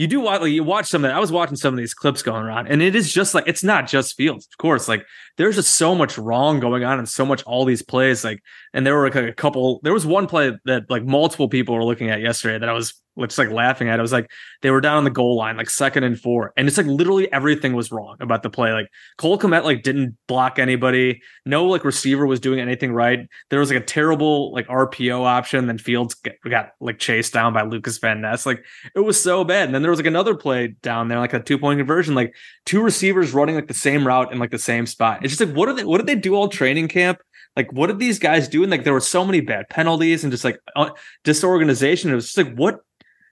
you 0.00 0.06
do 0.06 0.20
watch, 0.20 0.40
like 0.40 0.52
you 0.52 0.64
watch 0.64 0.86
some 0.86 1.04
of. 1.04 1.10
That. 1.10 1.16
I 1.16 1.20
was 1.20 1.30
watching 1.30 1.56
some 1.56 1.74
of 1.74 1.78
these 1.78 1.92
clips 1.92 2.22
going 2.22 2.42
around, 2.42 2.68
and 2.68 2.80
it 2.80 2.94
is 2.94 3.12
just 3.12 3.34
like 3.34 3.44
it's 3.46 3.62
not 3.62 3.86
just 3.86 4.16
Fields, 4.16 4.48
of 4.50 4.56
course. 4.56 4.88
Like 4.88 5.04
there's 5.36 5.56
just 5.56 5.74
so 5.74 5.94
much 5.94 6.16
wrong 6.16 6.58
going 6.58 6.84
on, 6.84 6.98
and 6.98 7.06
so 7.06 7.26
much 7.26 7.42
all 7.42 7.66
these 7.66 7.82
plays. 7.82 8.24
Like, 8.24 8.42
and 8.72 8.86
there 8.86 8.96
were 8.96 9.10
like 9.10 9.16
a 9.16 9.32
couple. 9.34 9.78
There 9.82 9.92
was 9.92 10.06
one 10.06 10.26
play 10.26 10.56
that 10.64 10.88
like 10.88 11.04
multiple 11.04 11.50
people 11.50 11.74
were 11.74 11.84
looking 11.84 12.08
at 12.08 12.22
yesterday 12.22 12.58
that 12.58 12.68
I 12.68 12.72
was 12.72 12.94
just 13.28 13.38
like 13.38 13.50
laughing 13.50 13.88
at. 13.88 13.94
it. 13.94 13.98
I 13.98 14.02
was 14.02 14.12
like, 14.12 14.30
they 14.62 14.70
were 14.70 14.80
down 14.80 14.96
on 14.96 15.04
the 15.04 15.10
goal 15.10 15.36
line, 15.36 15.56
like 15.56 15.70
second 15.70 16.04
and 16.04 16.18
four, 16.18 16.52
and 16.56 16.66
it's 16.66 16.76
like 16.76 16.86
literally 16.86 17.30
everything 17.32 17.74
was 17.74 17.92
wrong 17.92 18.16
about 18.20 18.42
the 18.42 18.50
play. 18.50 18.72
Like 18.72 18.88
Cole 19.18 19.38
Kmet 19.38 19.64
like 19.64 19.82
didn't 19.82 20.16
block 20.26 20.58
anybody. 20.58 21.22
No 21.44 21.66
like 21.66 21.84
receiver 21.84 22.26
was 22.26 22.40
doing 22.40 22.60
anything 22.60 22.92
right. 22.92 23.28
There 23.50 23.60
was 23.60 23.70
like 23.70 23.82
a 23.82 23.84
terrible 23.84 24.52
like 24.52 24.66
RPO 24.68 25.24
option. 25.24 25.66
Then 25.66 25.78
Fields 25.78 26.14
got, 26.14 26.34
got 26.48 26.70
like 26.80 26.98
chased 26.98 27.32
down 27.32 27.52
by 27.52 27.62
Lucas 27.62 27.98
Van 27.98 28.20
Ness. 28.20 28.46
Like 28.46 28.64
it 28.94 29.00
was 29.00 29.20
so 29.20 29.44
bad. 29.44 29.66
And 29.66 29.74
then 29.74 29.82
there 29.82 29.90
was 29.90 30.00
like 30.00 30.06
another 30.06 30.34
play 30.34 30.68
down 30.82 31.08
there, 31.08 31.18
like 31.18 31.34
a 31.34 31.40
two 31.40 31.58
point 31.58 31.78
conversion, 31.78 32.14
like 32.14 32.34
two 32.66 32.82
receivers 32.82 33.32
running 33.32 33.54
like 33.54 33.68
the 33.68 33.74
same 33.74 34.06
route 34.06 34.32
in 34.32 34.38
like 34.38 34.50
the 34.50 34.58
same 34.58 34.86
spot. 34.86 35.24
It's 35.24 35.36
just 35.36 35.48
like 35.48 35.56
what 35.56 35.68
are 35.68 35.74
they? 35.74 35.84
What 35.84 35.98
did 35.98 36.06
they 36.06 36.14
do 36.14 36.34
all 36.34 36.48
training 36.48 36.88
camp? 36.88 37.20
like 37.56 37.72
what 37.72 37.88
did 37.88 37.98
these 37.98 38.18
guys 38.18 38.48
do? 38.48 38.62
And 38.62 38.70
like 38.70 38.84
there 38.84 38.92
were 38.92 39.00
so 39.00 39.24
many 39.24 39.40
bad 39.40 39.68
penalties 39.68 40.24
and 40.24 40.32
just 40.32 40.44
like 40.44 40.58
uh, 40.76 40.90
disorganization. 41.24 42.10
It 42.10 42.14
was 42.14 42.32
just 42.32 42.38
like 42.38 42.54
what, 42.54 42.80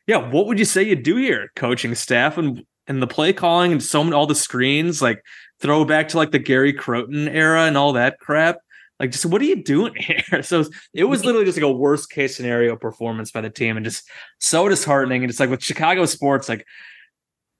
yeah, 0.08 0.16
what 0.16 0.46
would 0.46 0.58
you 0.58 0.64
say 0.64 0.82
you 0.82 0.96
do 0.96 1.16
here, 1.16 1.52
coaching 1.54 1.94
staff 1.94 2.38
and 2.38 2.64
and 2.88 3.02
the 3.02 3.06
play 3.06 3.34
calling 3.34 3.70
and 3.70 3.82
so 3.82 4.02
many 4.02 4.16
all 4.16 4.26
the 4.26 4.34
screens 4.34 5.02
like 5.02 5.22
throw 5.60 5.84
back 5.84 6.08
to 6.08 6.16
like 6.16 6.30
the 6.30 6.38
Gary 6.38 6.72
Crowton 6.72 7.28
era 7.28 7.64
and 7.64 7.76
all 7.76 7.92
that 7.92 8.18
crap. 8.18 8.56
Like, 8.98 9.12
just 9.12 9.26
what 9.26 9.42
are 9.42 9.44
you 9.44 9.62
doing 9.62 9.94
here? 9.96 10.42
So 10.42 10.64
it 10.94 11.04
was 11.04 11.24
literally 11.24 11.44
just 11.44 11.58
like 11.58 11.70
a 11.70 11.72
worst 11.72 12.10
case 12.10 12.36
scenario 12.36 12.74
performance 12.74 13.30
by 13.30 13.42
the 13.42 13.50
team, 13.50 13.76
and 13.76 13.84
just 13.84 14.08
so 14.40 14.68
disheartening. 14.68 15.22
And 15.22 15.30
it's 15.30 15.38
like 15.38 15.50
with 15.50 15.62
Chicago 15.62 16.06
sports, 16.06 16.48
like 16.48 16.66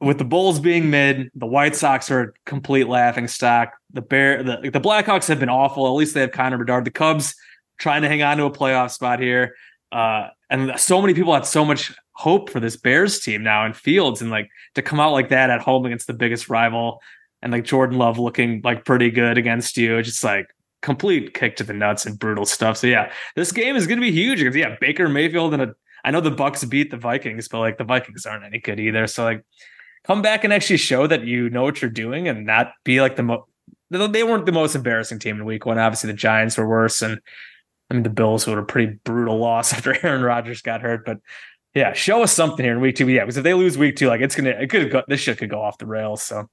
with 0.00 0.18
the 0.18 0.24
Bulls 0.24 0.58
being 0.58 0.90
mid, 0.90 1.30
the 1.34 1.46
White 1.46 1.76
Sox 1.76 2.10
are 2.10 2.20
a 2.20 2.32
complete 2.46 2.88
laughing 2.88 3.28
stock. 3.28 3.74
The 3.92 4.02
Bear, 4.02 4.42
the 4.42 4.70
the 4.70 4.80
Blackhawks 4.80 5.28
have 5.28 5.38
been 5.38 5.50
awful. 5.50 5.86
At 5.86 5.90
least 5.90 6.14
they 6.14 6.22
have 6.22 6.32
Connor 6.32 6.58
Bedard. 6.58 6.86
The 6.86 6.90
Cubs 6.90 7.34
trying 7.78 8.02
to 8.02 8.08
hang 8.08 8.22
on 8.22 8.38
to 8.38 8.44
a 8.44 8.50
playoff 8.50 8.90
spot 8.90 9.20
here, 9.20 9.54
uh, 9.92 10.28
and 10.50 10.78
so 10.78 11.00
many 11.00 11.14
people 11.14 11.34
had 11.34 11.46
so 11.46 11.64
much 11.64 11.94
hope 12.12 12.50
for 12.50 12.60
this 12.60 12.76
Bears 12.76 13.20
team 13.20 13.42
now 13.42 13.64
in 13.64 13.72
Fields, 13.72 14.20
and 14.20 14.30
like 14.30 14.48
to 14.74 14.82
come 14.82 15.00
out 15.00 15.12
like 15.12 15.28
that 15.30 15.50
at 15.50 15.60
home 15.60 15.86
against 15.86 16.06
the 16.06 16.14
biggest 16.14 16.48
rival, 16.48 17.00
and 17.42 17.52
like 17.52 17.64
Jordan 17.64 17.98
Love 17.98 18.18
looking 18.18 18.60
like 18.64 18.84
pretty 18.84 19.10
good 19.10 19.38
against 19.38 19.76
you. 19.76 20.02
Just 20.02 20.24
like 20.24 20.46
complete 20.82 21.34
kick 21.34 21.56
to 21.56 21.64
the 21.64 21.72
nuts 21.72 22.06
and 22.06 22.18
brutal 22.18 22.46
stuff. 22.46 22.76
So 22.76 22.86
yeah, 22.86 23.12
this 23.36 23.52
game 23.52 23.76
is 23.76 23.86
going 23.86 23.98
to 23.98 24.04
be 24.04 24.12
huge 24.12 24.38
because 24.38 24.56
yeah, 24.56 24.76
Baker 24.80 25.08
Mayfield 25.08 25.54
and 25.54 25.62
a 25.62 25.74
I 26.04 26.10
know 26.10 26.20
the 26.20 26.30
Bucs 26.30 26.68
beat 26.68 26.90
the 26.90 26.96
Vikings, 26.96 27.48
but 27.48 27.58
like 27.58 27.78
the 27.78 27.84
Vikings 27.84 28.24
aren't 28.24 28.44
any 28.44 28.60
good 28.60 28.80
either. 28.80 29.06
So 29.06 29.24
like 29.24 29.44
come 30.04 30.22
back 30.22 30.44
and 30.44 30.52
actually 30.52 30.76
show 30.76 31.06
that 31.06 31.24
you 31.24 31.50
know 31.50 31.64
what 31.64 31.82
you're 31.82 31.90
doing 31.90 32.28
and 32.28 32.46
not 32.46 32.72
be 32.84 33.00
like 33.00 33.16
the 33.16 33.22
most 33.22 33.44
they 33.90 34.22
weren't 34.22 34.44
the 34.44 34.52
most 34.52 34.74
embarrassing 34.74 35.18
team 35.18 35.36
in 35.36 35.44
week 35.44 35.64
one. 35.64 35.78
Obviously 35.78 36.08
the 36.08 36.16
Giants 36.16 36.58
were 36.58 36.68
worse 36.68 37.00
and 37.02 37.20
I 37.90 37.94
mean 37.94 38.02
the 38.02 38.10
Bills 38.10 38.46
were 38.46 38.58
a 38.58 38.64
pretty 38.64 38.98
brutal 39.04 39.38
loss 39.38 39.72
after 39.74 39.96
Aaron 40.06 40.22
Rodgers 40.22 40.62
got 40.62 40.82
hurt, 40.82 41.04
but 41.04 41.18
yeah, 41.74 41.92
show 41.92 42.22
us 42.22 42.32
something 42.32 42.64
here 42.64 42.74
in 42.74 42.80
week 42.80 42.96
two. 42.96 43.08
Yeah, 43.08 43.24
because 43.24 43.36
if 43.36 43.44
they 43.44 43.54
lose 43.54 43.78
week 43.78 43.96
two, 43.96 44.08
like 44.08 44.20
it's 44.20 44.34
gonna 44.34 44.50
it 44.50 44.70
could 44.70 44.90
go 44.90 45.02
this 45.06 45.20
shit 45.20 45.38
could 45.38 45.50
go 45.50 45.62
off 45.62 45.78
the 45.78 45.86
rails. 45.86 46.22
So 46.22 46.48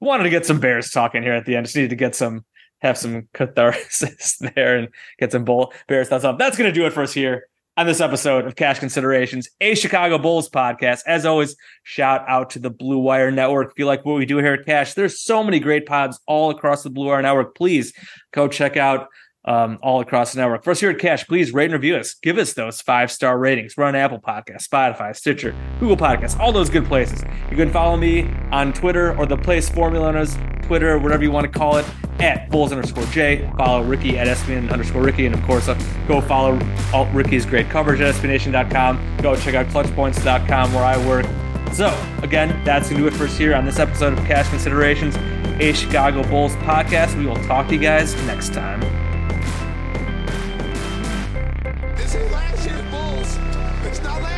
wanted 0.00 0.24
to 0.24 0.30
get 0.30 0.46
some 0.46 0.60
Bears 0.60 0.90
talking 0.90 1.22
here 1.22 1.32
at 1.32 1.46
the 1.46 1.56
end. 1.56 1.66
Just 1.66 1.76
needed 1.76 1.90
to 1.90 1.96
get 1.96 2.14
some 2.14 2.44
have 2.80 2.98
some 2.98 3.28
catharsis 3.32 4.36
there 4.54 4.76
and 4.76 4.88
get 5.18 5.32
some 5.32 5.44
bull 5.44 5.72
Bears 5.88 6.08
thoughts 6.08 6.24
up. 6.24 6.38
That's 6.38 6.56
to 6.56 6.72
do 6.72 6.86
it 6.86 6.92
for 6.92 7.02
us 7.02 7.12
here 7.12 7.48
on 7.78 7.86
this 7.86 8.00
episode 8.00 8.46
of 8.46 8.56
Cash 8.56 8.78
Considerations, 8.78 9.48
a 9.60 9.74
Chicago 9.74 10.18
Bulls 10.18 10.48
podcast. 10.48 11.00
As 11.06 11.26
always, 11.26 11.56
shout 11.82 12.24
out 12.26 12.50
to 12.50 12.58
the 12.58 12.70
Blue 12.70 12.98
Wire 12.98 13.30
Network. 13.30 13.72
If 13.72 13.78
you 13.78 13.86
like 13.86 14.04
what 14.04 14.16
we 14.16 14.24
do 14.24 14.38
here 14.38 14.54
at 14.54 14.64
Cash, 14.64 14.94
there's 14.94 15.20
so 15.20 15.44
many 15.44 15.60
great 15.60 15.86
pods 15.86 16.18
all 16.26 16.50
across 16.50 16.82
the 16.82 16.90
Blue 16.90 17.06
Wire 17.06 17.22
Network. 17.22 17.54
Please 17.54 17.92
go 18.32 18.48
check 18.48 18.76
out 18.76 19.08
um, 19.46 19.78
all 19.82 20.00
across 20.00 20.32
the 20.32 20.40
network. 20.40 20.64
First, 20.64 20.80
here 20.80 20.90
at 20.90 20.98
Cash, 20.98 21.26
please 21.26 21.52
rate 21.52 21.66
and 21.66 21.74
review 21.74 21.96
us. 21.96 22.14
Give 22.14 22.38
us 22.38 22.54
those 22.54 22.80
five 22.80 23.10
star 23.12 23.38
ratings. 23.38 23.74
We're 23.76 23.84
on 23.84 23.94
Apple 23.94 24.18
Podcasts, 24.18 24.68
Spotify, 24.68 25.14
Stitcher, 25.14 25.54
Google 25.78 25.96
Podcasts, 25.96 26.38
all 26.38 26.52
those 26.52 26.70
good 26.70 26.86
places. 26.86 27.22
You 27.50 27.56
can 27.56 27.70
follow 27.70 27.96
me 27.96 28.28
on 28.50 28.72
Twitter 28.72 29.16
or 29.16 29.26
the 29.26 29.36
place 29.36 29.68
formula 29.68 30.12
known 30.12 30.22
as 30.22 30.36
Twitter, 30.62 30.98
whatever 30.98 31.22
you 31.22 31.30
want 31.30 31.50
to 31.50 31.58
call 31.58 31.76
it, 31.76 31.86
at 32.18 32.50
Bulls 32.50 32.72
underscore 32.72 33.04
J. 33.06 33.50
Follow 33.56 33.82
Ricky 33.82 34.18
at 34.18 34.26
SBN 34.26 34.70
underscore 34.70 35.02
Ricky. 35.02 35.26
And 35.26 35.34
of 35.34 35.42
course, 35.42 35.68
uh, 35.68 35.74
go 36.08 36.20
follow 36.20 36.58
all 36.92 37.06
Ricky's 37.06 37.46
great 37.46 37.68
coverage 37.68 38.00
at 38.00 38.14
SBNation.com. 38.14 39.18
Go 39.22 39.36
check 39.36 39.54
out 39.54 39.66
ClutchPoints.com 39.66 40.72
where 40.72 40.84
I 40.84 41.06
work. 41.06 41.26
So, 41.72 41.94
again, 42.22 42.64
that's 42.64 42.88
going 42.88 43.02
to 43.02 43.10
do 43.10 43.14
it 43.14 43.18
for 43.18 43.24
us 43.24 43.36
here 43.36 43.54
on 43.54 43.64
this 43.64 43.78
episode 43.78 44.14
of 44.14 44.18
Cash 44.20 44.48
Considerations, 44.48 45.16
a 45.60 45.72
Chicago 45.72 46.26
Bulls 46.28 46.54
podcast. 46.56 47.16
We 47.18 47.26
will 47.26 47.36
talk 47.44 47.68
to 47.68 47.74
you 47.74 47.80
guys 47.80 48.14
next 48.26 48.54
time. 48.54 49.05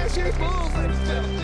Ladies 0.08 0.24
and. 0.24 1.38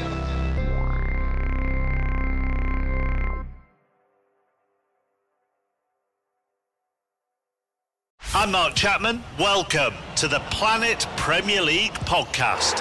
I'm 8.32 8.52
Mark 8.52 8.74
Chapman. 8.74 9.22
Welcome 9.38 9.92
to 10.16 10.28
the 10.28 10.40
Planet 10.50 11.06
Premier 11.18 11.60
League 11.60 11.92
podcast. 11.92 12.80